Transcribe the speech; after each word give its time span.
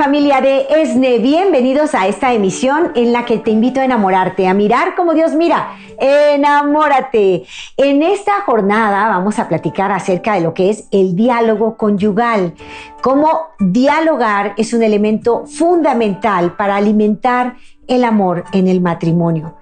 Familia 0.00 0.40
de 0.40 0.66
ESNE? 0.70 1.18
Bienvenidos 1.18 1.94
a 1.94 2.06
esta 2.06 2.32
emisión 2.32 2.90
en 2.94 3.12
la 3.12 3.26
que 3.26 3.36
te 3.36 3.50
invito 3.50 3.80
a 3.80 3.84
enamorarte, 3.84 4.48
a 4.48 4.54
mirar 4.54 4.94
como 4.94 5.12
Dios 5.12 5.34
mira. 5.34 5.76
Enamórate. 5.98 7.44
En 7.76 8.02
esta 8.02 8.40
jornada 8.46 9.08
vamos 9.08 9.38
a 9.38 9.46
platicar 9.46 9.92
acerca 9.92 10.32
de 10.32 10.40
lo 10.40 10.54
que 10.54 10.70
es 10.70 10.88
el 10.90 11.14
diálogo 11.14 11.76
conyugal. 11.76 12.54
Cómo 13.02 13.48
dialogar 13.58 14.54
es 14.56 14.72
un 14.72 14.82
elemento 14.82 15.44
fundamental 15.44 16.56
para 16.56 16.76
alimentar 16.76 17.56
el 17.86 18.04
amor 18.04 18.44
en 18.54 18.68
el 18.68 18.80
matrimonio. 18.80 19.56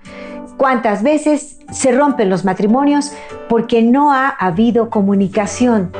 ¿Cuántas 0.56 1.02
veces 1.02 1.58
se 1.72 1.90
rompen 1.90 2.30
los 2.30 2.44
matrimonios 2.44 3.10
porque 3.48 3.82
no 3.82 4.12
ha 4.12 4.28
habido 4.28 4.88
comunicación? 4.88 5.90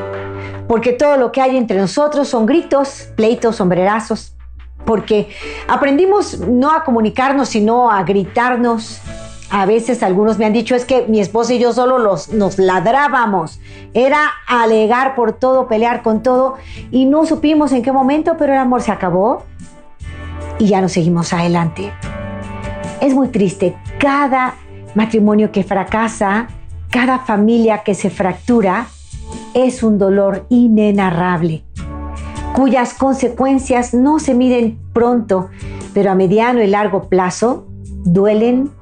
porque 0.68 0.92
todo 0.92 1.16
lo 1.16 1.32
que 1.32 1.40
hay 1.40 1.56
entre 1.56 1.78
nosotros 1.78 2.28
son 2.28 2.44
gritos, 2.44 3.08
pleitos, 3.16 3.56
sombrerazos, 3.56 4.34
porque 4.88 5.28
aprendimos 5.68 6.40
no 6.40 6.72
a 6.72 6.82
comunicarnos, 6.82 7.50
sino 7.50 7.90
a 7.90 8.02
gritarnos. 8.04 9.02
A 9.50 9.66
veces 9.66 10.02
algunos 10.02 10.38
me 10.38 10.46
han 10.46 10.54
dicho 10.54 10.74
es 10.74 10.86
que 10.86 11.04
mi 11.08 11.20
esposa 11.20 11.52
y 11.52 11.58
yo 11.58 11.74
solo 11.74 11.98
nos 11.98 12.58
ladrábamos. 12.58 13.60
Era 13.92 14.30
alegar 14.46 15.14
por 15.14 15.34
todo, 15.34 15.68
pelear 15.68 16.02
con 16.02 16.22
todo 16.22 16.54
y 16.90 17.04
no 17.04 17.26
supimos 17.26 17.72
en 17.72 17.82
qué 17.82 17.92
momento, 17.92 18.36
pero 18.38 18.54
el 18.54 18.58
amor 18.58 18.80
se 18.80 18.90
acabó 18.90 19.42
y 20.58 20.68
ya 20.68 20.80
nos 20.80 20.92
seguimos 20.92 21.34
adelante. 21.34 21.92
Es 23.02 23.12
muy 23.12 23.28
triste. 23.28 23.76
Cada 23.98 24.54
matrimonio 24.94 25.52
que 25.52 25.64
fracasa, 25.64 26.48
cada 26.88 27.18
familia 27.18 27.82
que 27.82 27.94
se 27.94 28.08
fractura, 28.08 28.86
es 29.52 29.82
un 29.82 29.98
dolor 29.98 30.46
inenarrable, 30.48 31.62
cuyas 32.58 32.92
consecuencias 32.92 33.94
no 33.94 34.18
se 34.18 34.34
miden 34.34 34.80
pronto, 34.92 35.48
pero 35.94 36.10
a 36.10 36.16
mediano 36.16 36.60
y 36.60 36.66
largo 36.66 37.04
plazo 37.04 37.68
duelen 38.02 38.72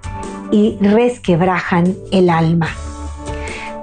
y 0.50 0.78
resquebrajan 0.80 1.94
el 2.10 2.30
alma. 2.30 2.68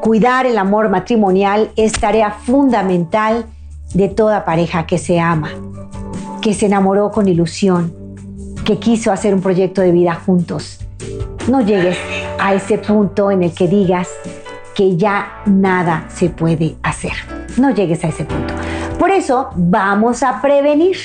Cuidar 0.02 0.48
el 0.48 0.58
amor 0.58 0.90
matrimonial 0.90 1.70
es 1.76 1.92
tarea 1.92 2.32
fundamental 2.32 3.46
de 3.94 4.10
toda 4.10 4.46
pareja 4.46 4.88
que 4.88 4.98
se 4.98 5.20
ama, 5.20 5.52
que 6.42 6.56
se 6.56 6.66
enamoró 6.66 7.12
con 7.12 7.28
ilusión, 7.28 7.94
que 8.66 8.80
quiso 8.80 9.12
hacer 9.12 9.36
un 9.36 9.42
proyecto 9.42 9.82
de 9.82 9.92
vida 9.92 10.16
juntos. 10.16 10.80
No 11.48 11.62
llegues 11.62 12.00
a 12.40 12.56
ese 12.56 12.80
punto 12.80 13.30
en 13.30 13.44
el 13.44 13.54
que 13.54 13.68
digas, 13.68 14.08
que 14.74 14.98
ya 14.98 15.44
nada 15.46 16.08
se 16.10 16.32
puede 16.32 16.78
hacer. 16.82 17.14
No 17.58 17.70
llegues 17.70 18.04
a 18.04 18.08
ese 18.08 18.26
punto. 18.26 18.56
Por 19.04 19.12
eso 19.12 19.50
vamos 19.58 20.24
a 20.24 20.42
prevenir. 20.42 20.96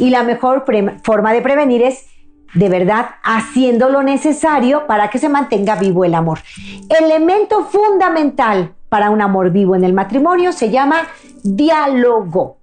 Y 0.00 0.10
la 0.10 0.24
mejor 0.24 0.64
forma 1.04 1.32
de 1.32 1.40
prevenir 1.40 1.82
es 1.82 2.04
de 2.52 2.68
verdad 2.68 3.10
haciendo 3.22 3.90
lo 3.90 4.02
necesario 4.02 4.88
para 4.88 5.08
que 5.08 5.20
se 5.20 5.28
mantenga 5.28 5.76
vivo 5.76 6.04
el 6.04 6.16
amor. 6.16 6.40
Elemento 6.88 7.66
fundamental 7.66 8.74
para 8.88 9.10
un 9.10 9.22
amor 9.22 9.50
vivo 9.52 9.76
en 9.76 9.84
el 9.84 9.92
matrimonio 9.92 10.50
se 10.50 10.70
llama 10.70 11.02
diálogo. 11.44 12.58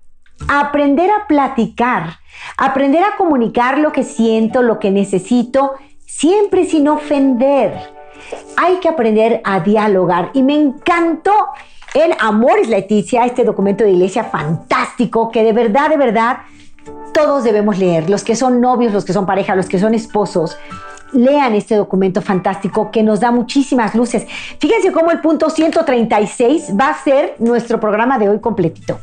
Aprender 0.50 1.10
a 1.10 1.26
platicar, 1.26 2.18
aprender 2.58 3.06
a 3.06 3.16
comunicar 3.16 3.78
lo 3.78 3.94
que 3.94 4.04
siento, 4.04 4.62
lo 4.62 4.78
que 4.78 4.92
necesito, 4.92 5.76
siempre 6.06 6.66
sin 6.66 6.90
ofender 6.90 7.72
hay 8.58 8.76
que 8.82 8.90
aprender 8.90 9.40
a 9.46 9.62
dialogar. 9.62 10.32
Y 10.34 10.44
me 10.44 10.56
encantó 10.56 11.32
en 11.94 12.14
Amores 12.20 12.70
Leticia, 12.70 13.26
este 13.26 13.44
documento 13.44 13.84
de 13.84 13.92
iglesia 13.92 14.24
fantástico 14.24 15.30
que 15.30 15.44
de 15.44 15.54
verdad, 15.54 15.90
de 15.90 15.98
verdad, 15.98 16.38
todos 17.14 17.44
debemos 17.44 17.78
leer. 17.78 18.10
Los 18.10 18.24
que 18.24 18.36
son 18.36 18.62
novios, 18.62 18.94
los 18.94 19.04
que 19.04 19.14
son 19.14 19.26
pareja, 19.26 19.56
los 19.56 19.68
que 19.68 19.80
son 19.80 19.94
esposos. 19.94 20.58
Lean 21.12 21.56
este 21.56 21.76
documento 21.76 22.22
fantástico 22.22 22.90
que 22.90 23.04
nos 23.04 23.20
da 23.20 23.32
muchísimas 23.32 23.94
luces. 23.96 24.26
Fíjense 24.60 24.94
cómo 24.94 25.12
el 25.12 25.20
punto 25.20 25.50
136 25.50 26.72
va 26.80 26.90
a 26.90 27.04
ser 27.04 27.36
nuestro 27.40 27.82
programa 27.82 28.18
de 28.18 28.30
hoy 28.30 28.40
completito. 28.40 29.00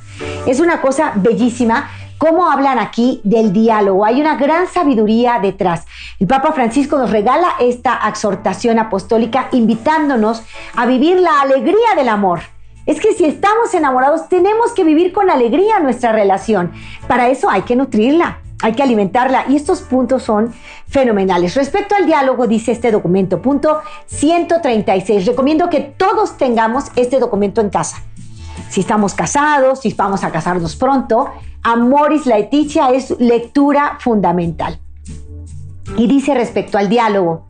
Es 0.47 0.59
una 0.59 0.81
cosa 0.81 1.13
bellísima 1.17 1.91
cómo 2.17 2.51
hablan 2.51 2.79
aquí 2.79 3.21
del 3.25 3.53
diálogo. 3.53 4.07
Hay 4.07 4.23
una 4.23 4.37
gran 4.37 4.67
sabiduría 4.67 5.39
detrás. 5.41 5.85
El 6.19 6.27
Papa 6.27 6.53
Francisco 6.53 6.97
nos 6.97 7.11
regala 7.11 7.49
esta 7.61 8.01
exhortación 8.09 8.79
apostólica 8.79 9.49
invitándonos 9.53 10.43
a 10.75 10.87
vivir 10.87 11.21
la 11.21 11.43
alegría 11.43 11.95
del 11.95 12.09
amor. 12.09 12.41
Es 12.89 13.03
que 13.03 13.13
si 13.13 13.27
estamos 13.27 13.75
enamorados 13.75 14.31
tenemos 14.31 14.73
que 14.73 14.83
vivir 14.83 15.13
con 15.13 15.29
alegría 15.29 15.79
nuestra 15.79 16.11
relación. 16.11 16.73
Para 17.07 17.29
eso 17.29 17.51
hay 17.51 17.61
que 17.61 17.77
nutrirla, 17.77 18.41
hay 18.63 18.73
que 18.73 18.83
alimentarla 18.83 19.45
y 19.47 19.57
estos 19.57 19.83
puntos 19.83 20.23
son 20.23 20.55
fenomenales. 20.87 21.55
Respecto 21.55 21.95
al 21.95 22.07
diálogo, 22.07 22.47
dice 22.47 22.73
este 22.73 22.91
documento, 22.91 23.43
punto 23.43 23.83
136. 24.07 25.27
Recomiendo 25.27 25.69
que 25.69 25.81
todos 25.81 26.39
tengamos 26.39 26.87
este 26.97 27.21
documento 27.21 27.61
en 27.61 27.69
casa. 27.69 28.03
Si 28.71 28.81
estamos 28.81 29.13
casados, 29.13 29.81
si 29.81 29.93
vamos 29.93 30.25
a 30.25 30.31
casarnos 30.31 30.75
pronto, 30.75 31.31
Amoris 31.65 32.25
Laetitia 32.25 32.89
es 32.93 33.11
lectura 33.21 33.99
fundamental. 34.01 34.81
Y 35.99 36.07
dice 36.07 36.33
respecto 36.33 36.79
al 36.79 36.89
diálogo, 36.89 37.49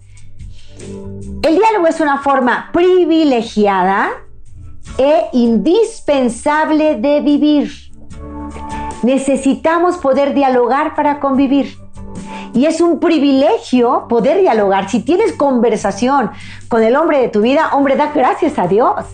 el 1.43 1.57
diálogo 1.57 1.87
es 1.87 2.01
una 2.01 2.19
forma 2.19 2.71
privilegiada 2.73 4.11
e 4.97 5.29
indispensable 5.33 6.97
de 6.97 7.21
vivir. 7.21 7.71
Necesitamos 9.03 9.99
poder 9.99 10.35
dialogar 10.35 10.95
para 10.95 11.21
convivir. 11.21 11.77
Y 12.55 12.67
es 12.67 12.81
un 12.81 12.99
privilegio 12.99 14.07
poder 14.09 14.41
dialogar. 14.41 14.89
Si 14.89 15.01
tienes 15.01 15.33
conversación 15.35 16.31
con 16.69 16.83
el 16.83 16.97
hombre 16.97 17.21
de 17.21 17.29
tu 17.29 17.41
vida, 17.43 17.71
hombre, 17.73 17.95
da 17.95 18.11
gracias 18.13 18.59
a 18.59 18.67
Dios. 18.67 19.05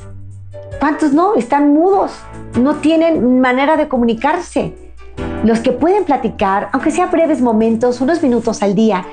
¿Cuántos 0.80 1.12
no? 1.12 1.34
Están 1.34 1.72
mudos, 1.72 2.12
no 2.60 2.76
tienen 2.76 3.40
manera 3.40 3.76
de 3.76 3.88
comunicarse. 3.88 4.74
Los 5.44 5.60
que 5.60 5.72
pueden 5.72 6.04
platicar, 6.04 6.70
aunque 6.72 6.90
sea 6.90 7.06
breves 7.06 7.40
momentos, 7.40 8.00
unos 8.00 8.22
minutos 8.22 8.62
al 8.62 8.74
día, 8.74 9.04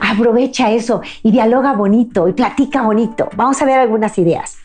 aprovecha 0.00 0.70
eso 0.70 1.00
y 1.22 1.30
dialoga 1.30 1.72
bonito 1.72 2.28
y 2.28 2.32
platica 2.34 2.82
bonito. 2.82 3.28
Vamos 3.36 3.60
a 3.62 3.64
ver 3.64 3.78
algunas 3.78 4.18
ideas. 4.18 4.58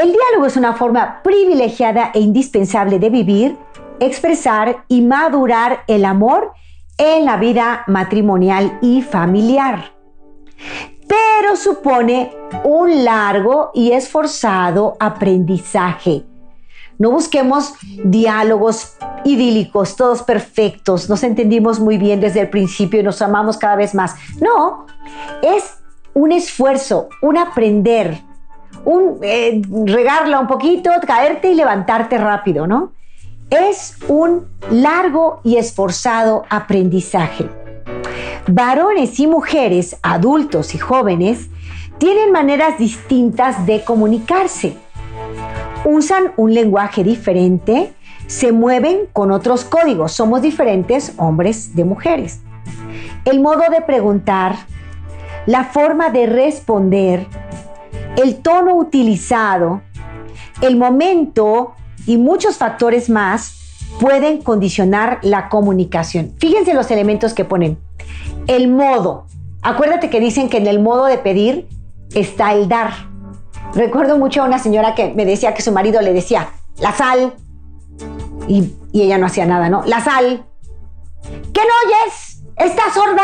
El 0.00 0.12
diálogo 0.12 0.46
es 0.46 0.56
una 0.56 0.74
forma 0.74 1.22
privilegiada 1.22 2.10
e 2.14 2.20
indispensable 2.20 2.98
de 2.98 3.10
vivir, 3.10 3.56
expresar 4.00 4.84
y 4.88 5.02
madurar 5.02 5.84
el 5.86 6.04
amor 6.04 6.52
en 6.98 7.24
la 7.24 7.36
vida 7.36 7.84
matrimonial 7.86 8.78
y 8.82 9.02
familiar. 9.02 9.92
Pero 11.08 11.56
supone 11.56 12.32
un 12.64 13.04
largo 13.04 13.70
y 13.74 13.92
esforzado 13.92 14.96
aprendizaje. 15.00 16.24
No 16.98 17.10
busquemos 17.10 17.74
diálogos 18.04 18.96
idílicos, 19.24 19.96
todos 19.96 20.22
perfectos, 20.22 21.08
nos 21.08 21.22
entendimos 21.22 21.80
muy 21.80 21.98
bien 21.98 22.20
desde 22.20 22.40
el 22.40 22.50
principio 22.50 23.00
y 23.00 23.02
nos 23.02 23.20
amamos 23.22 23.56
cada 23.56 23.76
vez 23.76 23.94
más. 23.94 24.14
No, 24.40 24.86
es 25.42 25.78
un 26.14 26.32
esfuerzo, 26.32 27.08
un 27.20 27.38
aprender, 27.38 28.22
un 28.84 29.18
eh, 29.22 29.62
regarla 29.86 30.40
un 30.40 30.46
poquito, 30.46 30.90
caerte 31.06 31.50
y 31.50 31.54
levantarte 31.54 32.18
rápido, 32.18 32.66
¿no? 32.66 32.92
Es 33.50 33.96
un 34.08 34.46
largo 34.70 35.40
y 35.44 35.56
esforzado 35.56 36.44
aprendizaje. 36.48 37.48
Varones 38.46 39.20
y 39.20 39.26
mujeres, 39.26 39.96
adultos 40.02 40.74
y 40.74 40.78
jóvenes, 40.78 41.48
tienen 41.98 42.32
maneras 42.32 42.78
distintas 42.78 43.66
de 43.66 43.84
comunicarse. 43.84 44.74
Usan 45.84 46.32
un 46.36 46.54
lenguaje 46.54 47.04
diferente, 47.04 47.92
se 48.26 48.52
mueven 48.52 49.08
con 49.12 49.30
otros 49.30 49.64
códigos. 49.64 50.12
Somos 50.12 50.42
diferentes 50.42 51.12
hombres 51.18 51.76
de 51.76 51.84
mujeres. 51.84 52.40
El 53.24 53.40
modo 53.40 53.62
de 53.70 53.82
preguntar, 53.82 54.56
la 55.46 55.64
forma 55.64 56.10
de 56.10 56.26
responder, 56.26 57.26
el 58.16 58.36
tono 58.36 58.74
utilizado, 58.76 59.82
el 60.60 60.76
momento 60.76 61.74
y 62.06 62.16
muchos 62.16 62.56
factores 62.56 63.08
más 63.08 63.86
pueden 64.00 64.42
condicionar 64.42 65.18
la 65.22 65.48
comunicación. 65.48 66.32
Fíjense 66.38 66.74
los 66.74 66.90
elementos 66.90 67.34
que 67.34 67.44
ponen. 67.44 67.78
El 68.46 68.68
modo. 68.68 69.26
Acuérdate 69.62 70.10
que 70.10 70.20
dicen 70.20 70.48
que 70.48 70.58
en 70.58 70.66
el 70.66 70.80
modo 70.80 71.06
de 71.06 71.18
pedir 71.18 71.68
está 72.14 72.52
el 72.52 72.68
dar. 72.68 72.90
Recuerdo 73.74 74.18
mucho 74.18 74.42
a 74.42 74.46
una 74.46 74.58
señora 74.58 74.94
que 74.94 75.12
me 75.14 75.24
decía 75.24 75.54
que 75.54 75.62
su 75.62 75.72
marido 75.72 76.00
le 76.02 76.12
decía, 76.12 76.50
la 76.78 76.92
sal. 76.92 77.34
Y, 78.48 78.74
ella 78.92 79.18
no 79.18 79.26
hacía 79.26 79.46
nada, 79.46 79.68
¿no? 79.68 79.82
La 79.86 80.00
sal. 80.00 80.44
¿Qué 81.22 81.60
no 81.60 81.72
oyes? 81.86 82.42
¿Estás 82.56 82.92
sorda? 82.92 83.22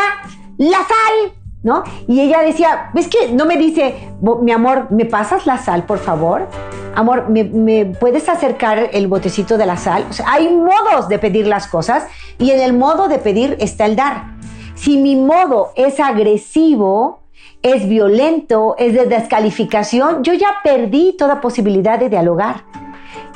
La 0.57 0.77
sal. 0.77 1.38
¿No? 1.63 1.83
Y 2.07 2.21
ella 2.21 2.41
decía, 2.41 2.89
¿ves 2.93 3.07
que 3.07 3.31
no 3.31 3.45
me 3.45 3.57
dice, 3.57 4.09
mi 4.41 4.51
amor, 4.51 4.87
¿me 4.91 5.05
pasas 5.05 5.45
la 5.45 5.57
sal, 5.57 5.83
por 5.83 5.99
favor? 5.99 6.47
Amor, 6.95 7.29
¿me, 7.29 7.85
puedes 7.85 8.29
acercar 8.29 8.89
el 8.93 9.07
botecito 9.07 9.57
de 9.57 9.65
la 9.65 9.77
sal? 9.77 10.05
Hay 10.25 10.49
modos 10.49 11.09
de 11.09 11.19
pedir 11.19 11.47
las 11.47 11.67
cosas 11.67 12.07
y 12.37 12.51
en 12.51 12.59
el 12.61 12.73
modo 12.73 13.07
de 13.07 13.19
pedir 13.19 13.57
está 13.59 13.85
el 13.85 13.95
dar. 13.95 14.37
Si 14.75 14.97
mi 14.97 15.15
modo 15.15 15.71
es 15.75 15.99
agresivo, 15.99 17.19
es 17.61 17.87
violento, 17.87 18.75
es 18.77 18.93
de 18.93 19.05
descalificación, 19.05 20.23
yo 20.23 20.33
ya 20.33 20.55
perdí 20.63 21.15
toda 21.17 21.41
posibilidad 21.41 21.99
de 21.99 22.09
dialogar. 22.09 22.63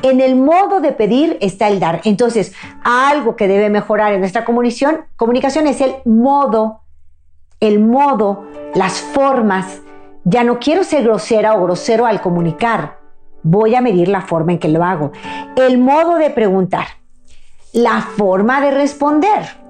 En 0.01 0.21
el 0.21 0.35
modo 0.35 0.79
de 0.79 0.91
pedir 0.91 1.37
está 1.41 1.67
el 1.67 1.79
dar. 1.79 2.01
Entonces, 2.03 2.53
algo 2.83 3.35
que 3.35 3.47
debe 3.47 3.69
mejorar 3.69 4.13
en 4.13 4.19
nuestra 4.19 4.45
comunicación, 4.45 5.05
comunicación 5.15 5.67
es 5.67 5.81
el 5.81 5.95
modo 6.05 6.82
el 7.59 7.79
modo, 7.79 8.45
las 8.75 9.01
formas. 9.01 9.81
Ya 10.23 10.43
no 10.43 10.59
quiero 10.59 10.83
ser 10.83 11.03
grosera 11.03 11.55
o 11.55 11.63
grosero 11.63 12.05
al 12.05 12.21
comunicar. 12.21 12.99
Voy 13.41 13.75
a 13.75 13.81
medir 13.81 14.07
la 14.07 14.21
forma 14.21 14.53
en 14.53 14.59
que 14.59 14.69
lo 14.69 14.83
hago. 14.83 15.11
El 15.55 15.77
modo 15.77 16.15
de 16.15 16.29
preguntar. 16.29 16.87
La 17.73 18.01
forma 18.01 18.61
de 18.61 18.71
responder. 18.71 19.63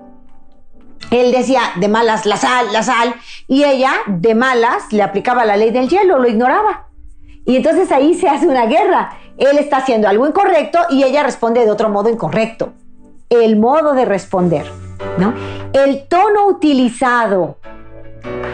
Él 1.12 1.32
decía 1.32 1.62
de 1.76 1.88
malas 1.88 2.26
la 2.26 2.38
sal, 2.38 2.68
la 2.72 2.84
sal, 2.84 3.14
y 3.48 3.64
ella 3.64 3.92
de 4.08 4.36
malas 4.36 4.92
le 4.92 5.04
aplicaba 5.04 5.46
la 5.46 5.58
ley 5.58 5.72
del 5.72 5.90
hielo, 5.90 6.18
lo 6.18 6.28
ignoraba. 6.28 6.88
Y 7.46 7.58
entonces 7.58 7.92
ahí 7.92 8.14
se 8.14 8.30
hace 8.30 8.48
una 8.48 8.66
guerra. 8.66 9.18
Él 9.38 9.58
está 9.58 9.78
haciendo 9.78 10.08
algo 10.08 10.28
incorrecto 10.28 10.80
y 10.90 11.04
ella 11.04 11.24
responde 11.24 11.66
de 11.66 11.72
otro 11.72 11.90
modo 11.90 12.10
incorrecto. 12.10 12.74
El 13.30 13.58
modo 13.58 13.94
de 13.94 14.06
responder, 14.06 14.66
¿no? 15.18 15.34
El 15.74 16.08
tono 16.08 16.48
utilizado 16.48 17.58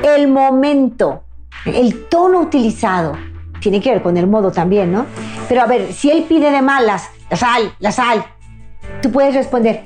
el 0.04 0.28
momento, 0.28 1.24
el 1.66 2.07
tono 2.07 2.40
utilizado, 2.40 3.13
tiene 3.60 3.81
que 3.81 3.92
ver 3.92 4.01
con 4.01 4.18
el 4.18 4.28
modo 4.28 4.51
también, 4.51 4.92
¿no? 4.92 5.06
Pero 5.48 5.62
a 5.62 5.66
ver, 5.66 5.94
si 5.94 6.10
él 6.10 6.25
pide 6.28 6.51
de 6.51 6.62
malas, 6.62 7.10
la 7.30 7.38
sal, 7.38 7.74
la 7.80 7.92
sal, 7.92 8.24
tú 9.01 9.12
puedes 9.12 9.34
responder, 9.34 9.84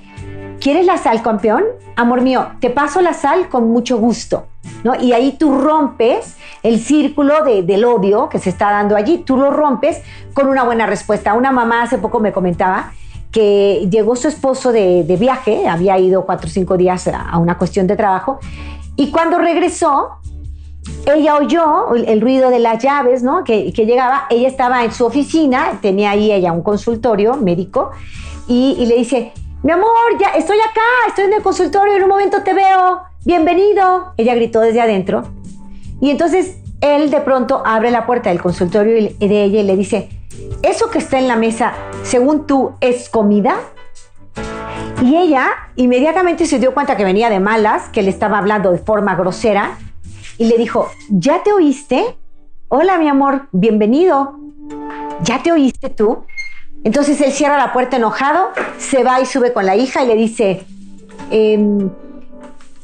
¿quieres 0.60 0.86
la 0.86 0.98
sal, 0.98 1.22
campeón? 1.22 1.64
Amor 1.96 2.22
mío, 2.22 2.48
te 2.60 2.70
paso 2.70 3.02
la 3.02 3.14
sal 3.14 3.50
con 3.50 3.70
mucho 3.70 3.98
gusto, 3.98 4.48
¿no? 4.84 4.96
Y 4.96 5.14
ahí 5.14 5.36
tú 5.38 5.60
rompes 5.60 6.38
el 6.64 6.80
círculo 6.80 7.44
del 7.44 7.86
odio 7.86 8.30
que 8.30 8.40
se 8.40 8.50
está 8.50 8.72
dando 8.72 8.96
allí, 8.96 9.20
tú 9.20 9.38
lo 9.38 9.52
rompes 9.52 10.02
con 10.34 10.48
una 10.48 10.64
buena 10.64 10.86
respuesta. 10.86 11.34
Una 11.34 11.52
mamá 11.52 11.84
hace 11.84 11.98
poco 11.98 12.20
me 12.20 12.32
comentaba 12.32 12.94
que 13.32 13.88
llegó 13.92 14.16
su 14.16 14.28
esposo 14.28 14.72
de, 14.72 15.18
viaje, 15.20 15.68
había 15.68 15.98
ido 15.98 16.26
cuatro 16.26 16.48
o 16.48 16.52
cinco 16.52 16.78
días 16.78 17.08
a 17.08 17.38
una 17.40 17.58
cuestión 17.58 17.88
de 17.88 17.96
trabajo, 17.96 18.40
y 18.96 19.12
cuando 19.12 19.40
regresó, 19.40 20.18
ella 21.06 21.36
oyó 21.36 21.94
el 21.96 22.22
ruido 22.22 22.50
de 22.50 22.60
las 22.60 22.84
llaves, 22.84 23.24
¿no? 23.24 23.44
Que, 23.44 23.72
llegaba. 23.72 24.26
Ella 24.30 24.48
estaba 24.48 24.84
en 24.84 24.92
su 24.92 25.06
oficina, 25.06 25.80
tenía 25.82 26.12
ahí 26.12 26.32
ella 26.32 26.52
un 26.52 26.62
consultorio 26.62 27.36
médico, 27.36 27.92
y, 28.48 28.86
le 28.86 28.96
dice, 28.96 29.32
mi 29.64 29.72
amor, 29.72 29.88
ya 30.20 30.30
estoy 30.30 30.58
acá, 30.60 30.82
estoy 31.08 31.26
en 31.26 31.34
el 31.34 31.42
consultorio, 31.42 31.96
en 31.96 32.04
un 32.04 32.10
momento 32.10 32.44
te 32.44 32.54
veo, 32.54 33.02
bienvenido. 33.26 34.14
Ella 34.18 34.36
gritó 34.36 34.60
desde 34.60 34.82
adentro. 34.82 35.24
Y 36.02 36.10
entonces 36.10 36.58
él 36.82 37.10
de 37.10 37.22
pronto 37.22 37.64
abre 37.66 37.90
la 37.90 38.06
puerta 38.06 38.30
del 38.30 38.42
consultorio 38.42 38.94
de 38.94 39.44
ella 39.44 39.62
y 39.62 39.64
le 39.64 39.78
dice, 39.78 40.10
¿eso 40.62 40.90
que 40.90 40.98
está 40.98 41.18
en 41.18 41.30
la 41.30 41.38
mesa, 41.38 41.74
según 42.04 42.46
tú, 42.46 42.74
es 42.82 43.10
comida? 43.10 43.56
Y 45.04 45.18
ella 45.18 45.50
inmediatamente 45.76 46.46
se 46.46 46.60
dio 46.60 46.74
cuenta 46.74 46.96
que 46.96 47.04
venía 47.04 47.30
de 47.30 47.42
malas, 47.42 47.90
que 47.90 48.02
le 48.02 48.10
estaba 48.10 48.38
hablando 48.38 48.72
de 48.72 48.78
forma 48.78 49.16
grosera, 49.16 49.78
y 50.38 50.46
le 50.46 50.58
dijo, 50.58 50.88
¿ya 51.10 51.44
te 51.44 51.52
oíste? 51.52 52.16
Hola, 52.70 52.98
mi 52.98 53.10
amor, 53.10 53.50
bienvenido. 53.52 54.40
¿Ya 55.22 55.44
te 55.44 55.52
oíste 55.52 55.90
tú? 55.90 56.24
Entonces 56.86 57.20
él 57.20 57.34
cierra 57.34 57.58
la 57.58 57.74
puerta 57.74 57.98
enojado, 57.98 58.52
se 58.78 59.04
va 59.04 59.20
y 59.20 59.26
sube 59.26 59.52
con 59.52 59.66
la 59.66 59.76
hija 59.76 60.06
y 60.06 60.08
le 60.08 60.16
dice, 60.16 60.66
em, 61.32 61.80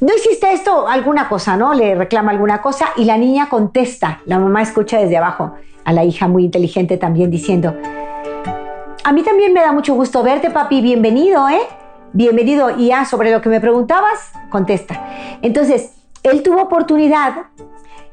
¿no 0.02 0.14
hiciste 0.14 0.52
esto? 0.52 0.90
Alguna 0.90 1.30
cosa, 1.30 1.56
¿no? 1.56 1.74
Le 1.74 1.96
reclama 1.96 2.32
alguna 2.32 2.62
cosa 2.62 2.90
y 2.98 3.06
la 3.06 3.18
niña 3.18 3.48
contesta, 3.48 4.20
la 4.26 4.40
mamá 4.40 4.62
escucha 4.62 5.00
desde 5.00 5.16
abajo 5.16 5.54
a 5.86 5.94
la 5.94 6.04
hija 6.04 6.28
muy 6.28 6.44
inteligente 6.44 6.98
también 6.98 7.32
diciendo, 7.32 7.78
a 9.06 9.14
mí 9.14 9.24
también 9.24 9.54
me 9.54 9.62
da 9.62 9.72
mucho 9.72 9.94
gusto 9.94 10.22
verte, 10.22 10.50
papi, 10.50 10.82
bienvenido, 10.82 11.48
¿eh? 11.48 11.79
Bienvenido 12.14 12.78
y 12.78 12.88
ya 12.88 13.06
sobre 13.06 13.32
lo 13.32 13.42
que 13.42 13.50
me 13.50 13.62
preguntabas, 13.62 14.32
contesta. 14.50 15.40
Entonces, 15.42 15.94
él 16.24 16.44
tuvo 16.44 16.62
oportunidad 16.62 17.48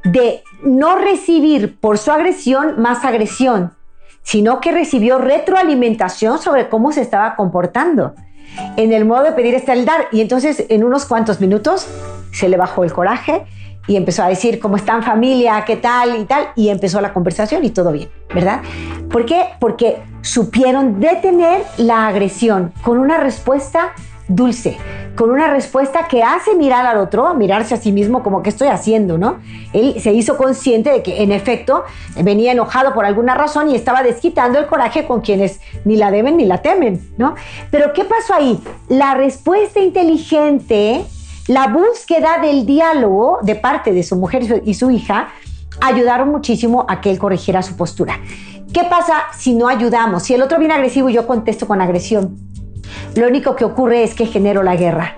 de 0.05 0.43
no 0.63 0.97
recibir 0.97 1.79
por 1.81 1.99
su 1.99 2.13
agresión 2.13 2.81
más 2.81 3.05
agresión, 3.05 3.73
sino 4.23 4.61
que 4.61 4.73
recibió 4.73 5.19
retroalimentación 5.19 6.39
sobre 6.39 6.69
cómo 6.69 6.93
se 6.93 7.03
estaba 7.03 7.37
comportando. 7.37 8.15
En 8.77 8.93
el 8.93 9.05
modo 9.05 9.25
de 9.25 9.33
pedir 9.33 9.55
está 9.55 9.73
el 9.73 9.85
dar. 9.85 10.07
Y 10.13 10.21
entonces 10.21 10.65
en 10.69 10.85
unos 10.85 11.07
cuantos 11.07 11.41
minutos 11.41 11.89
se 12.33 12.49
le 12.49 12.57
bajó 12.57 12.85
el 12.85 12.93
coraje 12.93 13.45
y 13.87 13.97
empezó 13.97 14.23
a 14.23 14.29
decir 14.29 14.59
cómo 14.61 14.77
están 14.77 15.03
familia, 15.03 15.65
qué 15.67 15.77
tal 15.77 16.17
y 16.17 16.25
tal, 16.25 16.49
y 16.57 16.69
empezó 16.69 17.01
la 17.01 17.13
conversación 17.13 17.65
y 17.65 17.71
todo 17.71 17.93
bien, 17.93 18.09
¿verdad? 18.35 18.63
¿Por 19.11 19.27
qué? 19.27 19.47
Porque 19.61 20.03
supieron 20.23 21.01
detener 21.01 21.63
la 21.79 22.09
agresión 22.09 22.73
con 22.83 22.99
una 22.99 23.19
respuesta 23.19 23.93
dulce, 24.29 24.77
con 25.15 25.31
una 25.31 25.53
respuesta 25.53 26.09
que 26.09 26.23
hace 26.23 26.55
mirar 26.57 26.85
al 26.85 26.99
otro, 26.99 27.33
mirarse 27.35 27.75
a 27.75 27.77
sí 27.77 27.93
mismo 27.93 28.23
como 28.23 28.43
que 28.43 28.51
estoy 28.51 28.69
haciendo, 28.69 29.19
¿no? 29.19 29.39
Él 29.73 30.01
se 30.01 30.13
hizo 30.13 30.37
consciente 30.37 30.91
de 30.91 31.03
que 31.03 31.23
en 31.23 31.31
efecto 31.31 31.85
venía 32.23 32.53
enojado 32.53 32.93
por 32.93 33.05
alguna 33.05 33.35
razón 33.35 33.71
y 33.71 33.77
estaba 33.77 34.03
desquitando 34.03 34.59
el 34.59 34.67
coraje 34.67 35.07
con 35.07 35.21
quienes 35.21 35.61
ni 35.85 35.97
la 35.97 36.11
deben 36.11 36.37
ni 36.37 36.45
la 36.45 36.61
temen, 36.61 37.01
¿no? 37.19 37.37
Pero 37.71 37.93
¿qué 37.93 38.05
pasó 38.05 38.35
ahí? 38.35 38.61
La 38.89 39.15
respuesta 39.15 39.79
inteligente 39.81 41.05
la 41.49 41.69
búsqueda 41.69 42.39
del 42.41 42.67
diálogo 42.67 43.39
de 43.43 43.55
parte 43.55 43.93
de 43.93 44.03
su 44.03 44.17
mujer 44.17 44.63
y 44.65 44.75
su 44.75 44.91
hija 44.91 45.29
ayudaron 45.81 46.31
muchísimo 46.31 46.87
a 46.89 47.01
que 47.01 47.11
él 47.11 47.19
corrigiera 47.19 47.63
su 47.63 47.77
postura. 47.77 48.21
¿Qué 48.73 48.85
pasa 48.85 49.25
si 49.37 49.55
no 49.55 49.69
ayudamos? 49.69 50.25
Si 50.25 50.35
el 50.35 50.43
otro 50.43 50.59
viene 50.59 50.75
agresivo 50.75 51.09
y 51.09 51.15
yo 51.15 51.27
contesto 51.27 51.67
con 51.67 51.81
agresión, 51.81 52.37
lo 53.15 53.27
único 53.27 53.57
que 53.57 53.65
ocurre 53.65 54.03
es 54.03 54.15
que 54.15 54.27
genero 54.27 54.63
la 54.63 54.77
guerra. 54.77 55.17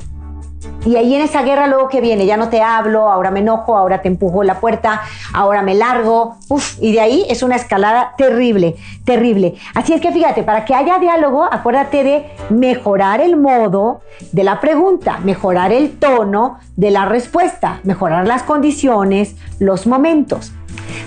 Y 0.87 0.97
ahí 0.97 1.15
en 1.15 1.23
esa 1.23 1.43
guerra 1.43 1.67
luego 1.67 1.89
que 1.89 2.01
viene, 2.01 2.25
ya 2.25 2.37
no 2.37 2.49
te 2.49 2.63
hablo, 2.63 3.11
ahora 3.11 3.31
me 3.31 3.41
enojo, 3.41 3.77
ahora 3.77 4.01
te 4.01 4.09
empujo 4.09 4.43
la 4.43 4.61
puerta, 4.61 5.03
ahora 5.35 5.63
me 5.63 5.75
largo, 5.75 6.37
y 6.81 6.93
de 6.93 7.01
ahí 7.01 7.27
es 7.29 7.43
una 7.43 7.57
escalada 7.57 8.15
terrible, 8.17 8.77
terrible. 9.05 9.55
Así 9.75 9.93
es 9.93 10.01
que 10.01 10.13
fíjate, 10.13 10.45
para 10.45 10.65
que 10.65 10.75
haya 10.75 10.99
diálogo, 10.99 11.45
acuérdate 11.45 12.05
de 12.05 12.27
mejorar 12.49 13.21
el 13.21 13.37
modo 13.37 14.01
de 14.33 14.45
la 14.45 14.61
pregunta, 14.61 15.19
mejorar 15.25 15.73
el 15.73 15.99
tono 15.99 16.59
de 16.77 16.91
la 16.91 17.05
respuesta, 17.05 17.81
mejorar 17.83 18.27
las 18.27 18.43
condiciones, 18.43 19.37
los 19.59 19.87
momentos. 19.87 20.53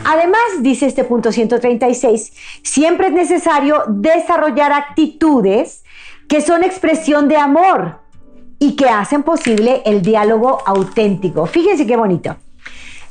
Además, 0.05 0.41
dice 0.59 0.85
este 0.85 1.03
punto 1.03 1.31
136, 1.31 2.33
siempre 2.63 3.07
es 3.07 3.13
necesario 3.13 3.83
desarrollar 3.87 4.73
actitudes 4.73 5.83
que 6.27 6.41
son 6.41 6.63
expresión 6.63 7.27
de 7.27 7.37
amor 7.37 8.00
y 8.61 8.75
que 8.75 8.87
hacen 8.87 9.23
posible 9.23 9.81
el 9.85 10.03
diálogo 10.03 10.59
auténtico. 10.67 11.47
Fíjense 11.47 11.87
qué 11.87 11.97
bonito. 11.97 12.35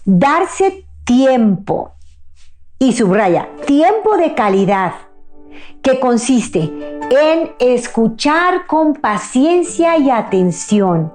Darse 0.04 0.86
tiempo, 1.04 1.94
y 2.78 2.92
subraya, 2.92 3.48
tiempo 3.66 4.16
de 4.16 4.36
calidad, 4.36 4.94
que 5.82 5.98
consiste 5.98 6.60
en 7.10 7.50
escuchar 7.58 8.68
con 8.68 8.94
paciencia 8.94 9.98
y 9.98 10.08
atención 10.08 11.12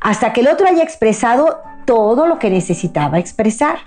hasta 0.00 0.32
que 0.32 0.40
el 0.40 0.48
otro 0.48 0.66
haya 0.66 0.82
expresado 0.82 1.60
todo 1.84 2.26
lo 2.26 2.40
que 2.40 2.50
necesitaba 2.50 3.20
expresar. 3.20 3.78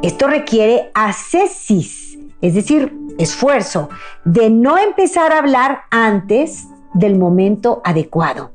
Esto 0.00 0.26
requiere 0.26 0.90
ascesis, 0.94 2.18
es 2.40 2.54
decir, 2.54 2.96
esfuerzo, 3.18 3.90
de 4.24 4.48
no 4.48 4.78
empezar 4.78 5.32
a 5.32 5.38
hablar 5.38 5.82
antes 5.90 6.66
del 6.94 7.18
momento 7.18 7.82
adecuado. 7.84 8.52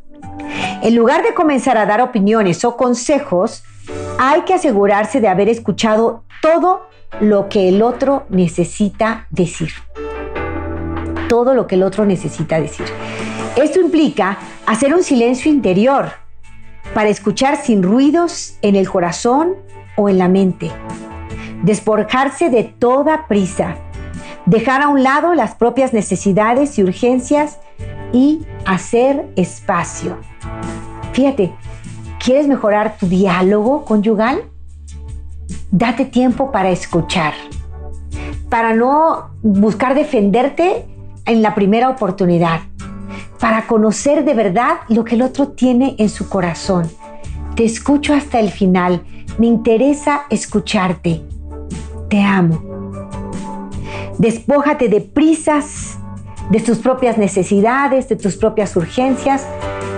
En 0.81 0.95
lugar 0.95 1.23
de 1.23 1.33
comenzar 1.33 1.77
a 1.77 1.85
dar 1.85 2.01
opiniones 2.01 2.63
o 2.65 2.77
consejos, 2.77 3.63
hay 4.19 4.41
que 4.41 4.53
asegurarse 4.53 5.21
de 5.21 5.27
haber 5.27 5.49
escuchado 5.49 6.23
todo 6.41 6.87
lo 7.19 7.49
que 7.49 7.69
el 7.69 7.81
otro 7.81 8.25
necesita 8.29 9.27
decir. 9.29 9.71
todo 11.27 11.55
lo 11.55 11.65
que 11.65 11.75
el 11.75 11.83
otro 11.83 12.05
necesita 12.05 12.61
decir. 12.61 12.85
Esto 13.55 13.79
implica 13.81 14.37
hacer 14.65 14.93
un 14.93 15.03
silencio 15.03 15.51
interior 15.51 16.11
para 16.93 17.09
escuchar 17.09 17.57
sin 17.57 17.81
ruidos 17.83 18.57
en 18.61 18.75
el 18.75 18.89
corazón 18.89 19.55
o 19.97 20.07
en 20.07 20.17
la 20.17 20.27
mente. 20.27 20.71
Despojarse 21.63 22.49
de 22.49 22.63
toda 22.63 23.27
prisa. 23.27 23.75
Dejar 24.45 24.83
a 24.83 24.87
un 24.87 25.03
lado 25.03 25.33
las 25.33 25.55
propias 25.55 25.93
necesidades 25.93 26.77
y 26.77 26.83
urgencias 26.83 27.59
y 28.13 28.45
hacer 28.65 29.27
espacio. 29.35 30.17
Fíjate, 31.13 31.53
¿quieres 32.23 32.47
mejorar 32.47 32.97
tu 32.97 33.07
diálogo 33.07 33.85
conyugal? 33.85 34.43
Date 35.71 36.05
tiempo 36.05 36.51
para 36.51 36.69
escuchar, 36.69 37.33
para 38.49 38.73
no 38.73 39.31
buscar 39.41 39.95
defenderte 39.95 40.85
en 41.25 41.41
la 41.41 41.55
primera 41.55 41.89
oportunidad, 41.89 42.61
para 43.39 43.67
conocer 43.67 44.23
de 44.23 44.33
verdad 44.33 44.77
lo 44.87 45.03
que 45.03 45.15
el 45.15 45.21
otro 45.21 45.49
tiene 45.49 45.95
en 45.97 46.09
su 46.09 46.29
corazón. 46.29 46.89
Te 47.55 47.65
escucho 47.65 48.13
hasta 48.13 48.39
el 48.39 48.49
final, 48.51 49.03
me 49.37 49.47
interesa 49.47 50.23
escucharte. 50.29 51.21
Te 52.09 52.21
amo. 52.21 52.61
Despójate 54.17 54.87
de 54.87 55.01
prisas, 55.01 55.97
de 56.49 56.59
tus 56.59 56.77
propias 56.79 57.17
necesidades, 57.17 58.07
de 58.09 58.15
tus 58.15 58.37
propias 58.37 58.75
urgencias. 58.75 59.45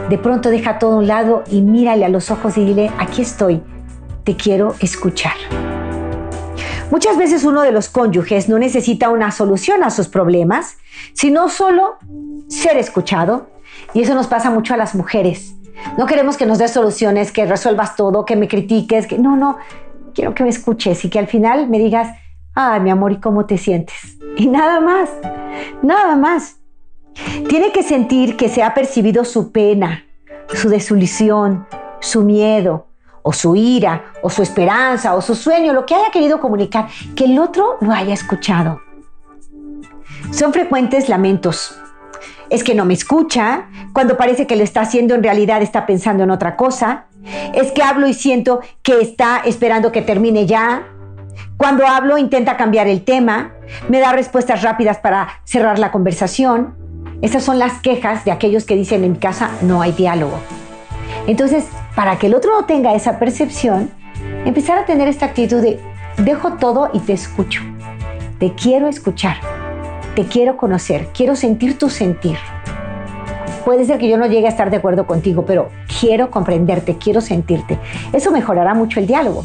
De 0.09 0.17
pronto 0.17 0.49
deja 0.49 0.79
todo 0.79 0.93
a 0.93 0.97
un 0.97 1.07
lado 1.07 1.43
y 1.51 1.61
mírale 1.61 2.05
a 2.05 2.09
los 2.09 2.31
ojos 2.31 2.57
y 2.57 2.65
dile, 2.65 2.91
aquí 2.97 3.21
estoy, 3.21 3.61
te 4.23 4.35
quiero 4.35 4.75
escuchar. 4.79 5.35
Muchas 6.89 7.17
veces 7.17 7.43
uno 7.43 7.61
de 7.61 7.73
los 7.73 7.89
cónyuges 7.89 8.47
no 8.47 8.57
necesita 8.57 9.09
una 9.09 9.31
solución 9.31 9.83
a 9.83 9.89
sus 9.89 10.07
problemas, 10.07 10.77
sino 11.13 11.49
solo 11.49 11.97
ser 12.47 12.77
escuchado. 12.77 13.49
Y 13.93 14.01
eso 14.01 14.15
nos 14.15 14.27
pasa 14.27 14.49
mucho 14.49 14.73
a 14.73 14.77
las 14.77 14.95
mujeres. 14.95 15.53
No 15.97 16.05
queremos 16.05 16.37
que 16.37 16.45
nos 16.45 16.57
des 16.57 16.71
soluciones, 16.71 17.31
que 17.31 17.45
resuelvas 17.45 17.95
todo, 17.95 18.25
que 18.25 18.35
me 18.35 18.47
critiques, 18.47 19.05
que 19.05 19.17
no, 19.17 19.35
no, 19.35 19.57
quiero 20.13 20.33
que 20.33 20.43
me 20.43 20.49
escuches 20.49 21.03
y 21.05 21.09
que 21.09 21.19
al 21.19 21.27
final 21.27 21.69
me 21.69 21.77
digas, 21.77 22.17
ay, 22.55 22.79
mi 22.79 22.89
amor, 22.89 23.11
¿y 23.11 23.19
cómo 23.19 23.45
te 23.45 23.57
sientes? 23.57 24.16
Y 24.37 24.47
nada 24.47 24.79
más, 24.79 25.09
nada 25.81 26.15
más. 26.15 26.57
Tiene 27.49 27.71
que 27.71 27.81
sentir 27.81 28.37
que 28.37 28.49
se 28.49 28.61
ha 28.61 28.73
percibido 28.75 29.25
su 29.25 29.51
pena, 29.51 30.05
su 30.53 30.69
desilusión, 30.69 31.65
su 31.99 32.23
miedo, 32.23 32.85
o 33.23 33.33
su 33.33 33.55
ira, 33.55 34.05
o 34.21 34.29
su 34.29 34.43
esperanza, 34.43 35.15
o 35.15 35.21
su 35.21 35.33
sueño, 35.33 35.73
lo 35.73 35.85
que 35.85 35.95
haya 35.95 36.11
querido 36.11 36.39
comunicar, 36.39 36.87
que 37.15 37.25
el 37.25 37.39
otro 37.39 37.77
lo 37.81 37.91
haya 37.91 38.13
escuchado. 38.13 38.79
Son 40.31 40.53
frecuentes 40.53 41.09
lamentos. 41.09 41.79
Es 42.49 42.63
que 42.63 42.75
no 42.75 42.85
me 42.85 42.93
escucha, 42.93 43.67
cuando 43.91 44.15
parece 44.15 44.47
que 44.47 44.55
lo 44.55 44.63
está 44.63 44.81
haciendo 44.81 45.15
en 45.15 45.23
realidad 45.23 45.61
está 45.61 45.85
pensando 45.85 46.23
en 46.23 46.31
otra 46.31 46.55
cosa. 46.55 47.07
Es 47.53 47.71
que 47.71 47.81
hablo 47.81 48.07
y 48.07 48.13
siento 48.13 48.61
que 48.83 49.01
está 49.01 49.41
esperando 49.43 49.91
que 49.91 50.01
termine 50.01 50.45
ya. 50.45 50.87
Cuando 51.57 51.85
hablo 51.87 52.17
intenta 52.17 52.57
cambiar 52.57 52.87
el 52.87 53.03
tema, 53.03 53.53
me 53.89 53.99
da 53.99 54.13
respuestas 54.13 54.61
rápidas 54.61 54.97
para 54.97 55.27
cerrar 55.43 55.79
la 55.79 55.91
conversación. 55.91 56.75
Esas 57.21 57.43
son 57.43 57.59
las 57.59 57.81
quejas 57.81 58.25
de 58.25 58.31
aquellos 58.31 58.65
que 58.65 58.75
dicen 58.75 59.03
en 59.03 59.13
mi 59.13 59.17
casa 59.17 59.51
no 59.61 59.81
hay 59.81 59.91
diálogo. 59.91 60.39
Entonces, 61.25 61.65
para 61.95 62.17
que 62.17 62.27
el 62.27 62.35
otro 62.35 62.51
no 62.51 62.65
tenga 62.65 62.93
esa 62.93 63.19
percepción, 63.19 63.91
empezar 64.45 64.77
a 64.77 64.85
tener 64.85 65.07
esta 65.07 65.25
actitud 65.25 65.61
de 65.61 65.79
dejo 66.17 66.53
todo 66.53 66.89
y 66.93 66.99
te 66.99 67.13
escucho. 67.13 67.61
Te 68.39 68.53
quiero 68.53 68.87
escuchar. 68.87 69.37
Te 70.15 70.25
quiero 70.25 70.57
conocer. 70.57 71.09
Quiero 71.13 71.35
sentir 71.35 71.77
tu 71.77 71.89
sentir. 71.89 72.37
Puede 73.65 73.83
ser 73.83 73.97
que 73.97 74.07
yo 74.07 74.17
no 74.17 74.27
llegue 74.27 74.45
a 74.47 74.49
estar 74.49 74.69
de 74.69 74.77
acuerdo 74.77 75.05
contigo, 75.05 75.45
pero 75.45 75.69
quiero 75.99 76.31
comprenderte, 76.31 76.97
quiero 76.97 77.19
sentirte. 77.19 77.77
Eso 78.13 78.31
mejorará 78.31 78.73
mucho 78.73 78.99
el 78.99 79.07
diálogo. 79.07 79.43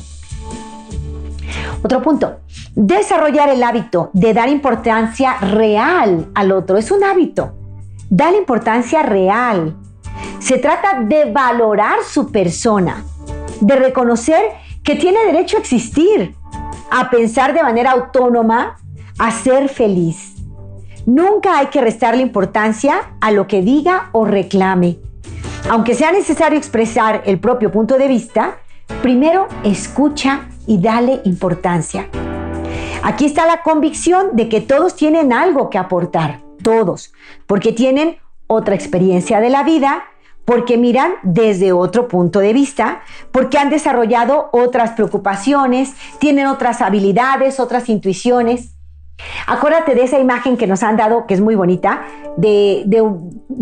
Otro 1.83 2.01
punto, 2.01 2.41
desarrollar 2.75 3.49
el 3.49 3.63
hábito 3.63 4.11
de 4.13 4.33
dar 4.33 4.49
importancia 4.49 5.37
real 5.39 6.29
al 6.35 6.53
otro. 6.53 6.77
Es 6.77 6.91
un 6.91 7.03
hábito. 7.03 7.55
Dale 8.09 8.39
importancia 8.39 9.03
real. 9.03 9.77
Se 10.39 10.59
trata 10.59 11.01
de 11.01 11.33
valorar 11.33 11.99
su 12.09 12.31
persona, 12.31 13.05
de 13.61 13.77
reconocer 13.77 14.43
que 14.85 14.95
tiene 14.97 15.25
derecho 15.25 15.57
a 15.57 15.61
existir, 15.61 16.35
a 16.91 17.11
pensar 17.11 17.55
de 17.55 17.63
manera 17.63 17.93
autónoma, 17.93 18.77
a 19.19 19.31
ser 19.31 19.69
feliz. 19.69 20.35
Nunca 21.07 21.59
hay 21.59 21.67
que 21.67 21.81
restarle 21.81 22.23
importancia 22.23 23.17
a 23.21 23.33
lo 23.33 23.49
que 23.49 23.63
diga 23.63 24.11
o 24.13 24.25
reclame. 24.25 24.99
Aunque 25.69 25.95
sea 25.95 26.13
necesario 26.13 26.59
expresar 26.59 27.23
el 27.27 27.41
propio 27.41 27.73
punto 27.73 27.99
de 27.99 28.09
vista, 28.09 28.59
primero 29.01 29.49
escucha 29.65 30.49
y 30.67 30.79
dale 30.79 31.21
importancia. 31.25 32.09
Aquí 33.03 33.25
está 33.25 33.47
la 33.47 33.63
convicción 33.63 34.37
de 34.37 34.49
que 34.49 34.61
todos 34.61 34.95
tienen 34.95 35.33
algo 35.33 35.71
que 35.71 35.79
aportar, 35.79 36.41
todos, 36.63 37.13
porque 37.47 37.73
tienen 37.73 38.19
otra 38.47 38.75
experiencia 38.75 39.41
de 39.41 39.51
la 39.51 39.65
vida, 39.65 40.05
porque 40.45 40.77
miran 40.77 41.13
desde 41.23 41.73
otro 41.73 42.09
punto 42.09 42.41
de 42.41 42.53
vista, 42.53 43.03
porque 43.31 43.59
han 43.59 43.71
desarrollado 43.71 44.51
otras 44.53 44.93
preocupaciones, 44.93 45.95
tienen 46.19 46.47
otras 46.47 46.81
habilidades, 46.81 47.61
otras 47.61 47.89
intuiciones. 47.89 48.75
Acuérdate 49.47 49.95
de 49.95 50.03
esa 50.03 50.19
imagen 50.19 50.57
que 50.57 50.67
nos 50.67 50.83
han 50.83 50.97
dado, 50.97 51.27
que 51.27 51.35
es 51.35 51.41
muy 51.41 51.55
bonita, 51.55 52.03
de, 52.37 52.85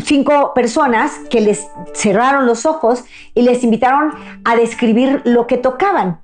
cinco 0.04 0.52
personas 0.54 1.12
que 1.28 1.40
les 1.40 1.66
cerraron 1.92 2.46
los 2.46 2.64
ojos 2.64 3.04
y 3.34 3.42
les 3.42 3.62
invitaron 3.64 4.12
a 4.44 4.56
describir 4.56 5.22
lo 5.24 5.46
que 5.46 5.58
tocaban. 5.58 6.20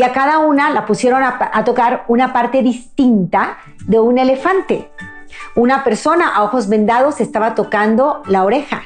Y 0.00 0.02
a 0.02 0.14
cada 0.14 0.38
una 0.38 0.70
la 0.70 0.86
pusieron 0.86 1.22
a 1.22 1.62
tocar 1.62 2.04
una 2.08 2.32
parte 2.32 2.62
distinta 2.62 3.58
de 3.86 4.00
un 4.00 4.16
elefante. 4.16 4.90
Una 5.54 5.84
persona 5.84 6.36
a 6.36 6.42
ojos 6.42 6.70
vendados 6.70 7.20
estaba 7.20 7.54
tocando 7.54 8.22
la 8.24 8.44
oreja 8.44 8.80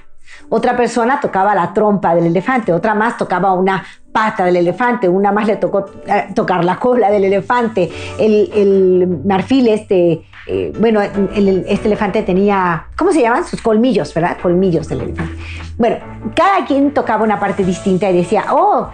otra 0.49 0.76
persona 0.76 1.21
tocaba 1.21 1.54
la 1.54 1.73
trompa 1.73 2.14
del 2.14 2.26
elefante, 2.26 2.73
otra 2.73 2.94
más 2.94 3.16
tocaba 3.16 3.54
una 3.54 3.85
pata 4.12 4.44
del 4.44 4.56
elefante, 4.56 5.09
una 5.09 5.33
más 5.33 5.47
le 5.47 5.56
tocó 5.56 5.87
eh, 6.06 6.28
tocar 6.35 6.64
la 6.64 6.76
cola 6.76 7.11
del 7.11 7.25
elefante. 7.25 7.90
El, 8.18 9.21
marfil, 9.25 9.68
este, 9.68 10.23
eh, 10.47 10.73
bueno, 10.78 11.00
este 11.00 11.87
elefante 11.87 12.23
tenía, 12.23 12.87
¿cómo 12.97 13.12
se 13.12 13.23
llaman? 13.23 13.44
Sus 13.44 13.61
colmillos, 13.61 14.12
¿verdad? 14.14 14.37
Colmillos 14.40 14.88
del 14.88 15.00
elefante. 15.00 15.35
Bueno, 15.76 15.97
cada 16.37 16.64
quien 16.66 16.92
tocaba 16.92 17.25
una 17.25 17.40
parte 17.40 17.64
distinta 17.64 18.09
y 18.11 18.16
decía, 18.18 18.44
oh, 18.52 18.90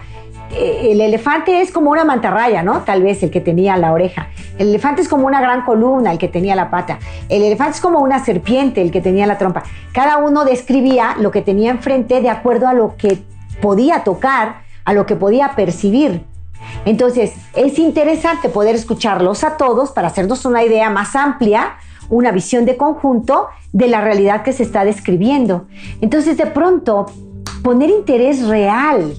el 0.57 1.01
elefante 1.01 1.61
es 1.61 1.71
como 1.71 1.91
una 1.91 2.03
mantarraya, 2.03 2.63
¿no? 2.63 2.81
Tal 2.81 3.03
vez 3.03 3.23
el 3.23 3.31
que 3.31 3.41
tenía 3.41 3.77
la 3.77 3.93
oreja. 3.93 4.27
El 4.57 4.69
elefante 4.69 5.01
es 5.01 5.07
como 5.07 5.25
una 5.27 5.41
gran 5.41 5.63
columna, 5.63 6.11
el 6.11 6.17
que 6.17 6.27
tenía 6.27 6.55
la 6.55 6.69
pata. 6.69 6.99
El 7.29 7.43
elefante 7.43 7.75
es 7.75 7.81
como 7.81 7.99
una 7.99 8.23
serpiente, 8.23 8.81
el 8.81 8.91
que 8.91 9.01
tenía 9.01 9.25
la 9.27 9.37
trompa. 9.37 9.63
Cada 9.93 10.17
uno 10.17 10.45
describía 10.45 11.15
lo 11.19 11.31
que 11.31 11.41
tenía 11.41 11.71
enfrente 11.71 12.21
de 12.21 12.29
acuerdo 12.29 12.67
a 12.67 12.73
lo 12.73 12.95
que 12.97 13.19
podía 13.61 14.03
tocar, 14.03 14.63
a 14.85 14.93
lo 14.93 15.05
que 15.05 15.15
podía 15.15 15.55
percibir. 15.55 16.25
Entonces, 16.85 17.33
es 17.55 17.79
interesante 17.79 18.49
poder 18.49 18.75
escucharlos 18.75 19.43
a 19.43 19.57
todos 19.57 19.91
para 19.91 20.07
hacernos 20.07 20.45
una 20.45 20.63
idea 20.63 20.89
más 20.89 21.15
amplia, 21.15 21.77
una 22.09 22.31
visión 22.31 22.65
de 22.65 22.77
conjunto 22.77 23.47
de 23.71 23.87
la 23.87 24.01
realidad 24.01 24.43
que 24.43 24.53
se 24.53 24.63
está 24.63 24.83
describiendo. 24.83 25.67
Entonces, 26.01 26.37
de 26.37 26.47
pronto, 26.47 27.05
poner 27.63 27.89
interés 27.89 28.47
real 28.47 29.13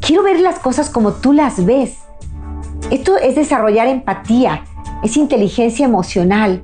Quiero 0.00 0.22
ver 0.22 0.40
las 0.40 0.58
cosas 0.58 0.90
como 0.90 1.12
tú 1.12 1.32
las 1.32 1.64
ves. 1.64 1.98
Esto 2.90 3.18
es 3.18 3.34
desarrollar 3.34 3.86
empatía, 3.88 4.64
es 5.02 5.16
inteligencia 5.16 5.84
emocional. 5.84 6.62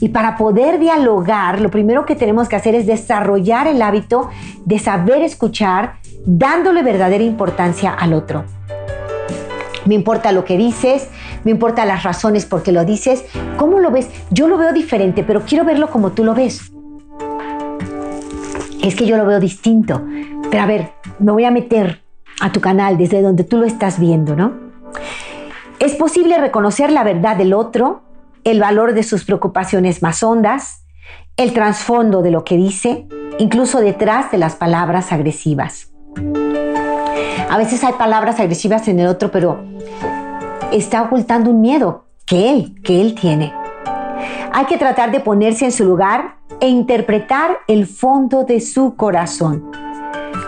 Y 0.00 0.10
para 0.10 0.36
poder 0.36 0.78
dialogar, 0.78 1.60
lo 1.60 1.70
primero 1.70 2.04
que 2.06 2.16
tenemos 2.16 2.48
que 2.48 2.56
hacer 2.56 2.74
es 2.74 2.86
desarrollar 2.86 3.66
el 3.66 3.82
hábito 3.82 4.30
de 4.64 4.78
saber 4.78 5.22
escuchar, 5.22 5.96
dándole 6.24 6.82
verdadera 6.82 7.24
importancia 7.24 7.92
al 7.92 8.12
otro. 8.12 8.44
Me 9.86 9.94
importa 9.94 10.32
lo 10.32 10.44
que 10.44 10.56
dices, 10.56 11.08
me 11.44 11.52
importa 11.52 11.86
las 11.86 12.02
razones 12.02 12.44
por 12.44 12.62
qué 12.62 12.72
lo 12.72 12.84
dices, 12.84 13.24
cómo 13.56 13.78
lo 13.78 13.90
ves. 13.90 14.08
Yo 14.30 14.48
lo 14.48 14.58
veo 14.58 14.72
diferente, 14.72 15.22
pero 15.22 15.42
quiero 15.42 15.64
verlo 15.64 15.90
como 15.90 16.12
tú 16.12 16.24
lo 16.24 16.34
ves. 16.34 16.72
Es 18.82 18.94
que 18.94 19.06
yo 19.06 19.16
lo 19.16 19.26
veo 19.26 19.40
distinto. 19.40 20.02
Pero 20.50 20.62
a 20.62 20.66
ver, 20.66 20.92
me 21.18 21.32
voy 21.32 21.44
a 21.44 21.50
meter 21.50 22.05
a 22.40 22.52
tu 22.52 22.60
canal 22.60 22.98
desde 22.98 23.22
donde 23.22 23.44
tú 23.44 23.56
lo 23.56 23.64
estás 23.64 23.98
viendo, 23.98 24.36
¿no? 24.36 24.52
Es 25.78 25.94
posible 25.94 26.38
reconocer 26.38 26.90
la 26.90 27.04
verdad 27.04 27.36
del 27.36 27.52
otro, 27.52 28.02
el 28.44 28.60
valor 28.60 28.94
de 28.94 29.02
sus 29.02 29.24
preocupaciones 29.24 30.02
más 30.02 30.22
hondas, 30.22 30.84
el 31.36 31.52
trasfondo 31.52 32.22
de 32.22 32.30
lo 32.30 32.44
que 32.44 32.56
dice, 32.56 33.06
incluso 33.38 33.80
detrás 33.80 34.30
de 34.30 34.38
las 34.38 34.56
palabras 34.56 35.12
agresivas. 35.12 35.92
A 37.50 37.58
veces 37.58 37.84
hay 37.84 37.92
palabras 37.94 38.40
agresivas 38.40 38.88
en 38.88 39.00
el 39.00 39.06
otro, 39.06 39.30
pero 39.30 39.62
está 40.72 41.02
ocultando 41.02 41.50
un 41.50 41.60
miedo 41.60 42.06
que 42.24 42.50
él, 42.50 42.74
que 42.82 43.00
él 43.00 43.14
tiene. 43.14 43.52
Hay 44.52 44.64
que 44.66 44.78
tratar 44.78 45.12
de 45.12 45.20
ponerse 45.20 45.66
en 45.66 45.72
su 45.72 45.84
lugar 45.84 46.36
e 46.60 46.68
interpretar 46.68 47.58
el 47.68 47.86
fondo 47.86 48.44
de 48.44 48.60
su 48.60 48.96
corazón. 48.96 49.70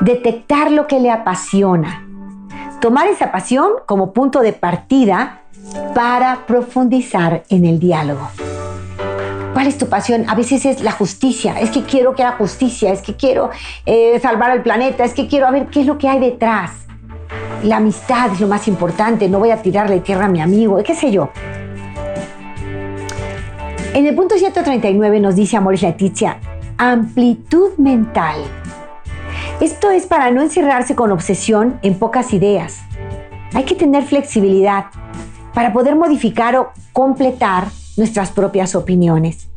Detectar 0.00 0.70
lo 0.70 0.86
que 0.86 1.00
le 1.00 1.10
apasiona. 1.10 2.06
Tomar 2.80 3.08
esa 3.08 3.32
pasión 3.32 3.72
como 3.84 4.12
punto 4.12 4.40
de 4.40 4.52
partida 4.52 5.42
para 5.92 6.46
profundizar 6.46 7.42
en 7.48 7.64
el 7.64 7.80
diálogo. 7.80 8.28
¿Cuál 9.54 9.66
es 9.66 9.76
tu 9.76 9.88
pasión? 9.88 10.24
A 10.28 10.36
veces 10.36 10.64
es 10.66 10.82
la 10.82 10.92
justicia, 10.92 11.58
es 11.58 11.70
que 11.70 11.82
quiero 11.82 12.14
que 12.14 12.22
haya 12.22 12.36
justicia, 12.36 12.92
es 12.92 13.02
que 13.02 13.16
quiero 13.16 13.50
eh, 13.86 14.20
salvar 14.20 14.52
al 14.52 14.62
planeta, 14.62 15.04
es 15.04 15.14
que 15.14 15.26
quiero 15.26 15.50
ver 15.50 15.66
qué 15.66 15.80
es 15.80 15.86
lo 15.86 15.98
que 15.98 16.08
hay 16.08 16.20
detrás. 16.20 16.86
La 17.64 17.78
amistad 17.78 18.30
es 18.32 18.40
lo 18.40 18.46
más 18.46 18.68
importante, 18.68 19.28
no 19.28 19.40
voy 19.40 19.50
a 19.50 19.60
tirarle 19.60 19.98
tierra 19.98 20.26
a 20.26 20.28
mi 20.28 20.40
amigo, 20.40 20.80
qué 20.84 20.94
sé 20.94 21.10
yo. 21.10 21.30
En 23.94 24.06
el 24.06 24.14
punto 24.14 24.36
139 24.38 25.18
nos 25.18 25.34
dice 25.34 25.56
Amores 25.56 25.82
Leticia, 25.82 26.38
amplitud 26.76 27.70
mental. 27.78 28.36
Esto 29.60 29.90
es 29.90 30.06
para 30.06 30.30
no 30.30 30.40
encerrarse 30.40 30.94
con 30.94 31.10
obsesión 31.10 31.80
en 31.82 31.98
pocas 31.98 32.32
ideas. 32.32 32.78
Hay 33.54 33.64
que 33.64 33.74
tener 33.74 34.04
flexibilidad 34.04 34.84
para 35.52 35.72
poder 35.72 35.96
modificar 35.96 36.54
o 36.56 36.70
completar 36.92 37.66
nuestras 37.96 38.30
propias 38.30 38.76
opiniones. 38.76 39.48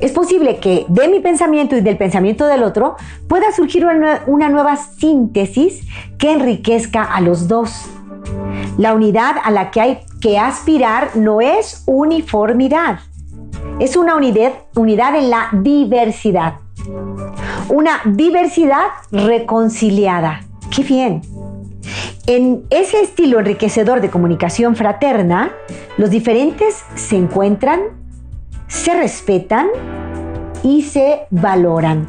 Es 0.00 0.12
posible 0.12 0.58
que 0.58 0.84
de 0.88 1.08
mi 1.08 1.20
pensamiento 1.20 1.74
y 1.74 1.80
del 1.80 1.96
pensamiento 1.96 2.46
del 2.46 2.62
otro 2.62 2.96
pueda 3.26 3.52
surgir 3.52 3.86
una, 3.86 4.48
nueva 4.50 4.76
síntesis 4.76 5.86
que 6.18 6.32
enriquezca 6.32 7.02
a 7.02 7.22
los 7.22 7.48
dos. 7.48 7.86
La 8.76 8.92
unidad 8.92 9.36
a 9.42 9.50
la 9.50 9.70
que 9.70 9.80
hay 9.80 10.00
que 10.20 10.38
aspirar 10.38 11.16
no 11.16 11.40
es 11.40 11.84
uniformidad, 11.86 13.00
es 13.80 13.96
una 13.96 14.14
unidad, 14.14 14.52
unidad 14.76 15.16
en 15.16 15.30
la 15.30 15.48
diversidad. 15.52 16.56
Una 17.68 18.00
diversidad 18.04 18.86
reconciliada. 19.10 20.44
¡Qué 20.74 20.82
bien! 20.82 21.22
En 22.26 22.64
ese 22.70 23.00
estilo 23.00 23.40
enriquecedor 23.40 24.00
de 24.00 24.10
comunicación 24.10 24.76
fraterna, 24.76 25.52
los 25.96 26.10
diferentes 26.10 26.84
se 26.94 27.16
encuentran, 27.16 27.80
se 28.68 28.94
respetan 28.94 29.68
y 30.62 30.82
se 30.82 31.22
valoran. 31.30 32.08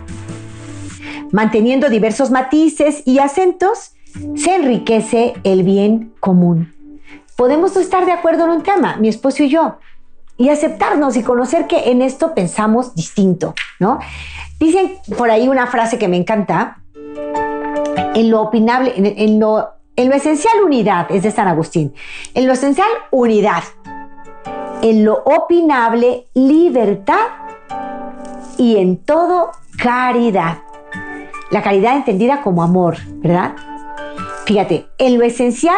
Manteniendo 1.31 1.89
diversos 1.89 2.29
matices 2.29 3.01
y 3.05 3.19
acentos, 3.19 3.93
se 4.35 4.55
enriquece 4.55 5.33
el 5.43 5.63
bien 5.63 6.13
común. 6.19 6.73
Podemos 7.35 7.75
estar 7.75 8.05
de 8.05 8.11
acuerdo 8.11 8.43
en 8.45 8.51
un 8.51 8.63
tema, 8.63 8.97
mi 8.97 9.09
esposo 9.09 9.43
y 9.43 9.49
yo, 9.49 9.77
y 10.37 10.49
aceptarnos 10.49 11.17
y 11.17 11.23
conocer 11.23 11.65
que 11.65 11.89
en 11.89 12.03
esto 12.03 12.35
pensamos 12.35 12.93
distinto, 12.93 13.55
¿no? 13.79 13.99
Dicen 14.63 14.93
por 15.17 15.29
ahí 15.29 15.49
una 15.49 15.67
frase 15.67 15.99
que 15.99 16.07
me 16.07 16.15
encanta, 16.15 16.77
en 18.15 18.31
lo 18.31 18.43
opinable, 18.43 18.93
en, 18.95 19.37
lo, 19.37 19.73
en 19.97 20.07
lo 20.07 20.15
esencial 20.15 20.53
unidad, 20.63 21.07
es 21.11 21.23
de 21.23 21.31
San 21.31 21.49
Agustín, 21.49 21.93
en 22.33 22.47
lo 22.47 22.53
esencial 22.53 22.87
unidad, 23.11 23.63
en 24.81 25.03
lo 25.03 25.21
opinable 25.25 26.27
libertad 26.33 27.27
y 28.57 28.77
en 28.77 29.03
todo 29.03 29.51
caridad. 29.77 30.59
La 31.51 31.61
caridad 31.61 31.97
entendida 31.97 32.41
como 32.41 32.63
amor, 32.63 32.95
¿verdad? 33.15 33.55
Fíjate, 34.45 34.87
en 34.97 35.17
lo 35.17 35.25
esencial 35.25 35.75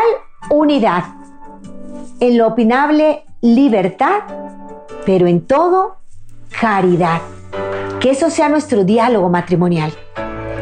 unidad, 0.52 1.06
en 2.20 2.38
lo 2.38 2.46
opinable 2.46 3.24
libertad, 3.42 4.22
pero 5.08 5.26
en 5.26 5.42
todo 5.48 5.96
caridad. 6.62 7.20
Que 8.06 8.12
eso 8.12 8.30
sea 8.30 8.50
nuestro 8.50 8.84
diálogo 8.84 9.30
matrimonial. 9.30 9.92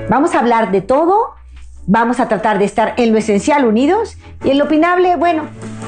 Vamos 0.10 0.34
a 0.34 0.40
hablar 0.40 0.72
de 0.72 0.80
todo, 0.80 1.32
vamos 1.86 2.22
a 2.22 2.30
tratar 2.30 2.58
de 2.58 2.64
estar 2.64 2.94
en 2.96 3.12
lo 3.12 3.18
esencial 3.18 3.66
unidos 3.66 4.16
y 4.46 4.52
en 4.52 4.60
lo 4.60 4.64
opinable, 4.64 5.18
bueno, 5.18 5.44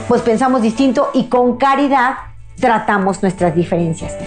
pues 0.10 0.22
pensamos 0.22 0.62
distinto 0.62 1.12
y 1.14 1.28
con 1.28 1.56
caridad 1.56 2.16
tratamos 2.60 3.22
nuestras 3.22 3.56
diferencias. 3.56 4.18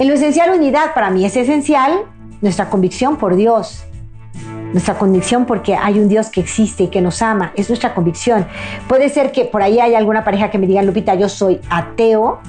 En 0.00 0.08
lo 0.08 0.14
esencial 0.14 0.50
unidad 0.58 0.92
para 0.92 1.10
mí 1.10 1.24
es 1.24 1.36
esencial 1.36 2.00
nuestra 2.40 2.68
convicción 2.68 3.16
por 3.16 3.36
Dios, 3.36 3.84
nuestra 4.72 4.98
convicción 4.98 5.46
porque 5.46 5.76
hay 5.76 6.00
un 6.00 6.08
Dios 6.08 6.30
que 6.30 6.40
existe 6.40 6.82
y 6.82 6.88
que 6.88 7.00
nos 7.00 7.22
ama, 7.22 7.52
es 7.54 7.68
nuestra 7.68 7.94
convicción. 7.94 8.44
Puede 8.88 9.08
ser 9.08 9.30
que 9.30 9.44
por 9.44 9.62
ahí 9.62 9.78
haya 9.78 9.98
alguna 9.98 10.24
pareja 10.24 10.50
que 10.50 10.58
me 10.58 10.66
diga, 10.66 10.82
Lupita, 10.82 11.14
yo 11.14 11.28
soy 11.28 11.60
ateo, 11.70 12.40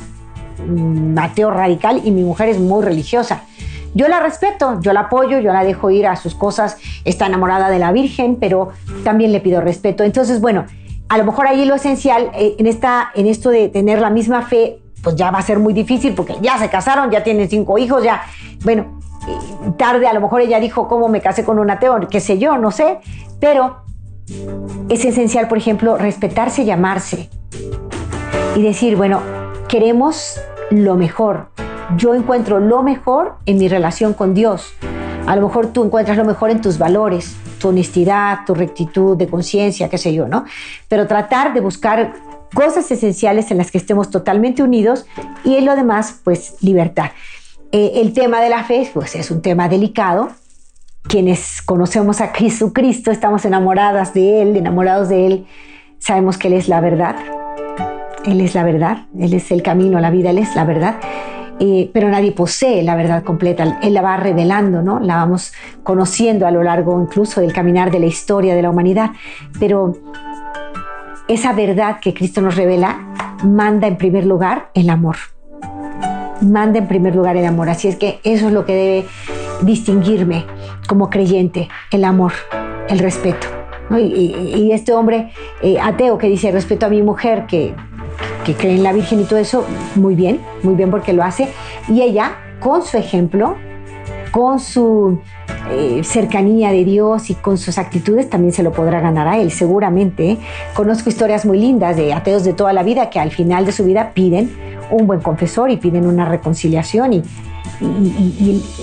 mm, 0.65 1.19
ateo 1.19 1.51
radical 1.51 2.01
y 2.03 2.10
mi 2.10 2.23
mujer 2.23 2.49
es 2.49 2.57
muy 2.57 2.84
religiosa. 2.84 3.43
Yo 3.93 4.08
la 4.08 4.19
respeto, 4.19 4.79
yo 4.82 4.93
la 4.93 5.01
apoyo, 5.01 5.39
yo 5.39 5.53
la 5.53 5.63
dejo 5.63 5.89
ir 5.91 6.08
a 6.08 6.15
sus 6.15 6.36
cosas, 6.36 6.77
está 7.06 7.27
enamorada 7.27 7.69
de 7.69 7.79
la 7.79 7.91
Virgen, 7.91 8.38
pero 8.39 8.69
también 9.03 9.32
le 9.32 9.39
pido 9.39 9.62
respeto. 9.62 10.03
Entonces, 10.03 10.41
bueno, 10.41 10.65
a 11.10 11.17
lo 11.17 11.25
mejor 11.25 11.47
ahí 11.47 11.65
lo 11.65 11.75
esencial 11.75 12.32
eh, 12.34 12.56
en, 12.58 12.65
esta, 12.65 13.12
en 13.13 13.27
esto 13.27 13.49
de 13.49 13.69
tener 13.69 13.99
la 13.99 14.10
misma 14.10 14.41
fe, 14.43 14.79
pues 15.03 15.15
ya 15.15 15.32
va 15.32 15.39
a 15.39 15.41
ser 15.43 15.60
muy 15.60 15.73
difícil 15.73 16.13
porque 16.15 16.36
ya 16.41 16.58
se 16.58 16.69
casaron, 16.69 17.12
ya 17.12 17.23
tienen 17.23 17.49
cinco 17.49 17.77
hijos, 17.77 18.03
ya, 18.03 18.23
bueno, 18.63 18.99
tarde 19.77 20.08
a 20.08 20.13
lo 20.13 20.21
mejor 20.21 20.41
ella 20.41 20.60
dijo 20.60 20.88
cómo 20.88 21.10
me 21.10 21.21
casé 21.21 21.43
con 21.43 21.60
un 21.60 21.69
ateo, 21.69 21.99
qué 22.10 22.19
sé 22.19 22.39
yo, 22.39 22.58
no 22.58 22.71
sé, 22.71 22.99
pero 23.39 23.84
es 24.89 25.06
esencial, 25.06 25.47
por 25.47 25.58
ejemplo, 25.58 25.97
respetarse 25.97 26.63
y 26.63 26.71
amarse 26.71 27.29
y 28.56 28.62
decir, 28.62 28.95
bueno, 28.95 29.21
queremos 29.67 30.39
lo 30.69 30.95
mejor. 30.95 31.49
Yo 31.97 32.13
encuentro 32.15 32.59
lo 32.59 32.83
mejor 32.83 33.35
en 33.45 33.57
mi 33.57 33.67
relación 33.67 34.13
con 34.13 34.33
Dios. 34.33 34.73
A 35.27 35.35
lo 35.35 35.47
mejor 35.47 35.67
tú 35.67 35.83
encuentras 35.83 36.17
lo 36.17 36.25
mejor 36.25 36.49
en 36.49 36.61
tus 36.61 36.77
valores, 36.77 37.35
tu 37.59 37.69
honestidad, 37.69 38.39
tu 38.45 38.53
rectitud 38.53 39.15
de 39.15 39.27
conciencia, 39.27 39.89
qué 39.89 39.97
sé 39.97 40.13
yo, 40.13 40.27
¿no? 40.27 40.45
Pero 40.89 41.07
tratar 41.07 41.53
de 41.53 41.61
buscar 41.61 42.13
cosas 42.53 42.89
esenciales 42.91 43.51
en 43.51 43.57
las 43.57 43.71
que 43.71 43.77
estemos 43.77 44.09
totalmente 44.09 44.63
unidos 44.63 45.05
y 45.43 45.55
en 45.55 45.65
lo 45.65 45.75
demás, 45.75 46.19
pues 46.23 46.55
libertad. 46.61 47.11
Eh, 47.71 47.93
el 47.95 48.13
tema 48.13 48.41
de 48.41 48.49
la 48.49 48.63
fe, 48.63 48.89
pues 48.93 49.15
es 49.15 49.31
un 49.31 49.41
tema 49.41 49.69
delicado. 49.69 50.29
Quienes 51.03 51.61
conocemos 51.61 52.21
a 52.21 52.27
Jesucristo, 52.27 53.11
estamos 53.11 53.45
enamoradas 53.45 54.13
de 54.13 54.41
Él, 54.41 54.55
enamorados 54.55 55.09
de 55.09 55.25
Él, 55.25 55.47
sabemos 55.99 56.37
que 56.37 56.47
Él 56.47 56.53
es 56.53 56.67
la 56.67 56.81
verdad. 56.81 57.15
Él 58.25 58.39
es 58.39 58.55
la 58.55 58.63
verdad, 58.63 59.05
Él 59.19 59.33
es 59.33 59.51
el 59.51 59.63
camino, 59.63 59.99
la 59.99 60.11
vida, 60.11 60.29
Él 60.29 60.37
es 60.37 60.55
la 60.55 60.63
verdad. 60.63 60.95
Eh, 61.59 61.89
pero 61.93 62.09
nadie 62.09 62.31
posee 62.31 62.83
la 62.83 62.95
verdad 62.95 63.23
completa, 63.23 63.79
Él 63.81 63.93
la 63.93 64.01
va 64.01 64.17
revelando, 64.17 64.81
¿no? 64.81 64.99
La 64.99 65.17
vamos 65.17 65.53
conociendo 65.83 66.47
a 66.47 66.51
lo 66.51 66.63
largo 66.63 66.99
incluso 67.01 67.41
del 67.41 67.53
caminar 67.53 67.91
de 67.91 67.99
la 67.99 68.07
historia 68.07 68.55
de 68.55 68.61
la 68.61 68.69
humanidad. 68.69 69.11
Pero 69.59 69.95
esa 71.27 71.53
verdad 71.53 71.99
que 72.01 72.13
Cristo 72.13 72.41
nos 72.41 72.55
revela 72.55 72.97
manda 73.43 73.87
en 73.87 73.97
primer 73.97 74.25
lugar 74.25 74.69
el 74.73 74.89
amor 74.89 75.15
manda 76.43 76.79
en 76.79 76.87
primer 76.87 77.15
lugar 77.15 77.37
el 77.37 77.45
amor. 77.45 77.69
Así 77.69 77.87
es 77.87 77.95
que 77.95 78.19
eso 78.23 78.47
es 78.47 78.53
lo 78.53 78.65
que 78.65 78.75
debe 78.75 79.05
distinguirme 79.61 80.45
como 80.87 81.09
creyente, 81.09 81.69
el 81.91 82.03
amor, 82.03 82.33
el 82.89 82.99
respeto. 82.99 83.47
Y, 83.97 84.71
este 84.71 84.93
hombre 84.93 85.31
eh, 85.61 85.77
ateo 85.79 86.17
que 86.17 86.27
dice 86.27 86.51
respeto 86.51 86.85
a 86.87 86.89
mi 86.89 87.03
mujer, 87.03 87.45
que, 87.47 87.75
que 88.43 88.56
cree 88.56 88.75
en 88.75 88.84
la 88.84 88.93
Virgen 88.93 89.21
y 89.21 89.23
todo 89.23 89.39
eso, 89.39 89.65
muy 89.95 90.15
bien, 90.15 90.39
muy 90.63 90.75
bien 90.75 90.91
porque 90.91 91.13
lo 91.13 91.23
hace. 91.23 91.49
Y 91.88 92.01
ella, 92.01 92.36
con 92.60 92.84
su 92.84 92.97
ejemplo, 92.97 93.56
con 94.32 94.60
su 94.60 95.19
eh, 95.69 96.01
cercanía 96.03 96.71
de 96.71 96.84
Dios 96.84 97.29
y 97.29 97.36
con 97.36 97.58
sus 97.58 97.77
actitudes 97.77 98.29
también 98.29 98.51
se 98.51 98.63
lo 98.63 98.71
podrá 98.71 98.99
ganar 98.99 99.27
a 99.27 99.38
él, 99.38 99.51
seguramente. 99.51 100.38
Conozco 100.73 101.10
historias 101.10 101.45
muy 101.45 101.60
lindas 101.60 101.95
de 101.95 102.13
ateos 102.13 102.43
de 102.43 102.53
toda 102.53 102.73
la 102.73 102.84
vida 102.84 103.10
que 103.10 103.19
al 103.19 103.32
final 103.32 103.65
de 103.65 103.71
su 103.71 103.86
vida 103.86 104.12
piden 104.13 104.51
un 104.89 105.08
buen 105.08 105.21
confesor 105.21 105.69
y 105.69 105.77
piden 105.77 106.08
una 106.08 106.25
reconciliación 106.25 107.13
y, 107.13 107.23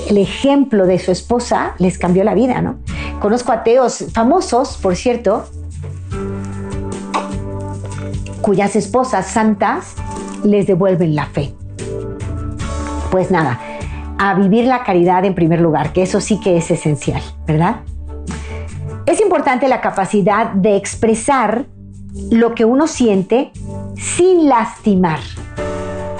el 0.09 0.18
ejemplo 0.18 0.85
de 0.87 0.99
su 0.99 1.11
esposa 1.11 1.75
les 1.79 1.96
cambió 1.96 2.23
la 2.23 2.35
vida, 2.35 2.61
¿no? 2.61 2.81
Conozco 3.18 3.53
ateos 3.53 4.05
famosos, 4.12 4.77
por 4.77 4.94
cierto, 4.94 5.46
cuyas 8.40 8.76
esposas 8.76 9.26
santas 9.26 9.94
les 10.44 10.66
devuelven 10.66 11.14
la 11.14 11.26
fe. 11.26 11.55
Pues 13.11 13.31
nada, 13.31 13.61
a 14.18 14.35
vivir 14.35 14.66
la 14.66 14.85
caridad 14.85 15.24
en 15.24 15.35
primer 15.35 15.61
lugar, 15.61 15.92
que 15.92 16.03
eso 16.03 16.20
sí 16.20 16.38
que 16.40 16.57
es 16.57 16.70
esencial, 16.70 17.22
¿verdad? 17.46 17.81
Es 19.07 19.20
importante 19.20 19.66
la 19.66 19.81
capacidad 19.81 20.53
de 20.53 20.76
expresar 20.76 21.66
lo 22.31 22.55
que 22.55 22.64
uno 22.64 22.87
siente 22.87 23.50
sin 23.96 24.48
lastimar. 24.48 25.20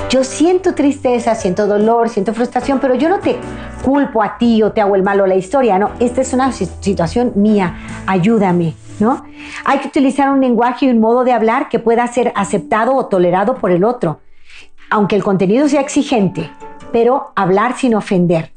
Yo 0.09 0.25
siento 0.25 0.75
tristeza, 0.75 1.35
siento 1.37 1.69
dolor, 1.69 2.09
siento 2.09 2.35
frustración, 2.35 2.81
pero 2.81 2.95
yo 2.97 3.09
no 3.09 3.21
te 3.21 3.37
culpo 3.85 4.23
a 4.23 4.39
ti 4.39 4.63
o 4.63 4.73
te 4.73 4.81
hago 4.81 4.97
el 4.97 5.03
malo 5.03 5.27
la 5.27 5.37
historia, 5.37 5.79
no. 5.79 5.91
Esta 6.01 6.21
es 6.21 6.33
una 6.33 6.51
situación 6.53 7.33
mía, 7.37 7.77
ayúdame, 8.07 8.75
¿no? 9.01 9.25
Hay 9.65 9.79
que 9.79 9.89
utilizar 9.89 10.31
un 10.31 10.41
lenguaje 10.41 10.87
y 10.87 10.91
un 10.91 11.01
modo 11.01 11.25
de 11.25 11.33
hablar 11.33 11.69
que 11.69 11.79
pueda 11.79 12.07
ser 12.07 12.33
aceptado 12.35 12.95
o 12.95 13.07
tolerado 13.07 13.57
por 13.57 13.71
el 13.71 13.85
otro. 13.85 14.21
Aunque 14.91 15.17
el 15.17 15.23
contenido 15.23 15.69
sea 15.69 15.81
exigente, 15.81 16.51
pero 16.93 17.33
hablar 17.37 17.77
sin 17.77 17.95
ofender, 17.95 18.53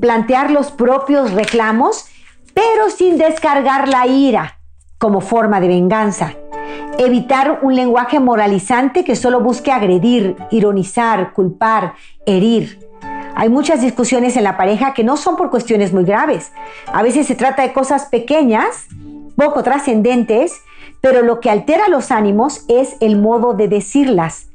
plantear 0.00 0.50
los 0.50 0.70
propios 0.70 1.32
reclamos, 1.32 2.06
pero 2.54 2.90
sin 2.90 3.18
descargar 3.18 3.88
la 3.88 4.06
ira 4.06 4.58
como 4.98 5.20
forma 5.20 5.60
de 5.60 5.68
venganza. 5.68 6.34
Evitar 6.98 7.60
un 7.62 7.76
lenguaje 7.76 8.18
moralizante 8.18 9.04
que 9.04 9.16
solo 9.16 9.40
busque 9.40 9.70
agredir, 9.70 10.36
ironizar, 10.50 11.32
culpar, 11.32 11.94
herir. 12.24 12.80
Hay 13.34 13.50
muchas 13.50 13.82
discusiones 13.82 14.36
en 14.38 14.44
la 14.44 14.56
pareja 14.56 14.94
que 14.94 15.04
no 15.04 15.18
son 15.18 15.36
por 15.36 15.50
cuestiones 15.50 15.92
muy 15.92 16.04
graves. 16.04 16.52
A 16.86 17.02
veces 17.02 17.26
se 17.26 17.34
trata 17.34 17.62
de 17.62 17.74
cosas 17.74 18.06
pequeñas, 18.06 18.86
poco 19.36 19.62
trascendentes, 19.62 20.62
pero 21.00 21.22
lo 21.22 21.40
que 21.40 21.50
altera 21.50 21.88
los 21.88 22.10
ánimos 22.10 22.64
es 22.68 22.96
el 23.00 23.16
modo 23.18 23.54
de 23.54 23.68
decirlas, 23.68 24.48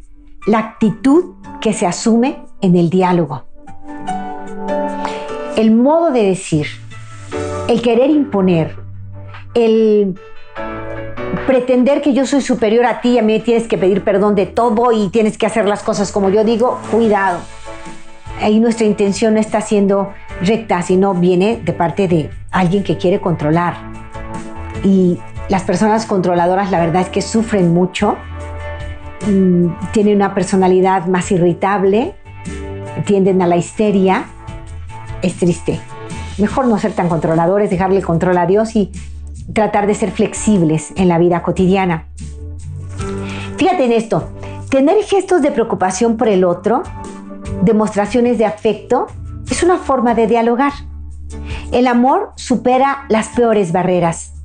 la 0.47 0.59
actitud 0.59 1.35
que 1.61 1.71
se 1.71 1.85
asume 1.85 2.43
en 2.61 2.75
el 2.75 2.89
diálogo. 2.89 3.45
El 5.55 5.71
modo 5.71 6.11
de 6.11 6.23
decir, 6.23 6.65
el 7.67 7.81
querer 7.81 8.09
imponer, 8.09 8.75
el 9.53 10.19
pretender 11.45 12.01
que 12.01 12.13
yo 12.13 12.25
soy 12.25 12.41
superior 12.41 12.85
a 12.85 13.01
ti, 13.01 13.19
a 13.19 13.21
mí 13.21 13.39
tienes 13.39 13.67
que 13.67 13.77
pedir 13.77 14.03
perdón 14.03 14.35
de 14.35 14.47
todo 14.47 14.91
y 14.91 15.09
tienes 15.09 15.37
que 15.37 15.45
hacer 15.45 15.67
las 15.67 15.83
cosas 15.83 16.11
como 16.11 16.29
yo 16.29 16.43
digo, 16.43 16.79
cuidado. 16.89 17.39
Ahí 18.41 18.59
nuestra 18.59 18.87
intención 18.87 19.35
no 19.35 19.39
está 19.39 19.61
siendo 19.61 20.13
recta, 20.41 20.81
sino 20.81 21.13
viene 21.13 21.61
de 21.63 21.73
parte 21.73 22.07
de 22.07 22.31
alguien 22.49 22.83
que 22.83 22.97
quiere 22.97 23.21
controlar. 23.21 23.90
Y 24.83 25.19
las 25.49 25.63
personas 25.63 26.05
controladoras 26.05 26.71
la 26.71 26.79
verdad 26.79 27.03
es 27.03 27.09
que 27.09 27.21
sufren 27.21 27.73
mucho, 27.73 28.17
mm, 29.27 29.67
tienen 29.91 30.15
una 30.15 30.33
personalidad 30.33 31.05
más 31.07 31.31
irritable, 31.31 32.15
tienden 33.05 33.41
a 33.41 33.47
la 33.47 33.57
histeria. 33.57 34.25
Es 35.21 35.35
triste. 35.37 35.79
Mejor 36.37 36.67
no 36.67 36.77
ser 36.77 36.93
tan 36.93 37.09
controladores, 37.09 37.69
dejarle 37.69 37.97
el 37.97 38.05
control 38.05 38.37
a 38.37 38.45
Dios 38.45 38.75
y 38.75 38.91
tratar 39.53 39.87
de 39.87 39.95
ser 39.95 40.11
flexibles 40.11 40.93
en 40.95 41.07
la 41.07 41.17
vida 41.17 41.43
cotidiana. 41.43 42.07
Fíjate 43.57 43.85
en 43.85 43.91
esto, 43.91 44.29
tener 44.69 45.03
gestos 45.03 45.41
de 45.41 45.51
preocupación 45.51 46.17
por 46.17 46.29
el 46.29 46.43
otro, 46.43 46.81
demostraciones 47.61 48.37
de 48.37 48.45
afecto, 48.45 49.07
es 49.49 49.61
una 49.63 49.77
forma 49.77 50.15
de 50.15 50.27
dialogar. 50.27 50.71
El 51.71 51.87
amor 51.87 52.31
supera 52.35 53.05
las 53.09 53.27
peores 53.29 53.71
barreras. 53.71 54.40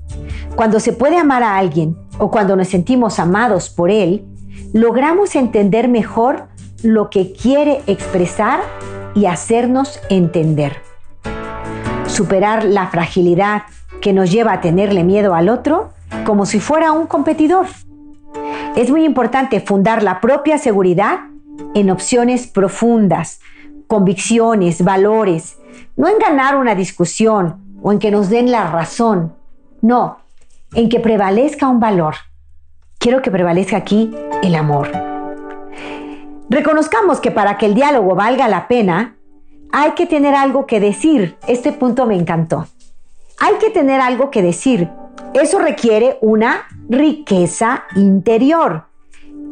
Cuando 0.54 0.80
se 0.80 0.92
puede 0.92 1.18
amar 1.18 1.42
a 1.42 1.56
alguien 1.56 1.96
o 2.18 2.30
cuando 2.30 2.56
nos 2.56 2.68
sentimos 2.68 3.18
amados 3.18 3.68
por 3.70 3.90
él, 3.90 4.24
logramos 4.72 5.34
entender 5.36 5.88
mejor 5.88 6.48
lo 6.82 7.10
que 7.10 7.32
quiere 7.32 7.82
expresar 7.86 8.60
y 9.14 9.26
hacernos 9.26 10.00
entender. 10.10 10.76
Superar 12.06 12.64
la 12.64 12.86
fragilidad 12.88 13.62
que 14.00 14.12
nos 14.12 14.30
lleva 14.30 14.52
a 14.52 14.60
tenerle 14.60 15.04
miedo 15.04 15.34
al 15.34 15.48
otro 15.48 15.90
como 16.24 16.46
si 16.46 16.60
fuera 16.60 16.92
un 16.92 17.06
competidor. 17.06 17.66
Es 18.76 18.90
muy 18.90 19.04
importante 19.04 19.60
fundar 19.60 20.02
la 20.02 20.20
propia 20.20 20.58
seguridad 20.58 21.20
en 21.74 21.90
opciones 21.90 22.46
profundas, 22.46 23.40
convicciones, 23.86 24.84
valores, 24.84 25.58
no 25.96 26.08
en 26.08 26.18
ganar 26.18 26.56
una 26.56 26.74
discusión 26.74 27.56
o 27.82 27.92
en 27.92 27.98
que 27.98 28.10
nos 28.10 28.28
den 28.28 28.50
la 28.50 28.70
razón, 28.70 29.34
no, 29.82 30.18
en 30.74 30.88
que 30.88 31.00
prevalezca 31.00 31.68
un 31.68 31.80
valor. 31.80 32.14
Quiero 32.98 33.22
que 33.22 33.30
prevalezca 33.30 33.76
aquí 33.76 34.14
el 34.42 34.54
amor. 34.54 34.90
Reconozcamos 36.48 37.20
que 37.20 37.30
para 37.30 37.58
que 37.58 37.66
el 37.66 37.74
diálogo 37.74 38.14
valga 38.14 38.48
la 38.48 38.68
pena, 38.68 39.16
hay 39.72 39.92
que 39.92 40.06
tener 40.06 40.34
algo 40.34 40.66
que 40.66 40.80
decir. 40.80 41.36
Este 41.46 41.72
punto 41.72 42.06
me 42.06 42.16
encantó. 42.16 42.66
Hay 43.38 43.54
que 43.56 43.70
tener 43.70 44.00
algo 44.00 44.30
que 44.30 44.42
decir. 44.42 44.88
Eso 45.34 45.58
requiere 45.58 46.18
una 46.22 46.66
riqueza 46.88 47.84
interior 47.94 48.84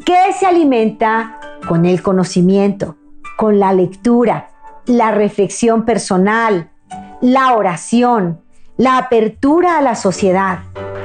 que 0.05 0.33
se 0.39 0.47
alimenta 0.47 1.39
con 1.67 1.85
el 1.85 2.03
conocimiento, 2.03 2.97
con 3.37 3.59
la 3.59 3.73
lectura, 3.73 4.51
la 4.87 5.11
reflexión 5.11 5.85
personal, 5.85 6.71
la 7.21 7.55
oración, 7.55 8.41
la 8.77 8.99
apertura 8.99 9.79
a 9.79 9.83
la 9.83 9.95
sociedad. 9.95 10.59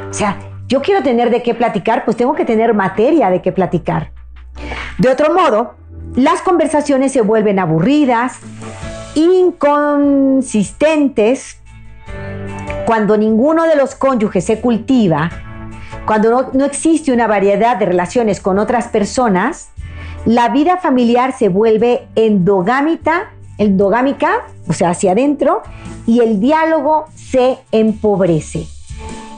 O 0.09 0.13
sea, 0.13 0.39
yo 0.67 0.81
quiero 0.81 1.03
tener 1.03 1.29
de 1.29 1.43
qué 1.43 1.53
platicar, 1.53 2.03
pues 2.05 2.17
tengo 2.17 2.33
que 2.35 2.45
tener 2.45 2.73
materia 2.73 3.29
de 3.29 3.41
qué 3.41 3.51
platicar. 3.51 4.11
De 4.97 5.09
otro 5.09 5.33
modo, 5.33 5.75
las 6.15 6.41
conversaciones 6.41 7.11
se 7.11 7.19
vuelven 7.21 7.59
aburridas, 7.59 8.39
inconsistentes, 9.15 11.57
cuando 12.85 13.17
ninguno 13.17 13.65
de 13.65 13.75
los 13.75 13.95
cónyuges 13.95 14.45
se 14.45 14.61
cultiva, 14.61 15.29
cuando 16.05 16.51
no, 16.53 16.65
existe 16.65 17.11
una 17.11 17.27
variedad 17.27 17.75
de 17.77 17.85
relaciones 17.85 18.39
con 18.41 18.57
otras 18.57 18.87
personas, 18.87 19.69
la 20.25 20.49
vida 20.49 20.77
familiar 20.77 21.37
se 21.37 21.49
vuelve 21.49 22.07
endogámica, 22.15 23.29
endogámica, 23.59 24.47
o 24.67 24.73
sea, 24.73 24.89
hacia 24.89 25.11
adentro, 25.11 25.61
y 26.07 26.21
el 26.21 26.39
diálogo 26.39 27.05
se 27.13 27.59
empobrece. 27.71 28.65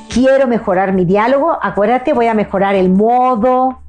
Quiero 0.07 0.47
mejorar 0.47 0.93
mi 0.93 1.03
diálogo, 1.03 1.57
acuérdate, 1.61 2.13
voy 2.13 2.27
a 2.27 2.33
mejorar 2.33 2.75
el 2.75 2.89
modo 2.89 3.79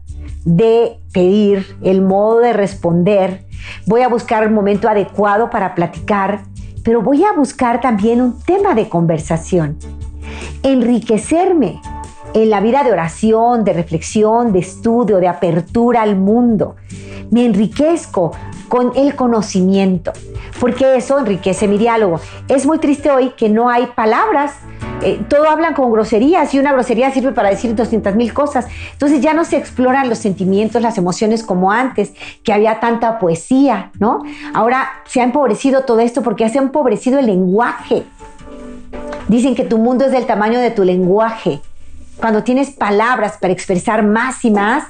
de 0.44 0.98
pedir, 1.12 1.76
el 1.82 2.02
modo 2.02 2.40
de 2.40 2.52
responder, 2.52 3.44
voy 3.86 4.02
a 4.02 4.08
buscar 4.08 4.42
el 4.42 4.50
momento 4.50 4.88
adecuado 4.88 5.50
para 5.50 5.74
platicar, 5.74 6.42
pero 6.82 7.02
voy 7.02 7.22
a 7.24 7.32
buscar 7.32 7.80
también 7.80 8.20
un 8.20 8.40
tema 8.40 8.74
de 8.74 8.88
conversación, 8.88 9.78
enriquecerme 10.62 11.80
en 12.34 12.50
la 12.50 12.60
vida 12.60 12.82
de 12.84 12.92
oración, 12.92 13.64
de 13.64 13.72
reflexión, 13.72 14.52
de 14.52 14.60
estudio, 14.60 15.18
de 15.18 15.28
apertura 15.28 16.02
al 16.02 16.16
mundo. 16.16 16.76
Me 17.30 17.44
enriquezco 17.44 18.32
con 18.68 18.92
el 18.96 19.14
conocimiento, 19.14 20.12
porque 20.60 20.96
eso 20.96 21.18
enriquece 21.18 21.68
mi 21.68 21.78
diálogo. 21.78 22.20
Es 22.48 22.66
muy 22.66 22.78
triste 22.78 23.10
hoy 23.10 23.30
que 23.30 23.48
no 23.48 23.68
hay 23.68 23.86
palabras 23.86 24.52
eh, 25.04 25.20
todo 25.28 25.48
hablan 25.50 25.74
con 25.74 25.90
groserías 25.90 26.54
y 26.54 26.60
una 26.60 26.72
grosería 26.72 27.10
sirve 27.10 27.32
para 27.32 27.50
decir 27.50 27.74
200 27.74 28.14
mil 28.14 28.32
cosas. 28.32 28.66
Entonces 28.92 29.20
ya 29.20 29.34
no 29.34 29.44
se 29.44 29.56
exploran 29.56 30.08
los 30.08 30.18
sentimientos, 30.18 30.80
las 30.80 30.96
emociones 30.96 31.42
como 31.42 31.72
antes, 31.72 32.12
que 32.44 32.52
había 32.52 32.78
tanta 32.78 33.18
poesía, 33.18 33.90
¿no? 33.98 34.22
Ahora 34.54 34.88
se 35.06 35.20
ha 35.20 35.24
empobrecido 35.24 35.82
todo 35.82 35.98
esto 35.98 36.22
porque 36.22 36.48
se 36.48 36.58
ha 36.58 36.62
empobrecido 36.62 37.18
el 37.18 37.26
lenguaje. 37.26 38.04
Dicen 39.26 39.56
que 39.56 39.64
tu 39.64 39.78
mundo 39.78 40.04
es 40.04 40.12
del 40.12 40.26
tamaño 40.26 40.60
de 40.60 40.70
tu 40.70 40.84
lenguaje. 40.84 41.60
Cuando 42.22 42.44
tienes 42.44 42.70
palabras 42.70 43.36
para 43.40 43.52
expresar 43.52 44.04
más 44.04 44.44
y 44.44 44.52
más, 44.52 44.84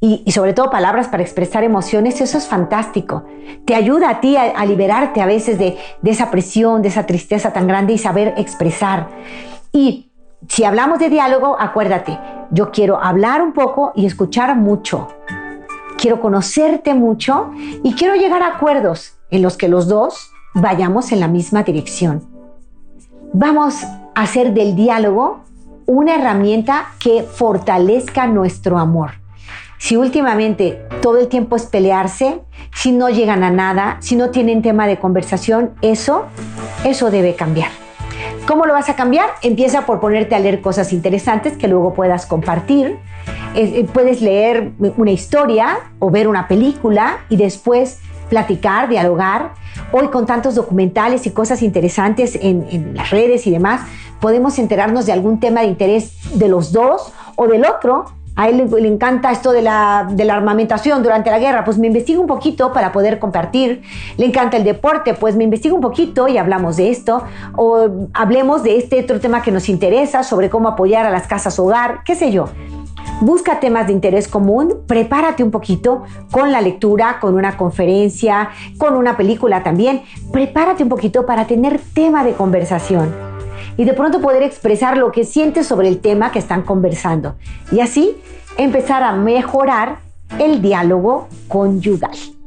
y, 0.00 0.30
sobre 0.30 0.52
todo 0.52 0.70
palabras 0.70 1.08
para 1.08 1.24
expresar 1.24 1.64
emociones, 1.64 2.20
eso 2.20 2.38
es 2.38 2.46
fantástico. 2.46 3.24
Te 3.64 3.74
ayuda 3.74 4.10
a 4.10 4.20
ti 4.20 4.36
a, 4.36 4.64
liberarte 4.64 5.20
a 5.20 5.26
veces 5.26 5.58
de, 5.58 5.76
de, 6.00 6.10
esa 6.12 6.30
presión, 6.30 6.80
de 6.80 6.86
esa 6.86 7.04
tristeza 7.04 7.52
tan 7.52 7.66
grande 7.66 7.94
y 7.94 7.98
saber 7.98 8.32
expresar. 8.36 9.08
Y 9.72 10.12
si 10.46 10.62
hablamos 10.62 11.00
de 11.00 11.10
diálogo, 11.10 11.56
acuérdate, 11.58 12.16
yo 12.52 12.70
quiero 12.70 13.02
hablar 13.02 13.42
un 13.42 13.54
poco 13.54 13.90
y 13.96 14.06
escuchar 14.06 14.54
mucho. 14.54 15.08
Quiero 15.98 16.20
conocerte 16.20 16.94
mucho 16.94 17.50
y 17.82 17.94
quiero 17.94 18.14
llegar 18.14 18.44
a 18.44 18.54
acuerdos 18.54 19.18
en 19.32 19.42
los 19.42 19.56
que 19.56 19.66
los 19.66 19.88
dos 19.88 20.30
vayamos 20.54 21.10
en 21.10 21.18
la 21.18 21.26
misma 21.26 21.64
dirección. 21.64 22.22
Vamos 23.32 23.82
a 23.82 24.22
hacer 24.22 24.54
del 24.54 24.76
diálogo 24.76 25.47
una 25.88 26.14
herramienta 26.14 26.92
que 27.00 27.24
fortalezca 27.24 28.28
nuestro 28.28 28.78
amor 28.78 29.10
si 29.78 29.96
últimamente 29.96 30.82
todo 31.00 31.18
el 31.18 31.28
tiempo 31.28 31.56
es 31.56 31.66
pelearse, 31.66 32.40
si 32.74 32.92
no 32.92 33.08
llegan 33.08 33.44
a 33.44 33.50
nada, 33.50 33.96
si 34.00 34.16
no 34.16 34.30
tienen 34.30 34.60
tema 34.60 34.86
de 34.86 34.98
conversación, 34.98 35.70
eso, 35.82 36.26
eso 36.84 37.10
debe 37.10 37.34
cambiar. 37.36 37.70
¿Cómo 38.46 38.66
lo 38.66 38.72
vas 38.72 38.88
a 38.88 38.96
cambiar? 38.96 39.30
Empieza 39.42 39.86
por 39.86 40.00
ponerte 40.00 40.34
a 40.34 40.40
leer 40.40 40.60
cosas 40.60 40.92
interesantes 40.92 41.56
que 41.56 41.68
luego 41.68 41.94
puedas 41.94 42.26
compartir. 42.26 42.98
Eh, 43.54 43.86
puedes 43.92 44.20
leer 44.20 44.72
una 44.96 45.10
historia 45.10 45.78
o 45.98 46.10
ver 46.10 46.26
una 46.26 46.48
película 46.48 47.18
y 47.28 47.36
después 47.36 48.00
platicar, 48.28 48.88
dialogar. 48.88 49.52
Hoy 49.92 50.08
con 50.08 50.26
tantos 50.26 50.54
documentales 50.54 51.26
y 51.26 51.30
cosas 51.30 51.62
interesantes 51.62 52.36
en, 52.40 52.66
en, 52.70 52.94
las 52.94 53.10
redes 53.10 53.46
y 53.46 53.50
demás, 53.50 53.82
podemos 54.20 54.58
enterarnos 54.58 55.06
de 55.06 55.12
algún 55.12 55.40
tema 55.40 55.60
de 55.60 55.66
interés 55.66 56.12
de 56.38 56.48
los 56.48 56.72
dos 56.72 57.12
o 57.36 57.46
del 57.46 57.64
otro 57.64 58.06
a 58.38 58.48
él 58.48 58.70
le, 58.70 58.86
encanta 58.86 59.32
esto 59.32 59.50
de 59.50 59.62
la, 59.62 60.06
de 60.08 60.24
la, 60.24 60.36
armamentación 60.36 61.02
durante 61.02 61.28
la 61.28 61.40
guerra, 61.40 61.64
pues 61.64 61.76
me 61.76 61.88
investigo 61.88 62.20
un 62.20 62.28
poquito 62.28 62.72
para 62.72 62.92
poder 62.92 63.18
compartir. 63.18 63.82
Le 64.16 64.26
encanta 64.26 64.56
el 64.56 64.62
deporte, 64.62 65.14
pues 65.14 65.34
me 65.34 65.42
investigo 65.42 65.74
un 65.74 65.80
poquito 65.80 66.28
y 66.28 66.38
hablamos 66.38 66.76
de 66.76 66.88
esto. 66.90 67.24
O 67.56 67.88
hablemos 68.14 68.62
de 68.62 68.78
este 68.78 69.02
otro 69.02 69.18
tema 69.18 69.42
que 69.42 69.50
nos 69.50 69.68
interesa, 69.68 70.22
sobre 70.22 70.50
cómo 70.50 70.68
apoyar 70.68 71.04
a 71.04 71.10
las 71.10 71.26
casas 71.26 71.58
hogar, 71.58 72.02
qué 72.04 72.14
sé 72.14 72.30
yo. 72.30 72.48
Busca 73.22 73.58
temas 73.58 73.88
de 73.88 73.92
interés 73.92 74.28
común, 74.28 74.82
prepárate 74.86 75.42
un 75.42 75.50
poquito 75.50 76.04
con 76.30 76.52
la 76.52 76.60
lectura, 76.60 77.18
con 77.20 77.34
una 77.34 77.56
conferencia, 77.56 78.50
con 78.78 78.94
una 78.94 79.16
película 79.16 79.64
también. 79.64 80.02
Prepárate 80.32 80.84
un 80.84 80.88
poquito 80.88 81.26
para 81.26 81.48
tener 81.48 81.80
tema 81.92 82.22
de 82.22 82.34
conversación 82.34 83.27
y 83.78 83.84
de 83.84 83.94
pronto 83.94 84.20
poder 84.20 84.42
expresar 84.42 84.98
lo 84.98 85.10
que 85.10 85.24
sientes 85.24 85.66
sobre 85.66 85.88
el 85.88 86.00
tema 86.00 86.30
que 86.32 86.40
están 86.40 86.62
conversando. 86.62 87.36
Y 87.72 87.80
así 87.80 88.18
empezar 88.58 89.02
a 89.02 89.12
mejorar 89.12 90.00
el 90.38 90.60
diálogo 90.60 91.28
conyugal. 91.46 92.37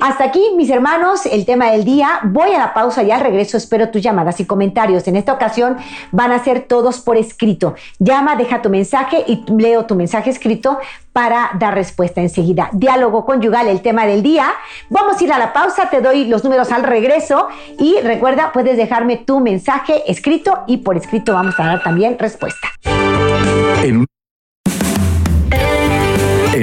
Hasta 0.00 0.24
aquí, 0.24 0.42
mis 0.56 0.70
hermanos, 0.70 1.26
el 1.26 1.44
tema 1.44 1.70
del 1.70 1.84
día. 1.84 2.20
Voy 2.24 2.52
a 2.52 2.58
la 2.58 2.74
pausa 2.74 3.02
y 3.02 3.10
al 3.10 3.20
regreso 3.20 3.56
espero 3.56 3.90
tus 3.90 4.02
llamadas 4.02 4.40
y 4.40 4.44
comentarios. 4.44 5.06
En 5.08 5.16
esta 5.16 5.32
ocasión 5.32 5.76
van 6.12 6.32
a 6.32 6.42
ser 6.42 6.62
todos 6.62 7.00
por 7.00 7.16
escrito. 7.16 7.74
Llama, 7.98 8.36
deja 8.36 8.62
tu 8.62 8.70
mensaje 8.70 9.24
y 9.26 9.44
leo 9.50 9.86
tu 9.86 9.94
mensaje 9.94 10.30
escrito 10.30 10.78
para 11.12 11.50
dar 11.58 11.74
respuesta 11.74 12.20
enseguida. 12.20 12.68
Diálogo 12.72 13.24
conyugal, 13.24 13.68
el 13.68 13.82
tema 13.82 14.04
del 14.06 14.22
día. 14.22 14.52
Vamos 14.90 15.20
a 15.20 15.24
ir 15.24 15.32
a 15.32 15.38
la 15.38 15.52
pausa, 15.52 15.88
te 15.88 16.00
doy 16.00 16.24
los 16.26 16.44
números 16.44 16.72
al 16.72 16.82
regreso 16.82 17.48
y 17.78 17.96
recuerda, 18.02 18.52
puedes 18.52 18.76
dejarme 18.76 19.16
tu 19.16 19.40
mensaje 19.40 20.02
escrito 20.10 20.64
y 20.66 20.78
por 20.78 20.96
escrito 20.96 21.32
vamos 21.32 21.58
a 21.58 21.66
dar 21.66 21.82
también 21.82 22.18
respuesta. 22.18 22.68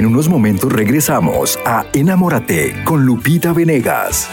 Unos 0.06 0.28
momentos 0.28 0.72
regresamos 0.72 1.58
a 1.64 1.86
Enamórate 1.92 2.74
con 2.84 3.04
Lupita 3.04 3.52
Venegas. 3.52 4.28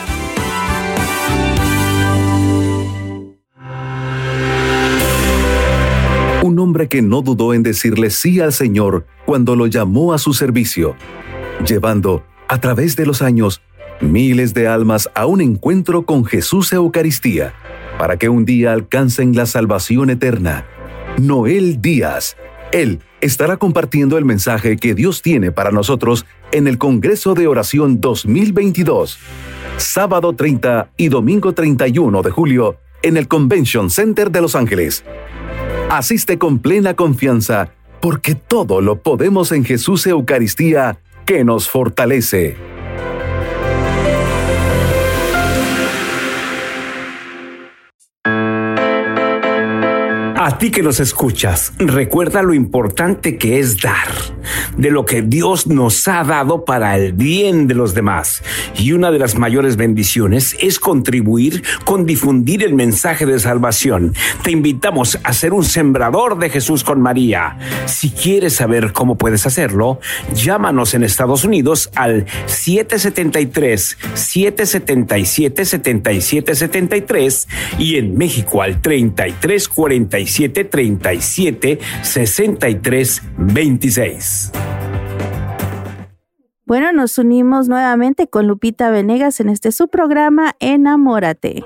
Un 6.41 6.59
hombre 6.59 6.87
que 6.87 7.01
no 7.01 7.21
dudó 7.21 7.53
en 7.53 7.63
decirle 7.63 8.09
sí 8.09 8.39
al 8.39 8.53
Señor 8.53 9.05
cuando 9.25 9.55
lo 9.55 9.67
llamó 9.67 10.13
a 10.13 10.17
su 10.17 10.33
servicio, 10.33 10.95
llevando, 11.65 12.23
a 12.47 12.59
través 12.59 12.95
de 12.95 13.05
los 13.05 13.21
años, 13.21 13.61
miles 14.01 14.53
de 14.53 14.67
almas 14.67 15.09
a 15.13 15.25
un 15.25 15.41
encuentro 15.41 16.05
con 16.05 16.25
Jesús 16.25 16.71
Eucaristía, 16.73 17.53
para 17.97 18.17
que 18.17 18.29
un 18.29 18.45
día 18.45 18.71
alcancen 18.71 19.35
la 19.35 19.45
salvación 19.45 20.09
eterna. 20.09 20.65
Noel 21.17 21.81
Díaz, 21.81 22.37
él 22.71 23.01
estará 23.21 23.57
compartiendo 23.57 24.17
el 24.17 24.25
mensaje 24.25 24.77
que 24.77 24.95
Dios 24.95 25.21
tiene 25.21 25.51
para 25.51 25.71
nosotros 25.71 26.25
en 26.51 26.67
el 26.67 26.77
Congreso 26.77 27.33
de 27.33 27.47
Oración 27.47 27.99
2022, 28.01 29.19
sábado 29.77 30.33
30 30.33 30.91
y 30.97 31.09
domingo 31.09 31.53
31 31.53 32.21
de 32.21 32.31
julio 32.31 32.77
en 33.01 33.17
el 33.17 33.27
Convention 33.27 33.89
Center 33.89 34.31
de 34.31 34.41
Los 34.41 34.55
Ángeles. 34.55 35.03
Asiste 35.89 36.37
con 36.37 36.59
plena 36.59 36.93
confianza, 36.93 37.71
porque 38.01 38.35
todo 38.35 38.81
lo 38.81 39.01
podemos 39.01 39.51
en 39.51 39.65
Jesús 39.65 40.05
Eucaristía, 40.07 40.99
que 41.25 41.43
nos 41.43 41.69
fortalece. 41.69 42.78
A 50.49 50.57
ti 50.57 50.71
que 50.71 50.81
nos 50.81 50.99
escuchas, 50.99 51.73
recuerda 51.77 52.41
lo 52.41 52.55
importante 52.55 53.37
que 53.37 53.59
es 53.59 53.79
dar, 53.81 54.09
de 54.77 54.89
lo 54.89 55.05
que 55.05 55.21
Dios 55.21 55.67
nos 55.67 56.07
ha 56.07 56.23
dado 56.23 56.65
para 56.65 56.97
el 56.97 57.13
bien 57.13 57.67
de 57.67 57.75
los 57.75 57.93
demás. 57.93 58.41
Y 58.75 58.93
una 58.93 59.11
de 59.11 59.19
las 59.19 59.37
mayores 59.37 59.75
bendiciones 59.75 60.57
es 60.59 60.79
contribuir 60.79 61.61
con 61.85 62.07
difundir 62.07 62.63
el 62.63 62.73
mensaje 62.73 63.27
de 63.27 63.37
salvación. 63.37 64.15
Te 64.41 64.49
invitamos 64.49 65.19
a 65.21 65.33
ser 65.33 65.53
un 65.53 65.63
sembrador 65.63 66.39
de 66.39 66.49
Jesús 66.49 66.83
con 66.83 66.99
María. 66.99 67.59
Si 67.85 68.09
quieres 68.09 68.53
saber 68.53 68.91
cómo 68.91 69.19
puedes 69.19 69.45
hacerlo, 69.45 69.99
llámanos 70.33 70.95
en 70.95 71.03
Estados 71.03 71.43
Unidos 71.43 71.91
al 71.93 72.25
773 72.47 73.97
777 74.15 75.65
7773 75.65 77.47
y 77.77 77.97
en 77.97 78.17
México 78.17 78.63
al 78.63 78.81
3345 78.81 80.38
37 80.47 81.79
63 82.01 83.21
26. 83.37 84.51
Bueno, 86.65 86.93
nos 86.93 87.17
unimos 87.17 87.67
nuevamente 87.67 88.27
con 88.27 88.47
Lupita 88.47 88.91
Venegas 88.91 89.39
en 89.39 89.49
este 89.49 89.71
su 89.71 89.87
programa 89.87 90.55
Enamórate. 90.59 91.65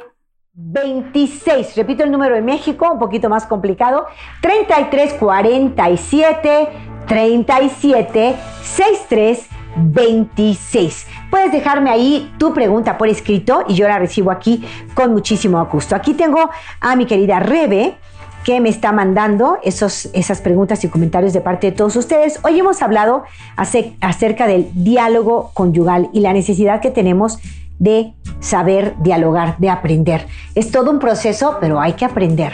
26, 0.54 1.76
repito 1.76 2.04
el 2.04 2.12
número 2.12 2.36
de 2.36 2.42
México, 2.42 2.90
un 2.92 3.00
poquito 3.00 3.28
más 3.28 3.46
complicado, 3.46 4.06
33 4.42 5.16
47 5.16 6.70
37 7.06 8.36
63 8.62 9.48
26. 9.76 11.08
Puedes 11.30 11.52
dejarme 11.52 11.90
ahí 11.90 12.32
tu 12.38 12.54
pregunta 12.54 12.98
por 12.98 13.08
escrito 13.08 13.66
y 13.68 13.76
yo 13.76 13.88
la 13.88 14.00
recibo 14.00 14.32
aquí 14.32 14.64
con 14.94 15.12
muchísimo 15.12 15.66
gusto. 15.66 15.96
Aquí 15.96 16.14
tengo 16.14 16.50
a 16.80 16.96
mi 16.96 17.06
querida 17.06 17.40
Rebe 17.40 17.98
que 18.44 18.60
me 18.60 18.70
está 18.70 18.92
mandando 18.92 19.58
esos, 19.64 20.10
esas 20.14 20.42
preguntas 20.42 20.84
y 20.84 20.90
comentarios 20.90 21.34
de 21.34 21.42
parte 21.42 21.72
de 21.72 21.78
todos 21.78 21.96
ustedes. 21.96 22.40
Hoy 22.44 22.60
hemos 22.60 22.82
hablado 22.82 23.24
acerca 23.56 24.48
del 24.48 24.70
diálogo 24.74 25.52
conyugal 25.54 26.10
y 26.14 26.20
la 26.20 26.34
necesidad 26.34 26.82
que 26.82 26.92
tenemos 26.92 27.40
de 27.80 28.14
saber 28.40 28.96
dialogar, 29.02 29.58
de 29.58 29.70
aprender. 29.70 30.28
Es 30.56 30.72
todo 30.72 30.92
un 30.92 31.00
proceso, 31.00 31.58
pero 31.60 31.80
hay 31.80 31.94
que 31.94 32.06
aprender. 32.06 32.54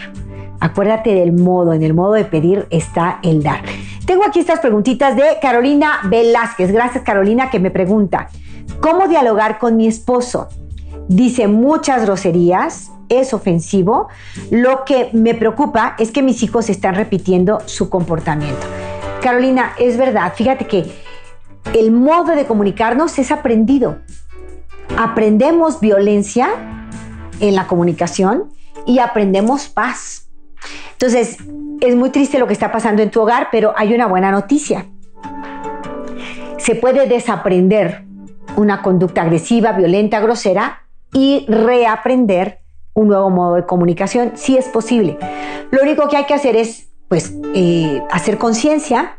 Acuérdate 0.59 1.13
del 1.13 1.33
modo, 1.33 1.73
en 1.73 1.83
el 1.83 1.93
modo 1.93 2.13
de 2.13 2.25
pedir 2.25 2.67
está 2.69 3.19
el 3.23 3.41
dar. 3.43 3.61
Tengo 4.05 4.25
aquí 4.25 4.39
estas 4.39 4.59
preguntitas 4.59 5.15
de 5.15 5.23
Carolina 5.41 5.99
Velázquez. 6.05 6.71
Gracias 6.71 7.03
Carolina 7.03 7.49
que 7.49 7.59
me 7.59 7.71
pregunta, 7.71 8.29
¿cómo 8.81 9.07
dialogar 9.07 9.57
con 9.57 9.77
mi 9.77 9.87
esposo? 9.87 10.49
Dice 11.07 11.47
muchas 11.47 12.05
groserías, 12.05 12.91
es 13.09 13.33
ofensivo. 13.33 14.07
Lo 14.51 14.85
que 14.85 15.09
me 15.13 15.33
preocupa 15.33 15.95
es 15.99 16.11
que 16.11 16.21
mis 16.21 16.41
hijos 16.43 16.69
están 16.69 16.95
repitiendo 16.95 17.59
su 17.65 17.89
comportamiento. 17.89 18.65
Carolina, 19.21 19.73
es 19.77 19.97
verdad, 19.97 20.33
fíjate 20.33 20.65
que 20.65 20.85
el 21.73 21.91
modo 21.91 22.35
de 22.35 22.45
comunicarnos 22.45 23.19
es 23.19 23.31
aprendido. 23.31 23.99
Aprendemos 24.97 25.79
violencia 25.79 26.49
en 27.39 27.55
la 27.55 27.67
comunicación 27.67 28.51
y 28.85 28.99
aprendemos 28.99 29.67
paz. 29.67 30.29
Entonces, 30.93 31.37
es 31.81 31.95
muy 31.95 32.09
triste 32.09 32.39
lo 32.39 32.47
que 32.47 32.53
está 32.53 32.71
pasando 32.71 33.01
en 33.01 33.11
tu 33.11 33.21
hogar, 33.21 33.49
pero 33.51 33.73
hay 33.77 33.93
una 33.93 34.07
buena 34.07 34.31
noticia. 34.31 34.85
Se 36.57 36.75
puede 36.75 37.07
desaprender 37.07 38.05
una 38.55 38.81
conducta 38.81 39.21
agresiva, 39.21 39.71
violenta, 39.71 40.19
grosera 40.19 40.83
y 41.13 41.45
reaprender 41.47 42.59
un 42.93 43.07
nuevo 43.07 43.29
modo 43.29 43.55
de 43.55 43.65
comunicación, 43.65 44.33
si 44.35 44.57
es 44.57 44.67
posible. 44.67 45.17
Lo 45.71 45.81
único 45.81 46.07
que 46.09 46.17
hay 46.17 46.25
que 46.25 46.33
hacer 46.33 46.55
es, 46.55 46.89
pues, 47.07 47.33
eh, 47.53 48.01
hacer 48.11 48.37
conciencia, 48.37 49.17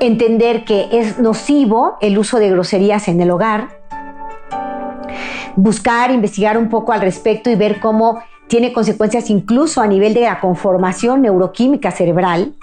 entender 0.00 0.64
que 0.64 0.88
es 0.92 1.18
nocivo 1.18 1.96
el 2.00 2.18
uso 2.18 2.38
de 2.38 2.50
groserías 2.50 3.08
en 3.08 3.20
el 3.20 3.30
hogar, 3.30 3.80
buscar, 5.56 6.10
investigar 6.10 6.58
un 6.58 6.68
poco 6.68 6.92
al 6.92 7.00
respecto 7.00 7.50
y 7.50 7.54
ver 7.54 7.80
cómo 7.80 8.22
tiene 8.46 8.72
consecuencias 8.72 9.30
incluso 9.30 9.80
a 9.80 9.86
nivel 9.86 10.14
de 10.14 10.22
la 10.22 10.40
conformación 10.40 11.22
neuroquímica 11.22 11.90
cerebral 11.90 12.54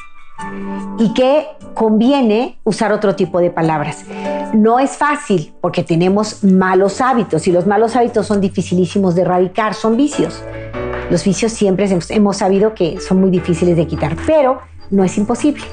y 0.99 1.13
que 1.13 1.47
conviene 1.73 2.59
usar 2.63 2.91
otro 2.91 3.15
tipo 3.15 3.39
de 3.39 3.49
palabras. 3.49 4.05
No 4.53 4.79
es 4.79 4.91
fácil 4.91 5.53
porque 5.61 5.83
tenemos 5.83 6.43
malos 6.43 7.01
hábitos 7.01 7.47
y 7.47 7.51
los 7.51 7.65
malos 7.65 7.95
hábitos 7.95 8.27
son 8.27 8.41
dificilísimos 8.41 9.15
de 9.15 9.23
erradicar, 9.23 9.73
son 9.73 9.97
vicios. 9.97 10.43
Los 11.09 11.23
vicios 11.23 11.51
siempre 11.51 11.89
hemos 12.09 12.37
sabido 12.37 12.73
que 12.73 12.99
son 12.99 13.19
muy 13.19 13.31
difíciles 13.31 13.75
de 13.75 13.87
quitar, 13.87 14.15
pero 14.25 14.61
no 14.89 15.03
es 15.03 15.17
imposible. 15.17 15.63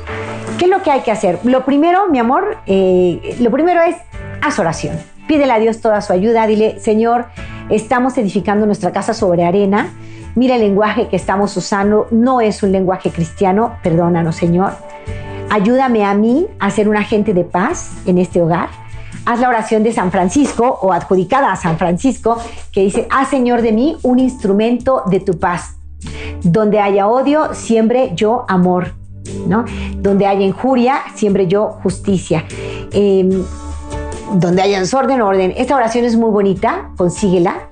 ¿Qué 0.58 0.64
es 0.64 0.70
lo 0.70 0.82
que 0.82 0.90
hay 0.90 1.00
que 1.00 1.10
hacer? 1.10 1.38
Lo 1.44 1.64
primero, 1.64 2.08
mi 2.10 2.18
amor, 2.18 2.58
eh, 2.66 3.36
lo 3.40 3.50
primero 3.50 3.80
es 3.82 3.96
haz 4.42 4.58
oración. 4.58 4.98
Pídele 5.26 5.52
a 5.52 5.58
Dios 5.58 5.80
toda 5.80 6.00
su 6.00 6.12
ayuda, 6.12 6.46
dile, 6.46 6.80
Señor, 6.80 7.26
estamos 7.68 8.18
edificando 8.18 8.66
nuestra 8.66 8.92
casa 8.92 9.14
sobre 9.14 9.44
arena. 9.44 9.92
Mira 10.34 10.56
el 10.56 10.62
lenguaje 10.62 11.08
que 11.08 11.16
estamos 11.16 11.56
usando, 11.56 12.06
no 12.10 12.40
es 12.40 12.62
un 12.62 12.72
lenguaje 12.72 13.10
cristiano, 13.10 13.76
perdónanos, 13.82 14.36
Señor. 14.36 14.72
Ayúdame 15.50 16.04
a 16.04 16.14
mí 16.14 16.46
a 16.58 16.70
ser 16.70 16.88
un 16.88 16.96
agente 16.96 17.34
de 17.34 17.44
paz 17.44 17.90
en 18.06 18.18
este 18.18 18.40
hogar. 18.40 18.68
Haz 19.26 19.40
la 19.40 19.48
oración 19.48 19.82
de 19.82 19.92
San 19.92 20.10
Francisco 20.10 20.78
o 20.80 20.92
adjudicada 20.92 21.52
a 21.52 21.56
San 21.56 21.76
Francisco 21.76 22.38
que 22.72 22.82
dice, 22.82 23.06
haz 23.10 23.28
Señor 23.28 23.60
de 23.62 23.72
mí 23.72 23.96
un 24.02 24.18
instrumento 24.18 25.02
de 25.10 25.20
tu 25.20 25.38
paz. 25.38 25.76
Donde 26.42 26.80
haya 26.80 27.08
odio, 27.08 27.52
siempre 27.54 28.12
yo 28.14 28.44
amor. 28.48 28.94
¿no? 29.46 29.64
Donde 29.96 30.26
haya 30.26 30.42
injuria, 30.42 31.02
siempre 31.14 31.46
yo 31.46 31.78
justicia. 31.82 32.44
Em, 32.92 33.44
donde 34.34 34.62
haya 34.62 34.80
desorden, 34.80 35.20
orden. 35.22 35.52
Esta 35.56 35.74
oración 35.74 36.04
es 36.04 36.16
muy 36.16 36.30
bonita, 36.30 36.90
consíguela. 36.96 37.69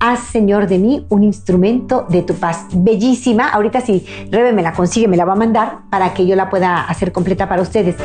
Haz 0.00 0.20
Señor 0.20 0.66
de 0.66 0.78
mí 0.78 1.06
un 1.10 1.22
instrumento 1.22 2.06
de 2.08 2.22
tu 2.22 2.34
paz. 2.34 2.66
Bellísima, 2.72 3.50
ahorita 3.50 3.80
si 3.82 4.04
Rebe 4.30 4.52
me 4.52 4.62
la 4.62 4.72
consigue, 4.72 5.06
me 5.06 5.16
la 5.16 5.24
va 5.24 5.34
a 5.34 5.36
mandar 5.36 5.80
para 5.90 6.12
que 6.14 6.26
yo 6.26 6.34
la 6.34 6.50
pueda 6.50 6.82
hacer 6.84 7.12
completa 7.12 7.48
para 7.48 7.62
ustedes. 7.62 7.96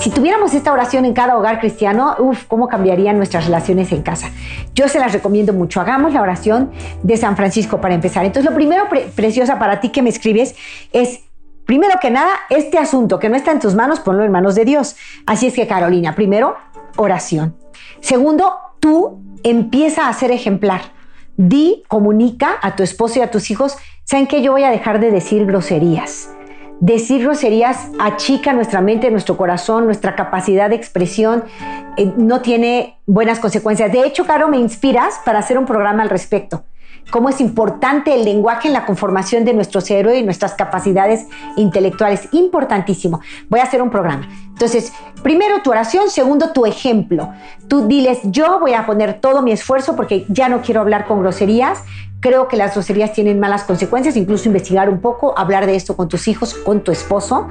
Si 0.00 0.10
tuviéramos 0.10 0.54
esta 0.54 0.72
oración 0.72 1.04
en 1.04 1.12
cada 1.12 1.36
hogar 1.36 1.60
cristiano, 1.60 2.16
uff, 2.18 2.46
cómo 2.46 2.66
cambiarían 2.68 3.18
nuestras 3.18 3.44
relaciones 3.44 3.92
en 3.92 4.02
casa. 4.02 4.30
Yo 4.74 4.88
se 4.88 4.98
las 4.98 5.12
recomiendo 5.12 5.52
mucho. 5.52 5.80
Hagamos 5.80 6.12
la 6.12 6.22
oración 6.22 6.72
de 7.02 7.16
San 7.16 7.36
Francisco 7.36 7.80
para 7.80 7.94
empezar. 7.94 8.24
Entonces, 8.24 8.50
lo 8.50 8.56
primero, 8.56 8.84
preciosa, 9.14 9.58
para 9.58 9.80
ti 9.80 9.90
que 9.90 10.02
me 10.02 10.10
escribes 10.10 10.56
es 10.92 11.20
Primero 11.64 11.94
que 12.02 12.10
nada, 12.10 12.32
este 12.50 12.76
asunto 12.76 13.20
que 13.20 13.28
no 13.28 13.36
está 13.36 13.52
en 13.52 13.60
tus 13.60 13.76
manos, 13.76 14.00
ponlo 14.00 14.24
en 14.24 14.32
manos 14.32 14.56
de 14.56 14.64
Dios. 14.64 14.96
Así 15.26 15.46
es 15.46 15.54
que, 15.54 15.68
Carolina, 15.68 16.14
primero, 16.16 16.56
oración. 16.96 17.56
Segundo, 18.00 18.52
tú 18.80 19.22
empieza 19.44 20.08
a 20.08 20.12
ser 20.12 20.32
ejemplar. 20.32 20.80
Di, 21.36 21.82
comunica 21.88 22.58
a 22.60 22.76
tu 22.76 22.82
esposo 22.82 23.18
y 23.18 23.22
a 23.22 23.30
tus 23.30 23.50
hijos, 23.50 23.76
¿saben 24.04 24.26
que 24.26 24.42
yo 24.42 24.52
voy 24.52 24.64
a 24.64 24.70
dejar 24.70 25.00
de 25.00 25.10
decir 25.10 25.46
groserías? 25.46 26.30
Decir 26.80 27.22
groserías 27.22 27.90
achica 28.00 28.52
nuestra 28.52 28.80
mente, 28.80 29.10
nuestro 29.10 29.36
corazón, 29.36 29.86
nuestra 29.86 30.16
capacidad 30.16 30.68
de 30.68 30.76
expresión, 30.76 31.44
eh, 31.96 32.12
no 32.16 32.42
tiene 32.42 32.98
buenas 33.06 33.38
consecuencias. 33.38 33.92
De 33.92 34.04
hecho, 34.06 34.26
Caro, 34.26 34.48
me 34.48 34.58
inspiras 34.58 35.20
para 35.24 35.38
hacer 35.38 35.58
un 35.58 35.66
programa 35.66 36.02
al 36.02 36.10
respecto 36.10 36.64
cómo 37.10 37.28
es 37.28 37.40
importante 37.40 38.14
el 38.14 38.24
lenguaje 38.24 38.68
en 38.68 38.74
la 38.74 38.86
conformación 38.86 39.44
de 39.44 39.54
nuestro 39.54 39.80
cerebro 39.80 40.14
y 40.14 40.22
nuestras 40.22 40.54
capacidades 40.54 41.26
intelectuales. 41.56 42.28
Importantísimo. 42.32 43.20
Voy 43.48 43.60
a 43.60 43.64
hacer 43.64 43.82
un 43.82 43.90
programa. 43.90 44.28
Entonces, 44.48 44.92
primero 45.22 45.62
tu 45.62 45.70
oración, 45.70 46.08
segundo 46.08 46.52
tu 46.52 46.66
ejemplo. 46.66 47.30
Tú 47.68 47.86
diles, 47.86 48.20
yo 48.24 48.60
voy 48.60 48.74
a 48.74 48.86
poner 48.86 49.20
todo 49.20 49.42
mi 49.42 49.52
esfuerzo 49.52 49.96
porque 49.96 50.24
ya 50.28 50.48
no 50.48 50.62
quiero 50.62 50.80
hablar 50.80 51.06
con 51.06 51.20
groserías. 51.20 51.82
Creo 52.20 52.46
que 52.46 52.56
las 52.56 52.74
groserías 52.74 53.12
tienen 53.12 53.40
malas 53.40 53.64
consecuencias, 53.64 54.16
incluso 54.16 54.48
investigar 54.48 54.88
un 54.88 55.00
poco, 55.00 55.36
hablar 55.36 55.66
de 55.66 55.74
esto 55.74 55.96
con 55.96 56.08
tus 56.08 56.28
hijos, 56.28 56.54
con 56.54 56.82
tu 56.82 56.92
esposo 56.92 57.48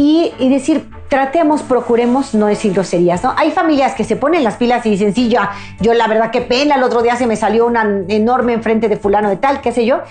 y, 0.00 0.32
decir, 0.48 0.88
tratemos, 1.08 1.62
procuremos 1.62 2.32
no 2.32 2.46
decir 2.46 2.72
groserías, 2.72 3.24
¿no? 3.24 3.34
Hay 3.36 3.50
familias 3.50 3.96
que 3.96 4.04
se 4.04 4.14
ponen 4.14 4.44
las 4.44 4.54
pilas 4.54 4.86
y 4.86 4.90
dicen, 4.90 5.12
sí, 5.12 5.28
yo 5.80 5.92
la 5.92 6.06
verdad 6.06 6.30
qué 6.30 6.40
pena, 6.40 6.76
el 6.76 6.84
otro 6.84 7.02
día 7.02 7.16
se 7.16 7.26
me 7.26 7.34
salió 7.34 7.66
una 7.66 7.82
enorme 8.06 8.52
enfrente 8.52 8.88
de 8.88 8.96
fulano 8.96 9.28
de 9.28 9.38
tal, 9.38 9.60
qué 9.60 9.72
sé 9.72 9.84
yo. 9.84 10.02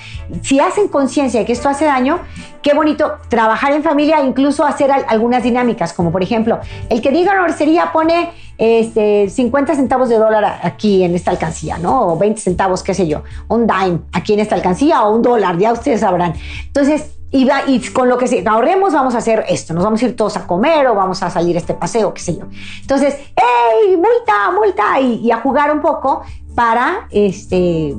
Si 0.41 0.59
hacen 0.59 0.89
conciencia 0.89 1.39
de 1.39 1.45
que 1.45 1.53
esto 1.53 1.69
hace 1.69 1.85
daño, 1.85 2.19
qué 2.61 2.73
bonito 2.73 3.13
trabajar 3.29 3.71
en 3.71 3.81
familia, 3.81 4.21
incluso 4.21 4.65
hacer 4.65 4.91
algunas 4.91 5.41
dinámicas, 5.41 5.93
como 5.93 6.11
por 6.11 6.21
ejemplo, 6.21 6.59
el 6.89 7.01
que 7.01 7.11
diga 7.11 7.31
una 7.31 7.43
grosería 7.43 7.93
pone 7.93 8.31
este, 8.57 9.29
50 9.29 9.73
centavos 9.73 10.09
de 10.09 10.17
dólar 10.17 10.59
aquí 10.63 11.05
en 11.05 11.15
esta 11.15 11.31
alcancía, 11.31 11.77
¿no? 11.77 12.07
O 12.07 12.17
20 12.17 12.41
centavos, 12.41 12.83
qué 12.83 12.93
sé 12.93 13.07
yo, 13.07 13.23
un 13.47 13.67
dime 13.67 14.01
aquí 14.11 14.33
en 14.33 14.41
esta 14.41 14.55
alcancía 14.55 15.03
o 15.03 15.15
un 15.15 15.21
dólar, 15.21 15.57
ya 15.57 15.71
ustedes 15.71 16.01
sabrán. 16.01 16.33
Entonces, 16.65 17.16
y, 17.29 17.49
y, 17.67 17.79
con 17.89 18.07
lo 18.07 18.17
que 18.17 18.43
ahorremos 18.47 18.93
vamos 18.93 19.13
a 19.13 19.17
hacer 19.17 19.43
esto, 19.49 19.73
nos 19.73 19.83
vamos 19.83 20.01
a 20.01 20.05
ir 20.05 20.15
todos 20.15 20.37
a 20.37 20.47
comer 20.47 20.87
o 20.87 20.95
vamos 20.95 21.21
a 21.23 21.29
salir 21.29 21.57
a 21.57 21.59
este 21.59 21.73
paseo, 21.73 22.13
qué 22.13 22.21
sé 22.21 22.37
yo. 22.37 22.45
Entonces, 22.81 23.15
¡hey, 23.35 23.97
multa, 23.97 24.51
multa! 24.51 24.99
Y, 25.01 25.29
a 25.29 25.41
jugar 25.41 25.71
un 25.71 25.81
poco 25.81 26.21
para 26.55 27.07
este, 27.11 27.93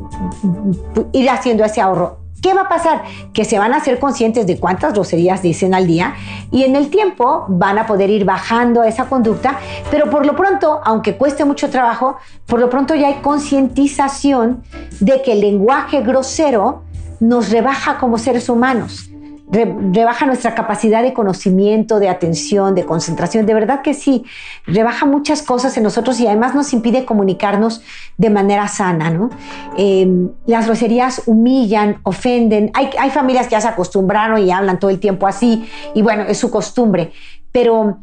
ir 1.12 1.30
haciendo 1.30 1.64
ese 1.64 1.80
ahorro. 1.80 2.20
¿Qué 2.40 2.54
va 2.54 2.62
a 2.62 2.68
pasar? 2.68 3.02
Que 3.34 3.44
se 3.44 3.58
van 3.58 3.74
a 3.74 3.80
ser 3.80 3.98
conscientes 3.98 4.46
de 4.46 4.58
cuántas 4.58 4.94
groserías 4.94 5.42
dicen 5.42 5.74
al 5.74 5.86
día 5.86 6.14
y 6.50 6.62
en 6.62 6.76
el 6.76 6.88
tiempo 6.88 7.44
van 7.48 7.78
a 7.78 7.86
poder 7.86 8.10
ir 8.10 8.24
bajando 8.24 8.84
esa 8.84 9.06
conducta, 9.06 9.58
pero 9.90 10.08
por 10.08 10.24
lo 10.24 10.36
pronto, 10.36 10.80
aunque 10.84 11.16
cueste 11.16 11.44
mucho 11.44 11.68
trabajo, 11.68 12.16
por 12.46 12.60
lo 12.60 12.70
pronto 12.70 12.94
ya 12.94 13.08
hay 13.08 13.16
concientización 13.16 14.62
de 15.00 15.20
que 15.20 15.32
el 15.32 15.40
lenguaje 15.40 16.00
grosero 16.00 16.84
nos 17.20 17.50
rebaja 17.50 17.98
como 17.98 18.18
seres 18.18 18.48
humanos 18.48 19.10
rebaja 19.50 20.26
nuestra 20.26 20.54
capacidad 20.54 21.02
de 21.02 21.12
conocimiento, 21.12 21.98
de 21.98 22.08
atención, 22.08 22.74
de 22.74 22.84
concentración. 22.84 23.46
De 23.46 23.54
verdad 23.54 23.82
que 23.82 23.94
sí, 23.94 24.24
rebaja 24.66 25.06
muchas 25.06 25.42
cosas 25.42 25.76
en 25.76 25.84
nosotros 25.84 26.20
y 26.20 26.26
además 26.26 26.54
nos 26.54 26.72
impide 26.72 27.04
comunicarnos 27.04 27.82
de 28.16 28.30
manera 28.30 28.68
sana. 28.68 29.10
¿no? 29.10 29.30
Em, 29.76 30.30
las 30.46 30.66
groserías 30.66 31.22
humillan, 31.26 32.00
ofenden. 32.02 32.70
Hay, 32.74 32.90
hay 32.98 33.10
familias 33.10 33.46
que 33.46 33.52
ya 33.52 33.60
se 33.60 33.68
acostumbraron 33.68 34.38
y 34.38 34.50
hablan 34.50 34.78
todo 34.78 34.90
el 34.90 35.00
tiempo 35.00 35.26
así 35.26 35.68
y 35.94 36.02
bueno, 36.02 36.24
es 36.24 36.38
su 36.38 36.50
costumbre. 36.50 37.12
Pero 37.50 37.98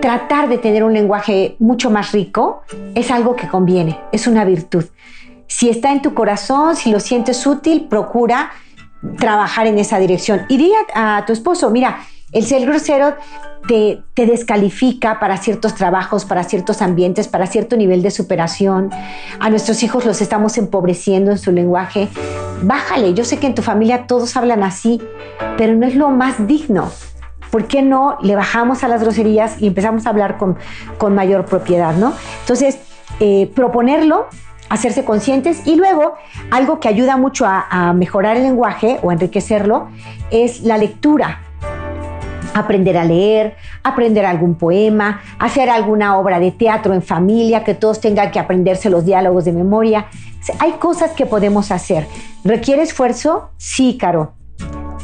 tratar 0.00 0.48
de 0.48 0.58
tener 0.58 0.84
un 0.84 0.92
lenguaje 0.92 1.56
mucho 1.58 1.90
más 1.90 2.12
rico 2.12 2.62
es 2.94 3.10
algo 3.10 3.34
que 3.34 3.48
conviene, 3.48 3.98
es 4.12 4.28
una 4.28 4.44
virtud. 4.44 4.84
Si 5.48 5.68
está 5.68 5.92
en 5.92 6.02
tu 6.02 6.14
corazón, 6.14 6.76
si 6.76 6.90
lo 6.90 7.00
sientes 7.00 7.46
útil, 7.46 7.86
procura 7.88 8.50
trabajar 9.18 9.66
en 9.66 9.78
esa 9.78 9.98
dirección. 9.98 10.42
Y 10.48 10.56
di 10.56 10.72
a, 10.94 11.24
tu 11.26 11.32
esposo, 11.32 11.70
mira, 11.70 11.98
el 12.32 12.44
ser 12.44 12.66
grosero 12.66 13.14
te, 13.68 14.02
te, 14.14 14.26
descalifica 14.26 15.18
para 15.20 15.36
ciertos 15.36 15.74
trabajos, 15.74 16.24
para 16.24 16.44
ciertos 16.44 16.82
ambientes, 16.82 17.28
para 17.28 17.46
cierto 17.46 17.76
nivel 17.76 18.02
de 18.02 18.10
superación. 18.10 18.90
A 19.40 19.50
nuestros 19.50 19.82
hijos 19.82 20.04
los 20.04 20.20
estamos 20.20 20.58
empobreciendo 20.58 21.30
en 21.30 21.38
su 21.38 21.52
lenguaje. 21.52 22.08
Bájale, 22.62 23.14
yo 23.14 23.24
sé 23.24 23.38
que 23.38 23.46
en 23.46 23.54
tu 23.54 23.62
familia 23.62 24.06
todos 24.06 24.36
hablan 24.36 24.62
así, 24.62 25.00
pero 25.56 25.74
no 25.74 25.86
es 25.86 25.94
lo 25.94 26.10
más 26.10 26.46
digno. 26.46 26.90
¿Por 27.50 27.68
qué 27.68 27.80
no 27.80 28.18
le 28.22 28.34
bajamos 28.34 28.82
a 28.82 28.88
las 28.88 29.02
groserías 29.02 29.60
y 29.62 29.68
empezamos 29.68 30.06
a 30.06 30.10
hablar 30.10 30.36
con, 30.36 30.58
con 30.98 31.14
mayor 31.14 31.44
propiedad, 31.44 31.94
no? 31.94 32.12
Entonces, 32.40 32.78
eh, 33.20 33.50
proponerlo 33.54 34.26
hacerse 34.68 35.04
conscientes 35.04 35.66
y 35.66 35.76
luego 35.76 36.14
algo 36.50 36.80
que 36.80 36.88
ayuda 36.88 37.16
mucho 37.16 37.46
a, 37.46 37.92
mejorar 37.94 38.36
el 38.36 38.42
lenguaje 38.42 38.98
o 39.02 39.12
enriquecerlo 39.12 39.88
es 40.30 40.62
la 40.62 40.78
lectura 40.78 41.40
aprender 42.54 42.96
a 42.96 43.04
leer, 43.04 43.54
aprender 43.82 44.24
algún 44.24 44.54
poema, 44.54 45.20
hacer 45.38 45.68
alguna 45.68 46.16
obra 46.16 46.40
de 46.40 46.52
teatro 46.52 46.94
en 46.94 47.02
familia, 47.02 47.64
que 47.64 47.74
todos 47.74 48.00
tengan 48.00 48.30
que 48.30 48.38
aprenderse 48.38 48.88
los 48.88 49.04
diálogos 49.04 49.44
de 49.44 49.52
memoria. 49.52 50.06
Hay 50.58 50.72
cosas 50.72 51.10
que 51.10 51.26
podemos 51.26 51.70
hacer. 51.70 52.06
¿Requiere 52.44 52.80
esfuerzo? 52.80 53.50
Sí, 53.58 53.98
Caro, 54.00 54.32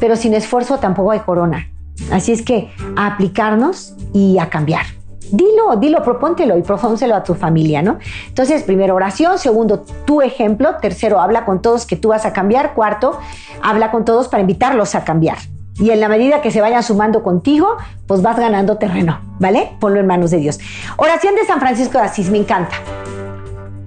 pero 0.00 0.16
sin 0.16 0.32
esfuerzo 0.32 0.78
tampoco 0.78 1.10
hay 1.10 1.20
corona. 1.20 1.68
Así 2.10 2.32
es 2.32 2.40
que 2.40 2.70
a 2.96 3.06
aplicarnos 3.06 3.96
y 4.14 4.38
a 4.38 4.48
cambiar 4.48 4.86
dilo, 5.32 5.76
dilo, 5.76 6.02
propóntelo 6.02 6.56
y 6.56 6.62
propónselo 6.62 7.16
a 7.16 7.24
tu 7.24 7.34
familia, 7.34 7.82
¿no? 7.82 7.98
Entonces, 8.28 8.62
primero 8.62 8.94
oración, 8.94 9.38
segundo, 9.38 9.84
tu 10.04 10.22
ejemplo, 10.22 10.76
tercero, 10.80 11.20
habla 11.20 11.44
con 11.44 11.60
todos 11.62 11.86
que 11.86 11.96
tú 11.96 12.10
vas 12.10 12.24
a 12.24 12.32
cambiar, 12.32 12.74
cuarto, 12.74 13.18
habla 13.62 13.90
con 13.90 14.04
todos 14.04 14.28
para 14.28 14.42
invitarlos 14.42 14.94
a 14.94 15.04
cambiar. 15.04 15.38
Y 15.76 15.90
en 15.90 16.00
la 16.00 16.08
medida 16.08 16.42
que 16.42 16.50
se 16.50 16.60
vayan 16.60 16.82
sumando 16.82 17.22
contigo, 17.22 17.76
pues 18.06 18.20
vas 18.22 18.38
ganando 18.38 18.76
terreno, 18.76 19.20
¿vale? 19.38 19.72
Ponlo 19.80 20.00
en 20.00 20.06
manos 20.06 20.30
de 20.30 20.36
Dios. 20.36 20.60
Oración 20.98 21.34
de 21.34 21.46
San 21.46 21.60
Francisco 21.60 21.98
de 21.98 22.04
Asís, 22.04 22.30
me 22.30 22.38
encanta. 22.38 22.76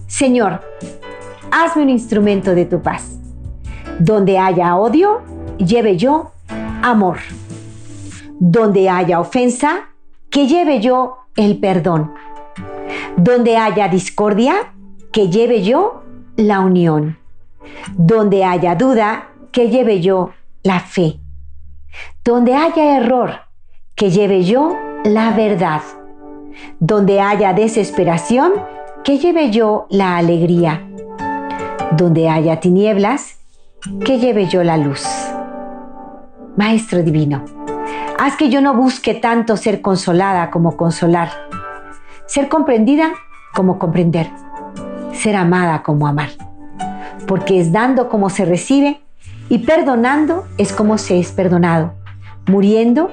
Señor, 0.08 0.62
hazme 1.52 1.84
un 1.84 1.90
instrumento 1.90 2.56
de 2.56 2.66
tu 2.66 2.82
paz. 2.82 3.12
Donde 4.00 4.40
haya 4.40 4.76
odio, 4.76 5.22
lleve 5.58 5.96
yo 5.96 6.32
amor. 6.82 7.20
Donde 8.40 8.90
haya 8.90 9.20
ofensa, 9.20 9.90
que 10.36 10.48
lleve 10.48 10.82
yo 10.82 11.20
el 11.38 11.60
perdón. 11.60 12.14
Donde 13.16 13.56
haya 13.56 13.88
discordia, 13.88 14.74
que 15.14 15.30
lleve 15.30 15.64
yo 15.64 16.04
la 16.36 16.60
unión. 16.60 17.18
Donde 17.94 18.44
haya 18.44 18.76
duda, 18.76 19.30
que 19.54 19.70
lleve 19.70 20.02
yo 20.02 20.32
la 20.62 20.82
fe. 20.82 21.22
Donde 22.26 22.54
haya 22.54 22.98
error, 22.98 23.32
que 23.96 24.10
lleve 24.10 24.44
yo 24.44 24.76
la 25.06 25.32
verdad. 25.32 25.82
Donde 26.82 27.22
haya 27.22 27.54
desesperación, 27.54 28.52
que 29.06 29.18
lleve 29.20 29.52
yo 29.52 29.88
la 29.90 30.18
alegría. 30.18 30.86
Donde 31.92 32.28
haya 32.28 32.60
tinieblas, 32.60 33.40
que 34.04 34.20
lleve 34.20 34.48
yo 34.48 34.66
la 34.66 34.76
luz. 34.76 35.08
Maestro 36.58 37.04
Divino, 37.04 37.46
Haz 38.18 38.38
que 38.38 38.50
yo 38.50 38.62
no 38.62 38.74
busque 38.74 39.14
tanto 39.14 39.58
ser 39.58 39.82
consolada 39.82 40.50
como 40.50 40.78
consolar, 40.78 41.32
ser 42.26 42.48
comprendida 42.48 43.12
como 43.54 43.78
comprender, 43.78 44.30
ser 45.14 45.36
amada 45.36 45.84
como 45.84 46.08
amar, 46.08 46.30
porque 47.28 47.60
es 47.60 47.74
dando 47.74 48.08
como 48.08 48.30
se 48.30 48.46
recibe 48.46 49.02
y 49.50 49.60
perdonando 49.60 50.48
es 50.58 50.72
como 50.72 50.98
se 50.98 51.20
es 51.20 51.34
perdonado, 51.34 51.94
muriendo 52.48 53.12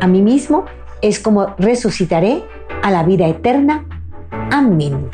a 0.00 0.06
mí 0.06 0.22
mismo 0.22 0.64
es 1.02 1.18
como 1.18 1.54
resucitaré 1.58 2.42
a 2.82 2.90
la 2.90 3.02
vida 3.02 3.28
eterna. 3.28 3.84
Amén. 4.50 5.10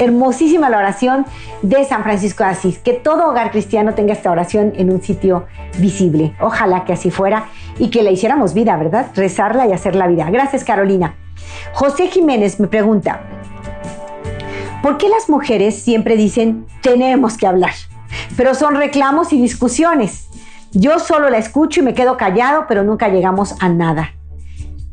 Hermosísima 0.00 0.68
la 0.70 0.78
oración 0.78 1.24
de 1.62 1.84
San 1.84 2.02
Francisco 2.02 2.44
de 2.44 2.50
Asís. 2.50 2.78
Que 2.78 2.92
todo 2.92 3.28
hogar 3.28 3.50
cristiano 3.50 3.94
tenga 3.94 4.12
esta 4.12 4.30
oración 4.30 4.72
en 4.76 4.92
un 4.92 5.00
sitio 5.00 5.46
visible. 5.78 6.34
Ojalá 6.40 6.84
que 6.84 6.92
así 6.92 7.10
fuera 7.10 7.46
y 7.78 7.90
que 7.90 8.02
la 8.02 8.10
hiciéramos 8.10 8.54
vida, 8.54 8.76
¿verdad? 8.76 9.06
Rezarla 9.14 9.66
y 9.66 9.72
hacerla 9.72 10.06
vida. 10.06 10.30
Gracias, 10.30 10.64
Carolina. 10.64 11.14
José 11.72 12.08
Jiménez 12.08 12.60
me 12.60 12.68
pregunta, 12.68 13.20
¿Por 14.84 14.98
qué 14.98 15.08
las 15.08 15.30
mujeres 15.30 15.76
siempre 15.76 16.14
dicen 16.14 16.66
tenemos 16.82 17.38
que 17.38 17.46
hablar? 17.46 17.72
Pero 18.36 18.54
son 18.54 18.74
reclamos 18.74 19.32
y 19.32 19.40
discusiones. 19.40 20.28
Yo 20.72 20.98
solo 20.98 21.30
la 21.30 21.38
escucho 21.38 21.80
y 21.80 21.82
me 21.82 21.94
quedo 21.94 22.18
callado, 22.18 22.66
pero 22.68 22.82
nunca 22.82 23.08
llegamos 23.08 23.54
a 23.60 23.70
nada. 23.70 24.12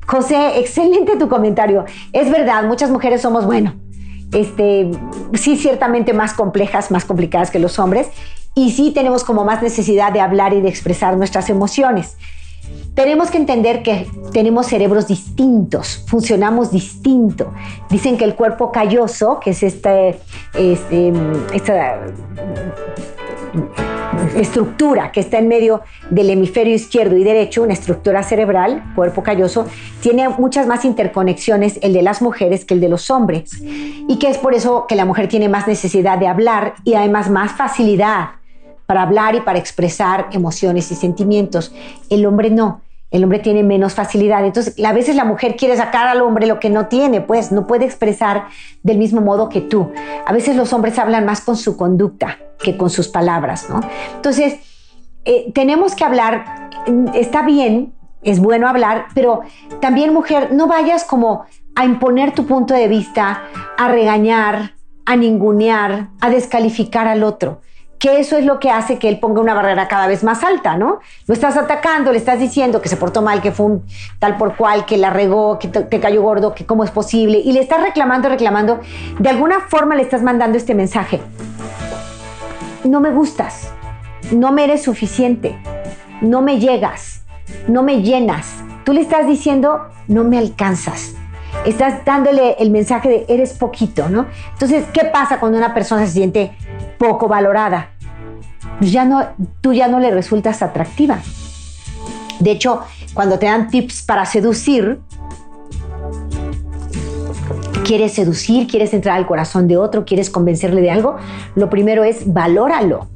José, 0.08 0.62
excelente 0.62 1.18
tu 1.18 1.28
comentario. 1.28 1.84
Es 2.14 2.32
verdad, 2.32 2.64
muchas 2.64 2.90
mujeres 2.90 3.22
somos, 3.22 3.46
bueno, 3.46 3.74
este, 4.32 4.92
sí 5.34 5.58
ciertamente 5.58 6.14
más 6.14 6.36
complejas, 6.36 6.90
más 6.90 7.04
complicadas 7.04 7.52
que 7.52 7.60
los 7.60 7.78
hombres, 7.78 8.08
y 8.56 8.72
sí 8.72 8.92
tenemos 8.92 9.26
como 9.26 9.44
más 9.44 9.62
necesidad 9.62 10.14
de 10.14 10.22
hablar 10.22 10.54
y 10.54 10.62
de 10.62 10.70
expresar 10.70 11.18
nuestras 11.18 11.50
emociones. 11.50 12.16
Tenemos 12.94 13.32
que 13.32 13.38
entender 13.38 13.84
que 13.84 14.08
tenemos 14.34 14.68
cerebros 14.68 15.08
distintos, 15.08 16.04
funcionamos 16.08 16.72
distinto. 16.72 17.54
Dicen 17.90 18.18
que 18.18 18.26
el 18.26 18.36
cuerpo 18.36 18.72
calloso, 18.72 19.40
que 19.40 19.52
es 19.52 19.64
este, 19.64 20.20
este 20.54 21.14
esta 21.54 22.02
estructura 24.36 25.12
que 25.12 25.20
está 25.20 25.40
en 25.40 25.48
medio 25.48 25.82
del 26.10 26.30
hemisferio 26.30 26.76
izquierdo 26.76 27.16
y 27.16 27.24
derecho, 27.24 27.64
una 27.64 27.74
estructura 27.74 28.24
cerebral, 28.24 28.84
cuerpo 28.96 29.24
calloso, 29.24 29.68
tiene 30.02 30.28
muchas 30.30 30.68
más 30.68 30.86
interconexiones 30.86 31.80
el 31.82 31.94
de 31.94 32.02
las 32.02 32.22
mujeres 32.22 32.66
que 32.66 32.74
el 32.74 32.82
de 32.82 32.90
los 32.90 33.10
hombres. 33.10 33.62
Y 33.62 34.18
que 34.20 34.30
es 34.30 34.38
por 34.38 34.54
eso 34.54 34.86
que 34.88 34.96
la 34.96 35.06
mujer 35.06 35.28
tiene 35.28 35.50
más 35.50 35.68
necesidad 35.68 36.18
de 36.18 36.28
hablar 36.28 36.76
y 36.84 36.96
además 36.96 37.30
más 37.30 37.54
facilidad 37.54 38.41
para 38.92 39.04
hablar 39.04 39.36
y 39.36 39.40
para 39.40 39.58
expresar 39.58 40.28
emociones 40.34 40.92
y 40.92 40.96
sentimientos. 40.96 41.74
El 42.10 42.26
hombre 42.26 42.50
no. 42.50 42.82
El 43.10 43.24
hombre 43.24 43.40
tiene 43.40 43.64
menos 43.64 43.94
facilidad. 43.94 44.44
Entonces, 44.44 44.76
a 44.84 44.92
veces 44.92 45.16
la 45.16 45.24
mujer 45.24 45.56
quiere 45.56 45.78
sacar 45.78 46.08
al 46.08 46.20
hombre 46.20 46.46
lo 46.46 46.60
que 46.60 46.70
no 46.70 46.88
tiene, 46.88 47.22
pues 47.22 47.54
no 47.54 47.68
puede 47.68 47.86
expresar 47.86 48.48
del 48.84 48.98
mismo 48.98 49.22
modo 49.22 49.48
que 49.48 49.62
tú. 49.62 49.94
A 50.26 50.34
veces 50.34 50.58
los 50.58 50.74
hombres 50.74 51.00
hablan 51.00 51.24
más 51.24 51.40
con 51.40 51.56
su 51.56 51.78
conducta 51.78 52.38
que 52.62 52.76
con 52.76 52.90
sus 52.90 53.08
palabras, 53.08 53.70
¿no? 53.70 53.80
Entonces, 54.14 54.56
eh, 55.24 55.54
tenemos 55.54 55.96
que 55.96 56.04
hablar, 56.04 56.70
está 57.14 57.44
bien, 57.44 57.94
es 58.24 58.42
bueno 58.42 58.68
hablar, 58.68 59.06
pero 59.16 59.40
también 59.80 60.14
mujer, 60.14 60.52
no 60.52 60.68
vayas 60.68 61.06
como 61.06 61.46
a 61.76 61.86
imponer 61.86 62.34
tu 62.34 62.46
punto 62.46 62.74
de 62.74 62.90
vista, 62.90 63.44
a 63.78 63.88
regañar, 63.88 64.74
a 65.06 65.16
ningunear, 65.16 66.10
a 66.20 66.30
descalificar 66.30 67.08
al 67.08 67.24
otro 67.24 67.62
que 68.02 68.20
eso 68.20 68.36
es 68.36 68.46
lo 68.46 68.60
que 68.60 68.72
hace 68.72 68.98
que 68.98 69.08
él 69.08 69.20
ponga 69.20 69.42
una 69.42 69.54
barrera 69.54 69.88
cada 69.88 70.08
vez 70.08 70.24
más 70.24 70.44
alta, 70.44 70.76
¿no? 70.76 71.02
Lo 71.28 71.36
estás 71.36 71.56
atacando, 71.56 72.12
le 72.12 72.18
estás 72.18 72.40
diciendo 72.40 72.82
que 72.82 72.90
se 72.90 72.98
portó 72.98 73.22
mal, 73.22 73.44
que 73.44 73.52
fue 73.52 73.68
un 73.68 73.86
tal 74.18 74.38
por 74.38 74.58
cual, 74.58 74.86
que 74.86 74.98
la 74.98 75.12
regó, 75.12 75.60
que 75.60 75.68
te, 75.68 76.00
cayó 76.00 76.24
gordo, 76.24 76.56
que 76.56 76.66
cómo 76.66 76.84
es 76.84 76.90
posible, 76.90 77.38
y 77.38 77.52
le 77.52 77.60
estás 77.60 77.80
reclamando, 77.84 78.28
reclamando, 78.28 78.80
de 79.20 79.30
alguna 79.30 79.60
forma 79.60 79.94
le 79.94 80.02
estás 80.02 80.24
mandando 80.24 80.58
este 80.58 80.74
mensaje. 80.74 81.22
No 82.84 83.02
me 83.02 83.12
gustas, 83.12 83.72
no 84.32 84.52
me 84.52 84.64
eres 84.64 84.82
suficiente, 84.82 85.56
no 86.22 86.42
me 86.42 86.60
llegas, 86.60 87.22
no 87.68 87.84
me 87.84 88.02
llenas. 88.02 88.56
Tú 88.84 88.94
le 88.94 89.02
estás 89.02 89.28
diciendo, 89.28 89.90
no 90.08 90.24
me 90.24 90.40
alcanzas. 90.40 91.14
Estás 91.66 92.04
dándole 92.04 92.56
el 92.58 92.72
mensaje 92.72 93.10
de 93.10 93.26
eres 93.28 93.54
poquito, 93.54 94.10
¿no? 94.10 94.26
Entonces, 94.54 94.86
¿qué 94.92 95.06
pasa 95.06 95.40
cuando 95.40 95.60
una 95.60 95.76
persona 95.76 96.04
se 96.08 96.14
siente 96.14 96.52
poco 97.02 97.28
valorada? 97.28 97.90
Ya 98.80 99.06
no, 99.06 99.26
tú 99.62 99.74
ya 99.74 99.88
no 99.88 100.00
le 100.00 100.12
resultas 100.12 100.62
atractiva. 100.62 101.18
De 102.40 102.52
hecho, 102.52 102.82
cuando 103.16 103.40
te 103.40 103.48
dan 103.48 103.70
tips 103.70 104.04
para 104.04 104.24
seducir, 104.28 105.00
quieres 107.84 108.14
seducir, 108.14 108.68
quieres 108.68 108.94
entrar 108.94 109.18
al 109.18 109.26
corazón 109.26 109.68
de 109.68 109.78
otro, 109.78 110.06
quieres 110.06 110.30
convencerle 110.30 110.82
de 110.82 110.92
algo, 110.92 111.16
lo 111.56 111.72
primero 111.72 112.04
es 112.04 112.32
valóralo. 112.32 113.08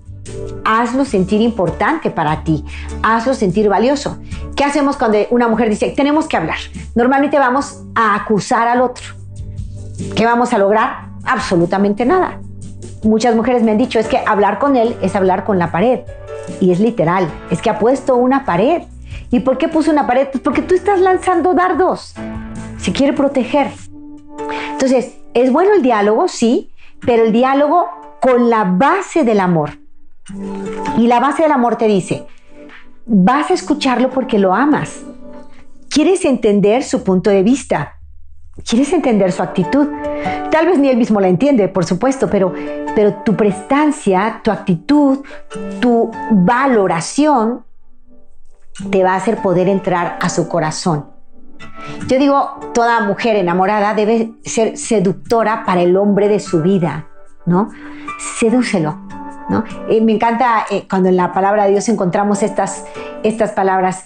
Hazlo 0.66 1.06
sentir 1.06 1.42
importante 1.42 2.10
para 2.10 2.44
ti, 2.44 2.66
hazlo 3.04 3.36
sentir 3.36 3.70
valioso. 3.70 4.18
¿Qué 4.56 4.64
hacemos 4.64 4.98
cuando 4.98 5.20
una 5.30 5.48
mujer 5.48 5.70
dice, 5.70 5.94
tenemos 5.96 6.28
que 6.28 6.38
hablar? 6.38 6.58
Normalmente 6.96 7.38
vamos 7.38 7.84
a 7.94 8.16
acusar 8.16 8.68
al 8.68 8.82
otro. 8.82 9.06
¿Qué 10.16 10.26
vamos 10.26 10.54
a 10.54 10.58
lograr? 10.58 11.10
Absolutamente 11.24 12.04
nada 12.04 12.40
muchas 13.06 13.36
mujeres 13.36 13.64
me 13.64 13.72
han 13.72 13.78
dicho 13.78 14.00
es 14.00 14.08
que 14.08 14.22
hablar 14.26 14.60
con 14.60 14.76
él 14.76 14.96
es 15.02 15.16
hablar 15.16 15.44
con 15.44 15.60
la 15.60 15.72
pared. 15.72 16.02
Y 16.60 16.72
es 16.72 16.80
literal, 16.80 17.28
es 17.50 17.62
que 17.62 17.70
ha 17.70 17.80
puesto 17.80 18.16
una 18.16 18.46
pared. 18.46 18.84
¿Y 19.32 19.40
por 19.40 19.58
qué 19.58 19.68
puso 19.68 19.92
una 19.92 20.08
pared? 20.08 20.28
Pues 20.32 20.44
porque 20.44 20.62
tú 20.62 20.76
estás 20.76 21.00
lanzando 21.00 21.54
dardos. 21.54 22.14
Se 22.78 22.92
quiere 22.92 23.14
proteger. 23.14 23.72
Entonces, 24.72 25.18
es 25.34 25.52
bueno 25.52 25.74
el 25.74 25.82
diálogo, 25.82 26.28
sí, 26.28 26.72
pero 27.02 27.24
el 27.24 27.32
diálogo 27.32 27.88
con 28.22 28.50
la 28.50 28.64
base 28.64 29.24
del 29.24 29.40
amor. 29.40 29.72
Y 30.98 31.08
la 31.08 31.20
base 31.20 31.44
del 31.44 31.52
amor 31.52 31.78
te 31.78 31.88
dice, 31.88 32.26
vas 33.06 33.52
a 33.52 33.54
escucharlo 33.54 34.10
porque 34.10 34.40
lo 34.40 34.54
amas. 34.54 35.02
Quieres 35.90 36.26
entender 36.26 36.84
su 36.84 37.04
punto 37.04 37.30
de 37.30 37.44
vista. 37.44 37.95
Quieres 38.64 38.94
entender 38.94 39.32
su 39.32 39.44
actitud. 39.44 39.88
Tal 40.50 40.68
vez 40.68 40.80
ni 40.80 40.90
él 40.90 40.98
mismo 40.98 41.20
la 41.20 41.28
entiende, 41.28 41.68
por 41.68 41.86
supuesto, 41.86 42.30
pero, 42.30 42.54
pero 42.96 43.16
tu 43.16 43.36
prestancia, 43.36 44.40
tu 44.44 44.52
actitud, 44.52 45.20
tu 45.82 46.10
valoración 46.32 47.66
te 48.90 49.04
va 49.04 49.14
a 49.14 49.16
hacer 49.18 49.42
poder 49.42 49.68
entrar 49.68 50.18
a 50.22 50.30
su 50.30 50.48
corazón. 50.48 51.16
Yo 52.08 52.18
digo, 52.18 52.60
toda 52.74 53.02
mujer 53.02 53.36
enamorada 53.36 53.94
debe 53.94 54.34
ser 54.44 54.78
seductora 54.78 55.64
para 55.66 55.82
el 55.82 55.96
hombre 55.98 56.28
de 56.28 56.40
su 56.40 56.62
vida, 56.62 57.08
¿no? 57.46 57.70
Sedúcelo, 58.38 59.00
¿no? 59.50 59.64
Eh, 59.90 60.02
me 60.02 60.14
encanta 60.14 60.66
eh, 60.70 60.86
cuando 60.90 61.10
en 61.10 61.18
la 61.18 61.34
palabra 61.34 61.66
de 61.66 61.72
Dios 61.72 61.90
encontramos 61.90 62.44
estas, 62.44 62.86
estas 63.24 63.52
palabras, 63.52 64.06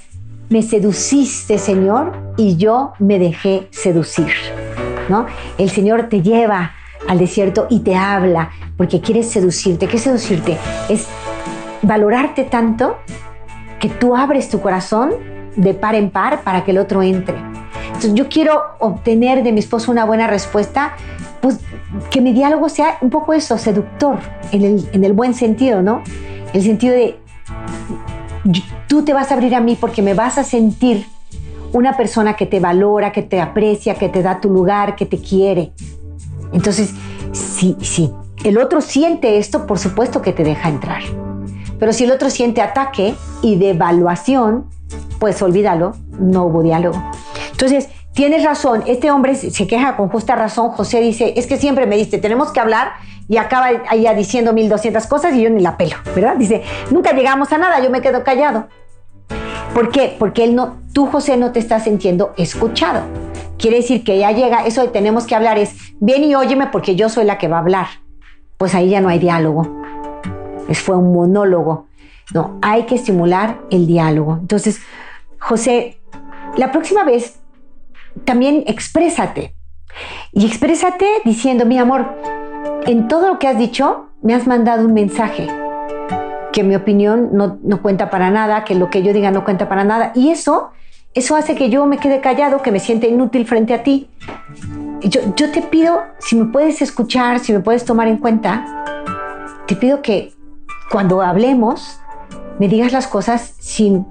me 0.50 0.64
seduciste, 0.64 1.58
Señor, 1.58 2.34
y 2.38 2.58
yo 2.58 2.94
me 3.00 3.20
dejé 3.20 3.68
seducir. 3.72 4.34
¿no? 5.10 5.26
El 5.58 5.70
Señor 5.70 6.10
te 6.10 6.22
lleva 6.22 6.74
al 7.08 7.18
desierto 7.18 7.68
y 7.70 7.80
te 7.80 7.96
habla 7.96 8.52
porque 8.78 9.02
quiere 9.02 9.24
seducirte. 9.24 9.88
¿Qué 9.88 9.98
seducirte? 9.98 10.58
Es 10.88 11.08
valorarte 11.82 12.44
tanto 12.44 12.98
que 13.80 13.90
tú 13.90 14.16
abres 14.16 14.50
tu 14.50 14.62
corazón 14.62 15.12
de 15.56 15.74
par 15.74 15.96
en 15.96 16.10
par 16.10 16.44
para 16.44 16.64
que 16.64 16.72
el 16.72 16.78
otro 16.78 17.02
entre. 17.02 17.36
Entonces, 17.88 18.14
yo 18.14 18.30
quiero 18.30 18.62
obtener 18.80 19.44
de 19.44 19.52
mi 19.52 19.60
esposo 19.60 19.92
una 19.92 20.06
buena 20.06 20.28
respuesta, 20.28 20.94
pues 21.42 21.60
que 22.12 22.22
mi 22.22 22.34
diálogo 22.34 22.70
sea 22.70 22.98
un 23.02 23.10
poco 23.10 23.34
eso, 23.34 23.58
seductor, 23.58 24.20
en 24.52 24.64
el, 24.64 24.90
en 24.94 25.04
el 25.04 25.14
buen 25.14 25.34
sentido, 25.34 25.82
¿no? 25.82 26.02
El 26.54 26.64
sentido 26.64 26.94
de 26.94 27.20
tú 28.88 29.04
te 29.04 29.14
vas 29.14 29.32
a 29.32 29.36
abrir 29.36 29.56
a 29.56 29.62
mí 29.62 29.78
porque 29.80 30.02
me 30.02 30.14
vas 30.14 30.38
a 30.38 30.44
sentir 30.44 31.06
una 31.74 31.96
persona 31.98 32.36
que 32.36 32.46
te 32.46 32.60
valora, 32.60 33.12
que 33.12 33.22
te 33.22 33.40
aprecia, 33.42 33.96
que 33.96 34.10
te 34.10 34.24
da 34.24 34.42
tu 34.42 34.50
lugar, 34.50 34.96
que 34.96 35.06
te 35.06 35.20
quiere. 35.20 35.72
Entonces, 36.52 36.94
si, 37.32 37.76
si 37.82 38.12
el 38.44 38.58
otro 38.58 38.82
siente 38.82 39.38
esto, 39.38 39.68
por 39.68 39.78
supuesto 39.78 40.22
que 40.22 40.34
te 40.34 40.44
deja 40.44 40.70
entrar. 40.70 41.04
Pero 41.78 41.94
si 41.94 42.06
el 42.06 42.12
otro 42.12 42.30
siente 42.30 42.62
ataque 42.62 43.16
y 43.42 43.56
devaluación, 43.58 44.66
pues 45.20 45.42
olvídalo, 45.42 45.96
no 46.20 46.46
hubo 46.46 46.64
diálogo. 46.64 47.02
Entonces, 47.52 47.90
tienes 48.14 48.44
razón, 48.44 48.84
este 48.88 49.12
hombre 49.12 49.36
se 49.36 49.68
queja 49.68 49.96
con 49.96 50.10
justa 50.10 50.36
razón. 50.36 50.70
José 50.70 51.02
dice, 51.02 51.34
es 51.38 51.48
que 51.48 51.58
siempre 51.58 51.86
me 51.86 51.98
diste, 51.98 52.18
tenemos 52.18 52.52
que 52.52 52.60
hablar 52.60 52.94
y 53.30 53.38
acaba 53.38 53.68
allá 53.88 54.14
diciendo 54.16 54.54
1200 54.54 55.06
cosas 55.06 55.36
y 55.36 55.44
yo 55.44 55.52
ni 55.52 55.62
la 55.62 55.78
pelo, 55.78 55.96
¿verdad? 56.16 56.36
Dice, 56.36 56.64
nunca 56.90 57.14
llegamos 57.14 57.54
a 57.54 57.60
nada, 57.60 57.80
yo 57.80 57.92
me 57.92 58.02
quedo 58.02 58.24
callado. 58.24 58.68
¿Por 59.74 59.92
qué? 59.92 60.16
Porque 60.18 60.44
él 60.44 60.56
no, 60.56 60.78
tú 60.94 61.06
José 61.06 61.38
no 61.38 61.52
te 61.52 61.60
estás 61.60 61.84
sintiendo 61.84 62.34
escuchado. 62.38 63.04
Quiere 63.60 63.78
decir 63.78 64.04
que 64.04 64.18
ya 64.18 64.32
llega, 64.32 64.66
eso 64.66 64.82
de 64.82 64.88
tenemos 64.88 65.28
que 65.28 65.36
hablar 65.36 65.60
es, 65.60 65.76
ven 66.00 66.24
y 66.24 66.34
óyeme 66.34 66.68
porque 66.68 66.96
yo 66.96 67.08
soy 67.08 67.24
la 67.24 67.38
que 67.38 67.48
va 67.48 67.58
a 67.58 67.60
hablar. 67.60 67.88
Pues 68.58 68.74
ahí 68.74 68.90
ya 68.90 69.00
no 69.00 69.10
hay 69.10 69.20
diálogo. 69.20 69.84
Es, 70.68 70.80
fue 70.80 70.98
un 70.98 71.14
monólogo. 71.14 71.86
No, 72.34 72.58
hay 72.64 72.84
que 72.84 72.96
estimular 72.96 73.60
el 73.70 73.86
diálogo. 73.86 74.38
Entonces, 74.42 74.82
José, 75.40 76.00
la 76.58 76.72
próxima 76.72 77.04
vez 77.04 77.40
también 78.26 78.64
exprésate. 78.66 79.54
Y 80.32 80.48
exprésate 80.48 81.06
diciendo, 81.26 81.66
mi 81.66 81.78
amor, 81.78 82.16
en 82.86 83.08
todo 83.08 83.28
lo 83.28 83.40
que 83.40 83.48
has 83.48 83.58
dicho, 83.58 84.08
me 84.22 84.34
has 84.34 84.48
mandado 84.48 84.86
un 84.86 84.94
mensaje, 84.94 85.48
que 86.52 86.64
mi 86.64 86.76
opinión 86.76 87.30
no, 87.34 87.82
cuenta 87.82 88.10
para 88.10 88.32
nada, 88.32 88.64
que 88.64 88.76
lo 88.76 88.90
que 88.90 89.04
yo 89.04 89.14
diga 89.14 89.32
no 89.32 89.44
cuenta 89.44 89.70
para 89.70 89.84
nada. 89.84 90.12
Y 90.16 90.30
eso, 90.30 90.72
eso 91.14 91.36
hace 91.36 91.56
que 91.56 91.70
yo 91.70 91.86
me 91.86 91.98
quede 91.98 92.22
callado, 92.22 92.62
que 92.62 92.72
me 92.72 92.80
sienta 92.80 93.08
inútil 93.08 93.46
frente 93.46 93.74
a 93.74 93.84
ti. 93.84 94.10
Yo, 95.02 95.22
yo 95.36 95.52
te 95.52 95.62
pido, 95.62 96.02
si 96.20 96.36
me 96.36 96.46
puedes 96.46 96.82
escuchar, 96.82 97.40
si 97.40 97.54
me 97.54 97.60
puedes 97.60 97.86
tomar 97.86 98.08
en 98.08 98.18
cuenta, 98.18 98.66
te 99.68 99.76
pido 99.76 100.02
que 100.02 100.34
cuando 100.92 101.22
hablemos, 101.22 102.00
me 102.60 102.68
digas 102.68 102.92
las 102.92 103.08
cosas 103.08 103.54
sin 103.60 104.06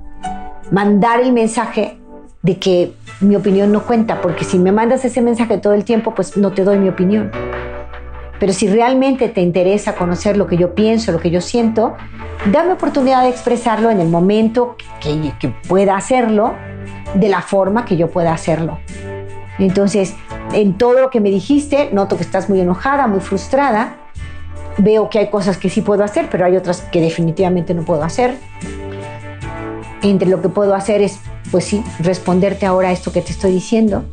mandar 0.71 1.21
el 1.21 1.33
mensaje 1.33 1.99
de 2.43 2.59
que 2.59 2.95
mi 3.21 3.37
opinión 3.37 3.73
no 3.73 3.83
cuenta, 3.83 4.21
porque 4.21 4.45
si 4.45 4.59
me 4.59 4.73
mandas 4.73 5.05
ese 5.05 5.21
mensaje 5.21 5.59
todo 5.59 5.75
el 5.75 5.85
tiempo, 5.85 6.15
pues 6.15 6.37
no 6.37 6.53
te 6.53 6.65
doy 6.65 6.79
mi 6.79 6.89
opinión. 6.89 7.31
Pero 8.39 8.53
si 8.53 8.69
realmente 8.69 9.29
te 9.29 9.41
interesa 9.41 9.95
conocer 9.95 10.37
lo 10.37 10.47
que 10.47 10.57
yo 10.57 10.75
pienso, 10.75 11.11
lo 11.11 11.21
que 11.21 11.31
yo 11.31 11.41
siento, 11.41 11.97
dame 12.53 12.73
oportunidad 12.73 13.23
de 13.23 13.31
expresarlo 13.31 13.91
en 13.91 14.01
el 14.01 14.09
momento 14.09 14.77
que, 15.01 15.53
pueda 15.69 15.97
hacerlo, 15.97 16.55
de 17.15 17.29
la 17.29 17.43
forma 17.43 17.85
que 17.85 17.97
yo 17.97 18.09
pueda 18.09 18.33
hacerlo. 18.33 18.79
Entonces, 19.59 20.15
en 20.53 20.79
todo 20.79 21.01
lo 21.01 21.11
que 21.11 21.21
me 21.21 21.31
dijiste, 21.31 21.91
noto 21.93 22.17
que 22.17 22.23
estás 22.23 22.49
muy 22.49 22.61
enojada, 22.61 23.07
muy 23.09 23.21
frustrada. 23.21 23.97
Veo 24.77 25.11
que 25.11 25.19
hay 25.19 25.31
cosas 25.31 25.59
que 25.59 25.69
sí 25.69 25.81
puedo 25.81 26.05
hacer, 26.05 26.29
pero 26.31 26.45
hay 26.45 26.57
otras 26.57 26.83
que 26.83 27.01
definitivamente 27.01 27.75
no 27.75 27.83
puedo 27.83 28.05
hacer. 28.05 28.37
Entre 30.03 30.29
lo 30.29 30.41
que 30.41 30.49
puedo 30.49 30.77
hacer 30.77 31.03
es, 31.03 31.19
pues 31.51 31.65
sí, 31.65 31.83
responderte 31.99 32.67
ahora 32.67 32.91
a 32.91 32.93
esto 32.93 33.11
que 33.11 33.21
te 33.21 33.33
estoy 33.33 33.51
diciendo. 33.51 34.05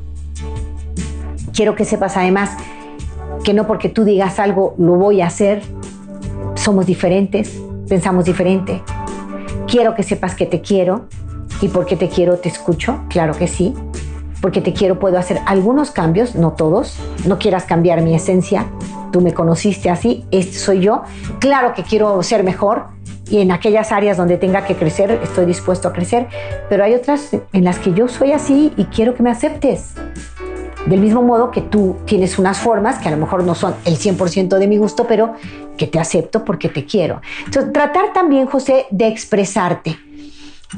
Quiero 1.53 1.75
que 1.75 1.85
sepas 1.85 2.17
además 2.17 2.57
que 3.45 3.53
no 3.53 3.65
porque 3.67 3.87
tú 3.87 4.03
digas 4.03 4.39
algo 4.39 4.75
lo 4.77 4.95
voy 4.95 5.21
a 5.21 5.27
hacer. 5.27 5.61
Somos 6.55 6.85
diferentes, 6.85 7.61
pensamos 7.87 8.25
diferente. 8.25 8.81
Quiero 9.67 9.95
que 9.95 10.03
sepas 10.03 10.35
que 10.35 10.45
te 10.45 10.59
quiero 10.59 11.05
y 11.61 11.69
porque 11.69 11.95
te 11.95 12.09
quiero 12.09 12.37
te 12.37 12.49
escucho, 12.49 12.99
claro 13.09 13.33
que 13.33 13.47
sí 13.47 13.73
porque 14.45 14.61
te 14.61 14.73
quiero, 14.73 14.99
puedo 14.99 15.17
hacer 15.17 15.39
algunos 15.47 15.89
cambios, 15.89 16.35
no 16.35 16.51
todos. 16.51 16.99
No 17.25 17.39
quieras 17.39 17.63
cambiar 17.63 18.03
mi 18.03 18.13
esencia. 18.13 18.67
Tú 19.11 19.19
me 19.19 19.33
conociste 19.33 19.89
así, 19.89 20.23
este 20.29 20.53
soy 20.59 20.81
yo. 20.81 21.01
Claro 21.39 21.73
que 21.73 21.81
quiero 21.81 22.21
ser 22.21 22.43
mejor 22.43 22.85
y 23.27 23.39
en 23.39 23.51
aquellas 23.51 23.91
áreas 23.91 24.17
donde 24.17 24.37
tenga 24.37 24.63
que 24.65 24.75
crecer, 24.75 25.19
estoy 25.23 25.47
dispuesto 25.47 25.87
a 25.87 25.93
crecer, 25.93 26.27
pero 26.69 26.83
hay 26.83 26.93
otras 26.93 27.31
en 27.53 27.63
las 27.63 27.79
que 27.79 27.93
yo 27.93 28.07
soy 28.07 28.33
así 28.33 28.71
y 28.77 28.85
quiero 28.85 29.15
que 29.15 29.23
me 29.23 29.31
aceptes. 29.31 29.95
Del 30.85 31.01
mismo 31.01 31.23
modo 31.23 31.49
que 31.49 31.61
tú 31.61 31.97
tienes 32.05 32.37
unas 32.37 32.59
formas 32.59 32.99
que 32.99 33.07
a 33.07 33.11
lo 33.11 33.17
mejor 33.17 33.43
no 33.43 33.55
son 33.55 33.75
el 33.85 33.97
100% 33.97 34.57
de 34.57 34.67
mi 34.67 34.77
gusto, 34.77 35.05
pero 35.07 35.33
que 35.77 35.87
te 35.87 35.99
acepto 35.99 36.45
porque 36.45 36.69
te 36.69 36.85
quiero. 36.85 37.21
Entonces, 37.45 37.73
tratar 37.73 38.13
también, 38.13 38.45
José, 38.45 38.85
de 38.91 39.07
expresarte 39.07 39.97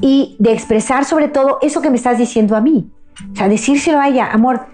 y 0.01 0.35
de 0.39 0.53
expresar 0.53 1.05
sobre 1.05 1.27
todo 1.27 1.57
eso 1.61 1.81
que 1.81 1.89
me 1.89 1.97
estás 1.97 2.17
diciendo 2.17 2.55
a 2.55 2.61
mí. 2.61 2.89
O 3.33 3.35
sea, 3.35 3.49
decírselo 3.49 3.99
a 3.99 4.07
ella, 4.07 4.29
amor, 4.31 4.67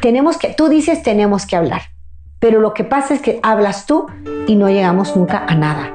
tenemos 0.00 0.36
que, 0.36 0.48
tú 0.48 0.68
dices 0.68 1.02
tenemos 1.02 1.46
que 1.46 1.56
hablar, 1.56 1.82
pero 2.38 2.60
lo 2.60 2.74
que 2.74 2.84
pasa 2.84 3.14
es 3.14 3.20
que 3.20 3.40
hablas 3.42 3.86
tú 3.86 4.06
y 4.46 4.54
no 4.54 4.68
llegamos 4.68 5.16
nunca 5.16 5.44
a 5.46 5.54
nada. 5.54 5.94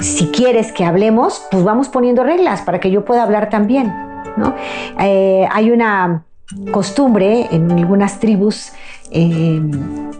Si 0.00 0.26
quieres 0.28 0.72
que 0.72 0.84
hablemos, 0.84 1.46
pues 1.50 1.64
vamos 1.64 1.88
poniendo 1.88 2.22
reglas 2.22 2.62
para 2.62 2.80
que 2.80 2.90
yo 2.90 3.04
pueda 3.04 3.22
hablar 3.22 3.48
también. 3.48 3.92
¿no? 4.36 4.54
Eh, 5.00 5.46
hay 5.50 5.70
una 5.70 6.25
costumbre 6.70 7.48
en 7.50 7.70
algunas 7.72 8.20
tribus 8.20 8.72
eh, 9.10 9.60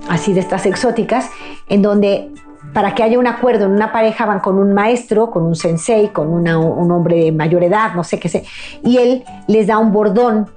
así 0.08 0.32
de 0.32 0.40
estas 0.40 0.66
exóticas, 0.66 1.30
en 1.68 1.82
donde 1.82 2.30
para 2.72 2.94
que 2.94 3.02
haya 3.02 3.18
un 3.18 3.26
acuerdo 3.26 3.66
en 3.66 3.72
una 3.72 3.92
pareja 3.92 4.26
van 4.26 4.40
con 4.40 4.58
un 4.58 4.74
maestro, 4.74 5.30
con 5.30 5.44
un 5.44 5.54
sensei, 5.54 6.08
con 6.08 6.28
un 6.28 6.90
hombre 6.90 7.24
de 7.24 7.32
mayor 7.32 7.62
edad, 7.62 7.94
no 7.94 8.04
sé 8.04 8.18
qué 8.18 8.28
sé, 8.28 8.44
y 8.82 8.98
él 8.98 9.24
les 9.46 9.66
da 9.66 9.78
un 9.78 9.92
bordón 9.92 10.50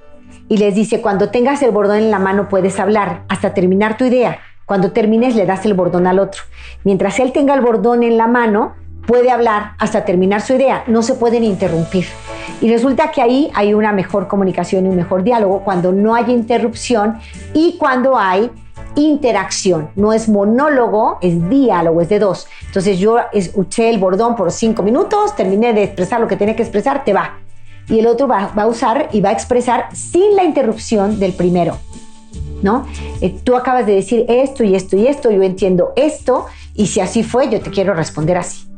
y 0.48 0.56
les 0.56 0.74
dice, 0.74 1.00
cuando 1.00 1.30
tengas 1.30 1.62
el 1.62 1.70
bordón 1.70 1.98
en 1.98 2.10
la 2.10 2.18
mano 2.18 2.48
puedes 2.48 2.80
hablar 2.80 3.22
hasta 3.28 3.54
terminar 3.54 3.96
tu 3.96 4.04
idea. 4.04 4.40
Cuando 4.66 4.92
termines 4.92 5.36
le 5.36 5.46
das 5.46 5.64
el 5.64 5.74
bordón 5.74 6.06
al 6.06 6.18
otro. 6.18 6.42
Mientras 6.84 7.18
él 7.20 7.32
tenga 7.32 7.54
el 7.54 7.60
bordón 7.60 8.02
en 8.02 8.16
la 8.16 8.26
mano, 8.26 8.74
puede 9.06 9.30
hablar 9.30 9.72
hasta 9.78 10.04
terminar 10.04 10.40
su 10.40 10.54
idea. 10.54 10.84
No 10.86 11.02
se 11.02 11.14
pueden 11.14 11.44
interrumpir. 11.44 12.06
Y 12.60 12.70
resulta 12.70 13.10
que 13.10 13.22
ahí 13.22 13.50
hay 13.54 13.72
una 13.72 13.92
mejor 13.92 14.28
comunicación 14.28 14.86
y 14.86 14.88
un 14.90 14.96
mejor 14.96 15.22
diálogo 15.22 15.62
cuando 15.64 15.92
no 15.92 16.14
hay 16.14 16.30
interrupción 16.30 17.18
y 17.54 17.76
cuando 17.78 18.18
hay 18.18 18.50
interacción, 18.96 19.90
no 19.96 20.12
es 20.12 20.28
monólogo, 20.28 21.18
es 21.22 21.48
diálogo, 21.48 22.00
es 22.00 22.08
de 22.08 22.18
dos. 22.18 22.46
Entonces 22.66 22.98
yo 22.98 23.18
escuché 23.32 23.88
el 23.88 23.98
bordón 23.98 24.36
por 24.36 24.50
cinco 24.52 24.82
minutos, 24.82 25.34
terminé 25.36 25.72
de 25.72 25.84
expresar 25.84 26.20
lo 26.20 26.28
que 26.28 26.36
tenía 26.36 26.56
que 26.56 26.62
expresar, 26.62 27.04
te 27.04 27.12
va. 27.12 27.38
Y 27.88 27.98
el 27.98 28.06
otro 28.06 28.28
va, 28.28 28.52
a 28.54 28.66
usar 28.66 29.08
y 29.12 29.20
va 29.20 29.30
a 29.30 29.32
expresar 29.32 29.88
sin 29.94 30.36
la 30.36 30.44
interrupción 30.44 31.18
del 31.18 31.32
primero. 31.32 31.76
¿No? 32.62 32.86
Eh, 33.22 33.38
tú 33.42 33.56
acabas 33.56 33.86
de 33.86 33.94
decir 33.94 34.26
esto 34.28 34.62
y 34.64 34.74
esto 34.74 34.94
y 34.94 35.06
esto, 35.06 35.30
yo 35.30 35.42
entiendo 35.42 35.92
esto, 35.96 36.44
y 36.74 36.88
si 36.88 37.00
así 37.00 37.22
fue, 37.22 37.48
yo 37.48 37.60
te 37.60 37.70
quiero 37.70 37.94
responder 37.94 38.36
así. 38.36 38.69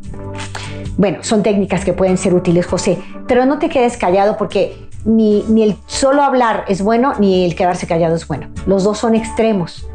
Bueno, 0.96 1.18
son 1.22 1.42
técnicas 1.42 1.84
que 1.84 1.92
pueden 1.92 2.18
ser 2.18 2.34
útiles, 2.34 2.66
José, 2.66 2.98
pero 3.26 3.46
no 3.46 3.58
te 3.58 3.68
quedes 3.68 3.96
callado 3.96 4.36
porque 4.36 4.88
ni, 5.04 5.44
el 5.62 5.76
solo 5.86 6.22
hablar 6.22 6.64
es 6.68 6.82
bueno, 6.82 7.14
ni 7.18 7.44
el 7.44 7.54
quedarse 7.54 7.86
callado 7.86 8.14
es 8.14 8.26
bueno. 8.28 8.48
Los 8.66 8.84
dos 8.84 8.98
son 8.98 9.14
extremos. 9.14 9.86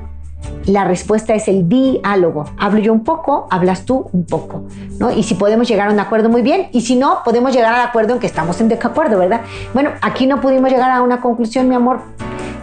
La 0.65 0.85
respuesta 0.85 1.33
es 1.33 1.47
el 1.47 1.67
diálogo. 1.67 2.45
Hablo 2.57 2.79
yo 2.79 2.93
un 2.93 3.03
poco, 3.03 3.47
hablas 3.49 3.85
tú 3.85 4.09
un 4.11 4.25
poco, 4.25 4.63
¿no? 4.99 5.11
Y 5.11 5.23
si 5.23 5.35
podemos 5.35 5.67
llegar 5.67 5.89
a 5.89 5.93
un 5.93 5.99
acuerdo, 5.99 6.29
muy 6.29 6.41
bien. 6.41 6.67
Y 6.73 6.81
si 6.81 6.95
no, 6.95 7.19
podemos 7.23 7.53
llegar 7.53 7.73
al 7.73 7.81
acuerdo 7.81 8.13
en 8.13 8.19
que 8.19 8.27
estamos 8.27 8.59
en 8.61 8.67
desacuerdo, 8.67 9.17
¿verdad? 9.17 9.41
Bueno, 9.73 9.91
aquí 10.01 10.27
no 10.27 10.41
pudimos 10.41 10.69
llegar 10.69 10.91
a 10.91 11.01
una 11.01 11.21
conclusión, 11.21 11.67
mi 11.69 11.75
amor. 11.75 12.01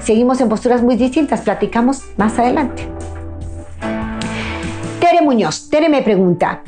Seguimos 0.00 0.40
en 0.40 0.48
posturas 0.48 0.82
muy 0.82 0.96
distintas. 0.96 1.40
Platicamos 1.40 2.02
más 2.16 2.38
adelante. 2.38 2.86
Tere 5.00 5.22
Muñoz. 5.22 5.68
Tere 5.70 5.88
me 5.88 6.02
pregunta, 6.02 6.62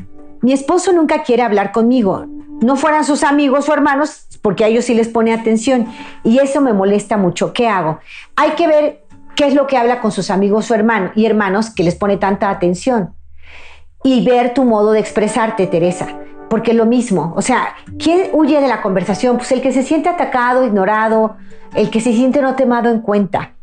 mi 0.47 0.53
esposo 0.53 0.93
nunca 0.93 1.25
quiere 1.25 1.43
hablar 1.43 1.73
conmigo. 1.73 2.25
No 2.61 2.77
fueran 2.77 3.05
sus 3.05 3.25
amigos 3.25 3.69
o 3.69 3.73
hermanos, 3.73 4.29
porque 4.43 4.63
a 4.63 4.69
ellos 4.69 4.85
sí 4.85 4.95
les 4.95 5.09
pone 5.09 5.35
atención. 5.35 5.89
Y 6.23 6.39
eso 6.39 6.61
me 6.61 6.73
molesta 6.73 7.17
mucho. 7.17 7.53
¿Qué 7.53 7.67
hago? 7.67 7.99
Hay 8.37 8.51
que 8.51 8.69
ver 8.69 9.05
qué 9.35 9.49
es 9.49 9.55
lo 9.55 9.67
que 9.67 9.77
habla 9.77 10.01
con 10.01 10.13
sus 10.13 10.31
amigos 10.31 10.71
o 10.71 10.77
hermanos 10.77 11.11
y 11.17 11.27
hermanos 11.27 11.71
que 11.71 11.83
les 11.83 11.97
pone 11.97 12.17
tanta 12.17 12.49
atención. 12.49 13.13
Y 14.05 14.25
ver 14.25 14.55
tu 14.55 14.63
modo 14.63 14.93
de 14.93 15.01
expresarte, 15.01 15.67
Teresa. 15.67 16.17
Porque 16.49 16.75
lo 16.75 16.87
mismo, 16.87 17.35
o 17.37 17.43
sea, 17.43 17.75
¿quién 17.99 18.31
huye 18.33 18.61
de 18.61 18.69
la 18.69 18.83
conversación? 18.83 19.39
Pues 19.39 19.51
el 19.51 19.61
que 19.61 19.73
se 19.73 19.83
siente 19.83 20.09
atacado, 20.09 20.65
ignorado, 20.65 21.39
el 21.75 21.91
que 21.91 22.01
se 22.01 22.13
siente 22.13 22.41
no 22.41 22.55
tomado 22.55 22.89
en 22.89 23.01
cuenta. 23.01 23.56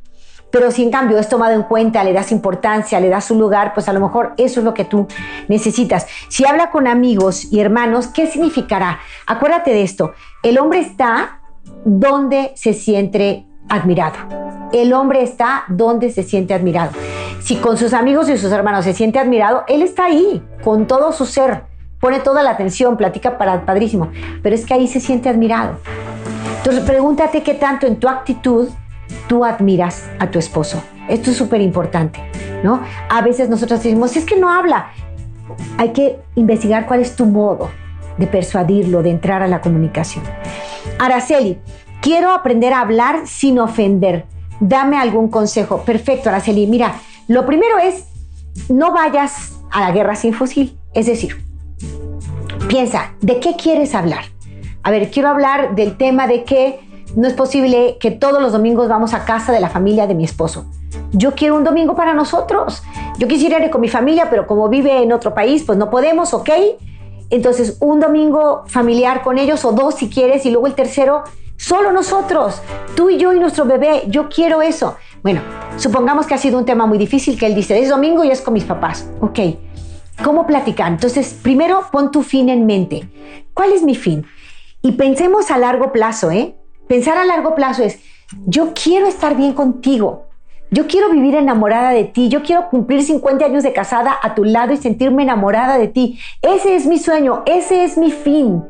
Pero 0.53 0.69
si 0.69 0.83
en 0.83 0.91
cambio 0.91 1.17
es 1.17 1.27
tomado 1.27 1.55
en 1.55 1.63
cuenta, 1.63 2.03
le 2.03 2.13
das 2.13 2.31
importancia, 2.31 2.99
le 2.99 3.09
das 3.09 3.25
su 3.25 3.33
lugar, 3.33 3.73
pues 3.73 3.89
a 3.89 3.93
lo 3.93 3.99
mejor 3.99 4.35
eso 4.37 4.59
es 4.59 4.63
lo 4.63 4.75
que 4.75 4.85
tú 4.85 5.07
necesitas. 5.47 6.05
Si 6.27 6.45
habla 6.45 6.69
con 6.69 6.85
amigos 6.85 7.51
y 7.51 7.59
hermanos, 7.59 8.05
¿qué 8.05 8.27
significará? 8.27 8.99
Acuérdate 9.25 9.71
de 9.71 9.81
esto, 9.81 10.13
el 10.43 10.59
hombre 10.59 10.81
está 10.81 11.39
donde 11.85 12.51
se 12.53 12.75
siente 12.75 13.47
admirado. 13.67 14.13
El 14.71 14.93
hombre 14.93 15.23
está 15.23 15.63
donde 15.69 16.11
se 16.11 16.21
siente 16.21 16.53
admirado. 16.53 16.91
Si 17.41 17.55
con 17.55 17.75
sus 17.75 17.91
amigos 17.91 18.29
y 18.29 18.37
sus 18.37 18.51
hermanos 18.51 18.85
se 18.85 18.93
siente 18.93 19.17
admirado, 19.17 19.63
él 19.67 19.81
está 19.81 20.05
ahí, 20.05 20.45
con 20.63 20.85
todo 20.85 21.13
su 21.13 21.25
ser. 21.25 21.63
Pone 21.99 22.19
toda 22.19 22.43
la 22.43 22.51
atención, 22.51 22.95
platica 22.95 23.39
para 23.39 23.65
padrísimo. 23.65 24.11
Pero 24.43 24.53
es 24.53 24.67
que 24.67 24.75
ahí 24.75 24.87
se 24.87 24.99
siente 24.99 25.29
admirado. 25.29 25.79
Entonces 26.57 26.83
pregúntate 26.83 27.41
qué 27.41 27.55
tanto 27.55 27.87
en 27.87 27.99
tu 27.99 28.07
actitud 28.07 28.69
tú 29.27 29.45
admiras 29.45 30.09
a 30.19 30.29
tu 30.29 30.39
esposo. 30.39 30.83
Esto 31.09 31.31
es 31.31 31.37
súper 31.37 31.61
importante, 31.61 32.19
¿no? 32.63 32.81
A 33.09 33.21
veces 33.21 33.49
nosotros 33.49 33.83
decimos, 33.83 34.15
es 34.15 34.25
que 34.25 34.37
no 34.37 34.49
habla. 34.49 34.91
Hay 35.77 35.89
que 35.89 36.19
investigar 36.35 36.85
cuál 36.85 37.01
es 37.01 37.15
tu 37.15 37.25
modo 37.25 37.69
de 38.17 38.27
persuadirlo, 38.27 39.03
de 39.03 39.09
entrar 39.09 39.41
a 39.41 39.47
la 39.47 39.61
comunicación. 39.61 40.23
Araceli, 40.99 41.59
Quiero 42.03 42.33
aprender 42.33 42.73
a 42.73 42.81
hablar 42.81 43.27
sin 43.27 43.59
ofender. 43.59 44.25
Dame 44.59 44.97
algún 44.97 45.29
consejo. 45.29 45.85
Perfecto, 45.85 46.27
Araceli. 46.27 46.67
Mira, 46.67 46.95
lo 47.29 47.45
primero 47.45 47.79
es, 47.79 48.09
no 48.67 48.91
vayas 48.91 49.53
a 49.71 49.79
la 49.79 49.91
guerra 49.91 50.17
sin 50.17 50.33
fusil. 50.33 50.77
Es 50.93 51.05
decir, 51.05 51.45
piensa, 52.67 53.13
¿de 53.21 53.39
qué 53.39 53.55
quieres 53.55 53.95
hablar? 53.95 54.25
A 54.83 54.91
ver, 54.91 55.11
quiero 55.11 55.29
hablar 55.29 55.75
del 55.75 55.95
tema 55.95 56.27
de 56.27 56.43
que 56.43 56.81
no 57.15 57.27
es 57.27 57.33
posible 57.33 57.97
que 57.99 58.11
todos 58.11 58.41
los 58.41 58.51
domingos 58.51 58.87
vamos 58.87 59.13
a 59.13 59.25
casa 59.25 59.51
de 59.51 59.59
la 59.59 59.69
familia 59.69 60.07
de 60.07 60.15
mi 60.15 60.23
esposo. 60.23 60.65
Yo 61.11 61.33
quiero 61.33 61.55
un 61.55 61.63
domingo 61.63 61.95
para 61.95 62.13
nosotros. 62.13 62.83
Yo 63.17 63.27
quisiera 63.27 63.63
ir 63.63 63.69
con 63.69 63.81
mi 63.81 63.89
familia, 63.89 64.27
pero 64.29 64.47
como 64.47 64.69
vive 64.69 65.03
en 65.03 65.11
otro 65.11 65.33
país, 65.33 65.63
pues 65.63 65.77
no 65.77 65.89
podemos, 65.89 66.33
¿ok? 66.33 66.49
Entonces, 67.29 67.77
un 67.79 67.99
domingo 67.99 68.63
familiar 68.67 69.23
con 69.23 69.37
ellos 69.37 69.65
o 69.65 69.71
dos 69.71 69.95
si 69.95 70.09
quieres 70.09 70.45
y 70.45 70.51
luego 70.51 70.67
el 70.67 70.75
tercero 70.75 71.23
Solo 71.57 71.91
nosotros, 71.93 72.61
tú 72.95 73.09
y 73.09 73.17
yo 73.17 73.31
y 73.31 73.39
nuestro 73.39 73.65
bebé, 73.65 74.03
yo 74.07 74.27
quiero 74.27 74.61
eso. 74.61 74.97
Bueno, 75.21 75.39
supongamos 75.77 76.25
que 76.25 76.33
ha 76.33 76.37
sido 76.37 76.57
un 76.57 76.65
tema 76.65 76.85
muy 76.85 76.97
difícil, 76.97 77.39
que 77.39 77.45
él 77.45 77.55
dice, 77.55 77.79
es 77.79 77.89
domingo 77.89 78.23
y 78.23 78.31
es 78.31 78.41
con 78.41 78.53
mis 78.53 78.65
papás. 78.65 79.07
Ok, 79.21 79.39
¿cómo 80.23 80.45
platicar? 80.45 80.91
Entonces, 80.91 81.39
primero 81.41 81.85
pon 81.91 82.11
tu 82.11 82.21
fin 82.21 82.49
en 82.49 82.65
mente. 82.65 83.07
¿Cuál 83.53 83.71
es 83.71 83.83
mi 83.83 83.95
fin? 83.95 84.25
Y 84.81 84.93
pensemos 84.93 85.51
a 85.51 85.57
largo 85.57 85.93
plazo, 85.93 86.31
¿eh? 86.31 86.55
Pensar 86.87 87.17
a 87.17 87.25
largo 87.25 87.55
plazo 87.55 87.83
es, 87.83 87.99
yo 88.45 88.73
quiero 88.73 89.07
estar 89.07 89.35
bien 89.35 89.53
contigo. 89.53 90.27
Yo 90.71 90.87
quiero 90.87 91.11
vivir 91.11 91.35
enamorada 91.35 91.91
de 91.91 92.05
ti. 92.05 92.29
Yo 92.29 92.41
quiero 92.41 92.69
cumplir 92.69 93.03
50 93.03 93.45
años 93.45 93.63
de 93.63 93.73
casada 93.73 94.17
a 94.21 94.33
tu 94.33 94.43
lado 94.43 94.73
y 94.73 94.77
sentirme 94.77 95.23
enamorada 95.23 95.77
de 95.77 95.87
ti. 95.87 96.19
Ese 96.41 96.75
es 96.75 96.87
mi 96.87 96.97
sueño, 96.97 97.43
ese 97.45 97.83
es 97.83 97.97
mi 97.97 98.11
fin. 98.11 98.63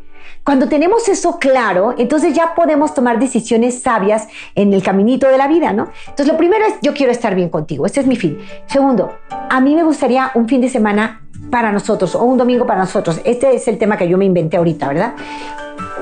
Cuando 0.44 0.68
tenemos 0.68 1.08
eso 1.08 1.40
claro, 1.40 1.96
entonces 1.98 2.34
ya 2.34 2.54
podemos 2.54 2.94
tomar 2.94 3.20
decisiones 3.20 3.82
sabias 3.82 4.28
en 4.56 4.74
el 4.74 4.84
caminito 4.84 5.30
de 5.30 5.38
la 5.38 5.48
vida, 5.48 5.72
¿no? 5.72 5.90
Entonces 6.02 6.28
lo 6.28 6.38
primero 6.38 6.66
es, 6.66 6.74
yo 6.82 6.94
quiero 6.94 7.14
estar 7.14 7.34
bien 7.34 7.48
contigo, 7.48 7.86
este 7.86 8.02
es 8.02 8.08
mi 8.08 8.18
fin. 8.18 8.40
Segundo, 8.66 9.14
a 9.30 9.62
mí 9.62 9.74
me 9.74 9.84
gustaría 9.84 10.32
un 10.36 10.50
fin 10.50 10.60
de 10.60 10.68
semana 10.68 11.22
para 11.50 11.72
nosotros 11.72 12.14
o 12.16 12.24
un 12.24 12.38
domingo 12.38 12.66
para 12.66 12.82
nosotros. 12.82 13.22
Este 13.24 13.56
es 13.56 13.68
el 13.70 13.78
tema 13.78 13.96
que 13.96 14.10
yo 14.10 14.18
me 14.18 14.26
inventé 14.26 14.58
ahorita, 14.58 14.90
¿verdad? 14.90 15.14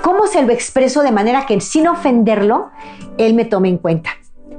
¿Cómo 0.01 0.25
se 0.25 0.41
lo 0.41 0.51
expreso 0.51 1.03
de 1.03 1.11
manera 1.11 1.45
que 1.45 1.59
sin 1.61 1.87
ofenderlo, 1.87 2.71
él 3.17 3.33
me 3.35 3.45
tome 3.45 3.69
en 3.69 3.77
cuenta? 3.77 4.09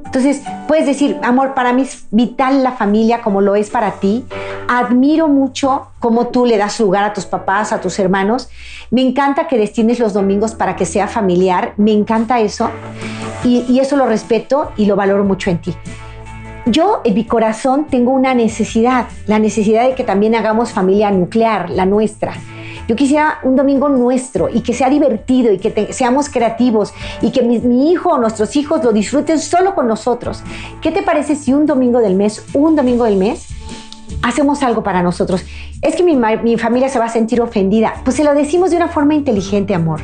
Entonces, 0.04 0.42
puedes 0.68 0.86
decir, 0.86 1.18
amor, 1.22 1.54
para 1.54 1.72
mí 1.72 1.82
es 1.82 2.06
vital 2.10 2.62
la 2.62 2.72
familia 2.72 3.22
como 3.22 3.40
lo 3.40 3.56
es 3.56 3.70
para 3.70 3.92
ti. 3.92 4.24
Admiro 4.68 5.26
mucho 5.26 5.88
cómo 6.00 6.28
tú 6.28 6.46
le 6.46 6.58
das 6.58 6.78
lugar 6.80 7.02
a 7.04 7.12
tus 7.12 7.26
papás, 7.26 7.72
a 7.72 7.80
tus 7.80 7.98
hermanos. 7.98 8.50
Me 8.90 9.00
encanta 9.00 9.48
que 9.48 9.58
destines 9.58 9.98
los 9.98 10.12
domingos 10.12 10.54
para 10.54 10.76
que 10.76 10.86
sea 10.86 11.08
familiar. 11.08 11.72
Me 11.76 11.92
encanta 11.92 12.40
eso. 12.40 12.70
Y, 13.42 13.64
y 13.68 13.80
eso 13.80 13.96
lo 13.96 14.06
respeto 14.06 14.70
y 14.76 14.86
lo 14.86 14.96
valoro 14.96 15.24
mucho 15.24 15.50
en 15.50 15.58
ti. 15.58 15.74
Yo 16.66 17.00
en 17.04 17.14
mi 17.14 17.24
corazón 17.24 17.86
tengo 17.86 18.12
una 18.12 18.34
necesidad, 18.34 19.06
la 19.26 19.40
necesidad 19.40 19.88
de 19.88 19.94
que 19.94 20.04
también 20.04 20.36
hagamos 20.36 20.70
familia 20.70 21.10
nuclear, 21.10 21.70
la 21.70 21.86
nuestra. 21.86 22.34
Yo 22.88 22.96
quisiera 22.96 23.38
un 23.42 23.56
domingo 23.56 23.88
nuestro 23.88 24.48
y 24.48 24.60
que 24.60 24.74
sea 24.74 24.90
divertido 24.90 25.52
y 25.52 25.58
que 25.58 25.92
seamos 25.92 26.28
creativos 26.28 26.92
y 27.20 27.30
que 27.30 27.42
mi, 27.42 27.92
hijo 27.92 28.10
o 28.10 28.18
nuestros 28.18 28.56
hijos 28.56 28.82
lo 28.82 28.92
disfruten 28.92 29.38
solo 29.38 29.74
con 29.74 29.86
nosotros. 29.86 30.42
¿Qué 30.80 30.90
te 30.90 31.02
parece 31.02 31.36
si 31.36 31.52
un 31.52 31.66
domingo 31.66 32.00
del 32.00 32.14
mes, 32.14 32.44
un 32.54 32.74
domingo 32.74 33.04
del 33.04 33.16
mes, 33.16 33.48
hacemos 34.22 34.62
algo 34.62 34.82
para 34.82 35.02
nosotros? 35.02 35.44
Es 35.80 35.96
que 35.96 36.02
mi, 36.02 36.56
familia 36.56 36.88
se 36.88 36.98
va 36.98 37.06
a 37.06 37.08
sentir 37.08 37.40
ofendida. 37.40 37.94
Pues 38.04 38.16
se 38.16 38.24
lo 38.24 38.34
decimos 38.34 38.70
de 38.70 38.76
una 38.76 38.88
forma 38.88 39.14
inteligente, 39.14 39.74
amor. 39.74 40.00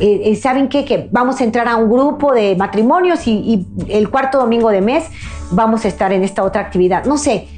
Eh, 0.00 0.22
eh, 0.24 0.36
¿Saben 0.36 0.68
qué? 0.68 0.84
Que 0.84 1.08
vamos 1.10 1.40
a 1.40 1.44
entrar 1.44 1.66
a 1.66 1.76
un 1.76 1.90
grupo 1.90 2.32
de 2.32 2.54
matrimonios 2.56 3.26
y, 3.26 3.32
y 3.32 3.66
el 3.88 4.10
cuarto 4.10 4.38
domingo 4.38 4.70
de 4.70 4.80
mes 4.80 5.04
vamos 5.50 5.84
a 5.84 5.88
estar 5.88 6.12
en 6.12 6.22
esta 6.22 6.44
otra 6.44 6.60
actividad. 6.60 7.04
No 7.04 7.18
sé, 7.18 7.48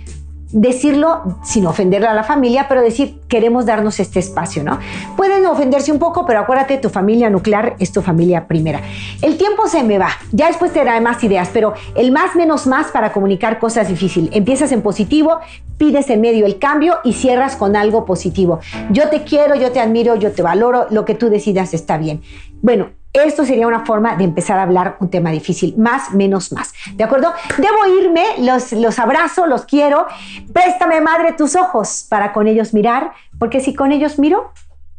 decirlo 0.53 1.39
sin 1.45 1.67
ofenderle 1.67 2.09
a 2.09 2.15
la 2.15 2.25
familia, 2.25 2.67
pero 2.69 2.83
decir, 2.83 3.21
queremos 3.29 3.67
darnos 3.67 4.01
este 4.01 4.19
espacio, 4.19 4.65
¿no? 4.65 4.79
Pueden 5.17 5.47
ofenderse 5.47 5.93
un 5.93 5.99
poco, 5.99 6.27
pero 6.27 6.41
acuérdate, 6.41 6.79
tu 6.79 6.89
familia 6.89 7.31
nuclear 7.31 7.77
es 7.79 7.93
tu 7.93 8.03
familia 8.03 8.47
primera. 8.47 8.81
El 9.23 9.37
tiempo 9.37 9.69
se 9.69 9.83
me 9.83 9.99
va, 9.99 10.09
ya 10.33 10.49
después 10.49 10.73
te 10.73 10.85
daré 10.85 11.01
más 11.01 11.23
ideas, 11.23 11.51
pero 11.53 11.75
el 11.95 12.13
más 12.13 12.35
menos 12.35 12.67
más 12.67 12.89
para 12.89 13.13
comunicar 13.13 13.59
cosas 13.59 13.89
difíciles. 13.89 14.31
Empiezas 14.33 14.73
en 14.73 14.83
positivo, 14.83 15.39
pides 15.79 16.11
en 16.11 16.21
medio 16.21 16.47
el 16.47 16.59
cambio 16.59 16.99
y 17.05 17.13
cierras 17.13 17.57
con 17.57 17.77
algo 17.77 18.05
positivo. 18.05 18.61
Yo 18.91 19.09
te 19.09 19.23
quiero, 19.23 19.55
yo 19.55 19.71
te 19.73 19.81
admiro, 19.81 20.17
yo 20.17 20.33
te 20.33 20.43
valoro, 20.43 20.87
lo 20.91 21.05
que 21.05 21.15
tú 21.15 21.31
decidas 21.31 21.75
está 21.75 21.97
bien. 21.97 22.23
Bueno, 22.63 22.91
esto 23.13 23.45
sería 23.45 23.67
una 23.67 23.85
forma 23.85 24.17
de 24.17 24.25
empezar 24.25 24.59
a 24.59 24.63
hablar 24.63 24.97
un 25.01 25.11
tema 25.11 25.31
difícil. 25.31 25.75
Más, 25.77 26.13
menos, 26.13 26.53
más. 26.53 26.73
¿De 26.95 27.03
acuerdo? 27.05 27.33
Debo 27.59 28.01
irme, 28.01 28.25
los, 28.39 28.73
los 28.73 28.99
abrazo, 28.99 29.47
los 29.47 29.65
quiero. 29.65 30.07
Préstame, 30.53 31.01
madre, 31.01 31.33
tus 31.33 31.57
ojos 31.57 32.07
para 32.09 32.33
con 32.33 32.47
ellos 32.47 32.73
mirar, 32.73 33.13
porque 33.39 33.61
si 33.61 33.75
con 33.75 33.91
ellos 33.91 34.19
miro, 34.19 34.53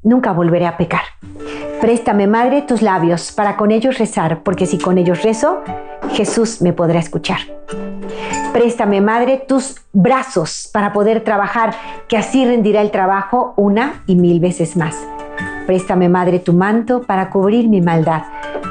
nunca 0.03 0.33
volveré 0.33 0.67
a 0.67 0.77
pecar. 0.77 1.03
Préstame, 1.79 2.27
madre, 2.27 2.61
tus 2.61 2.81
labios 2.81 3.31
para 3.31 3.55
con 3.55 3.71
ellos 3.71 3.97
rezar, 3.97 4.43
porque 4.43 4.65
si 4.65 4.77
con 4.77 4.97
ellos 4.97 5.23
rezo, 5.23 5.61
Jesús 6.11 6.61
me 6.61 6.73
podrá 6.73 6.99
escuchar. 6.99 7.39
Préstame, 8.51 8.99
madre, 8.99 9.43
tus 9.47 9.81
brazos 9.93 10.69
para 10.73 10.91
poder 10.91 11.23
trabajar, 11.23 11.73
que 12.09 12.17
así 12.17 12.45
rendirá 12.45 12.81
el 12.81 12.91
trabajo 12.91 13.53
una 13.55 14.03
y 14.05 14.15
mil 14.15 14.41
veces 14.41 14.75
más. 14.75 14.97
Préstame, 15.65 16.09
Madre, 16.09 16.39
tu 16.39 16.53
manto 16.53 17.03
para 17.03 17.29
cubrir 17.29 17.69
mi 17.69 17.81
maldad, 17.81 18.23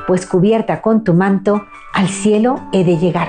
pues 0.06 0.26
cubierta 0.26 0.82
con 0.82 1.04
tu 1.04 1.14
manto, 1.14 1.64
al 1.92 2.08
cielo 2.08 2.60
he 2.72 2.84
de 2.84 2.98
llegar. 2.98 3.28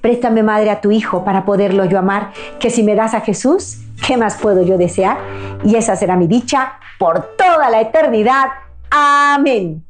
Préstame, 0.00 0.42
Madre, 0.42 0.70
a 0.70 0.80
tu 0.80 0.90
Hijo 0.90 1.24
para 1.24 1.44
poderlo 1.44 1.84
yo 1.86 1.98
amar, 1.98 2.30
que 2.60 2.70
si 2.70 2.82
me 2.82 2.94
das 2.94 3.14
a 3.14 3.20
Jesús, 3.20 3.78
¿qué 4.06 4.16
más 4.16 4.36
puedo 4.36 4.62
yo 4.62 4.76
desear? 4.76 5.16
Y 5.64 5.76
esa 5.76 5.96
será 5.96 6.16
mi 6.16 6.26
dicha 6.26 6.74
por 6.98 7.36
toda 7.36 7.70
la 7.70 7.80
eternidad. 7.80 8.48
Amén. 8.90 9.82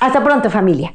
Hasta 0.00 0.22
pronto, 0.22 0.50
familia. 0.50 0.94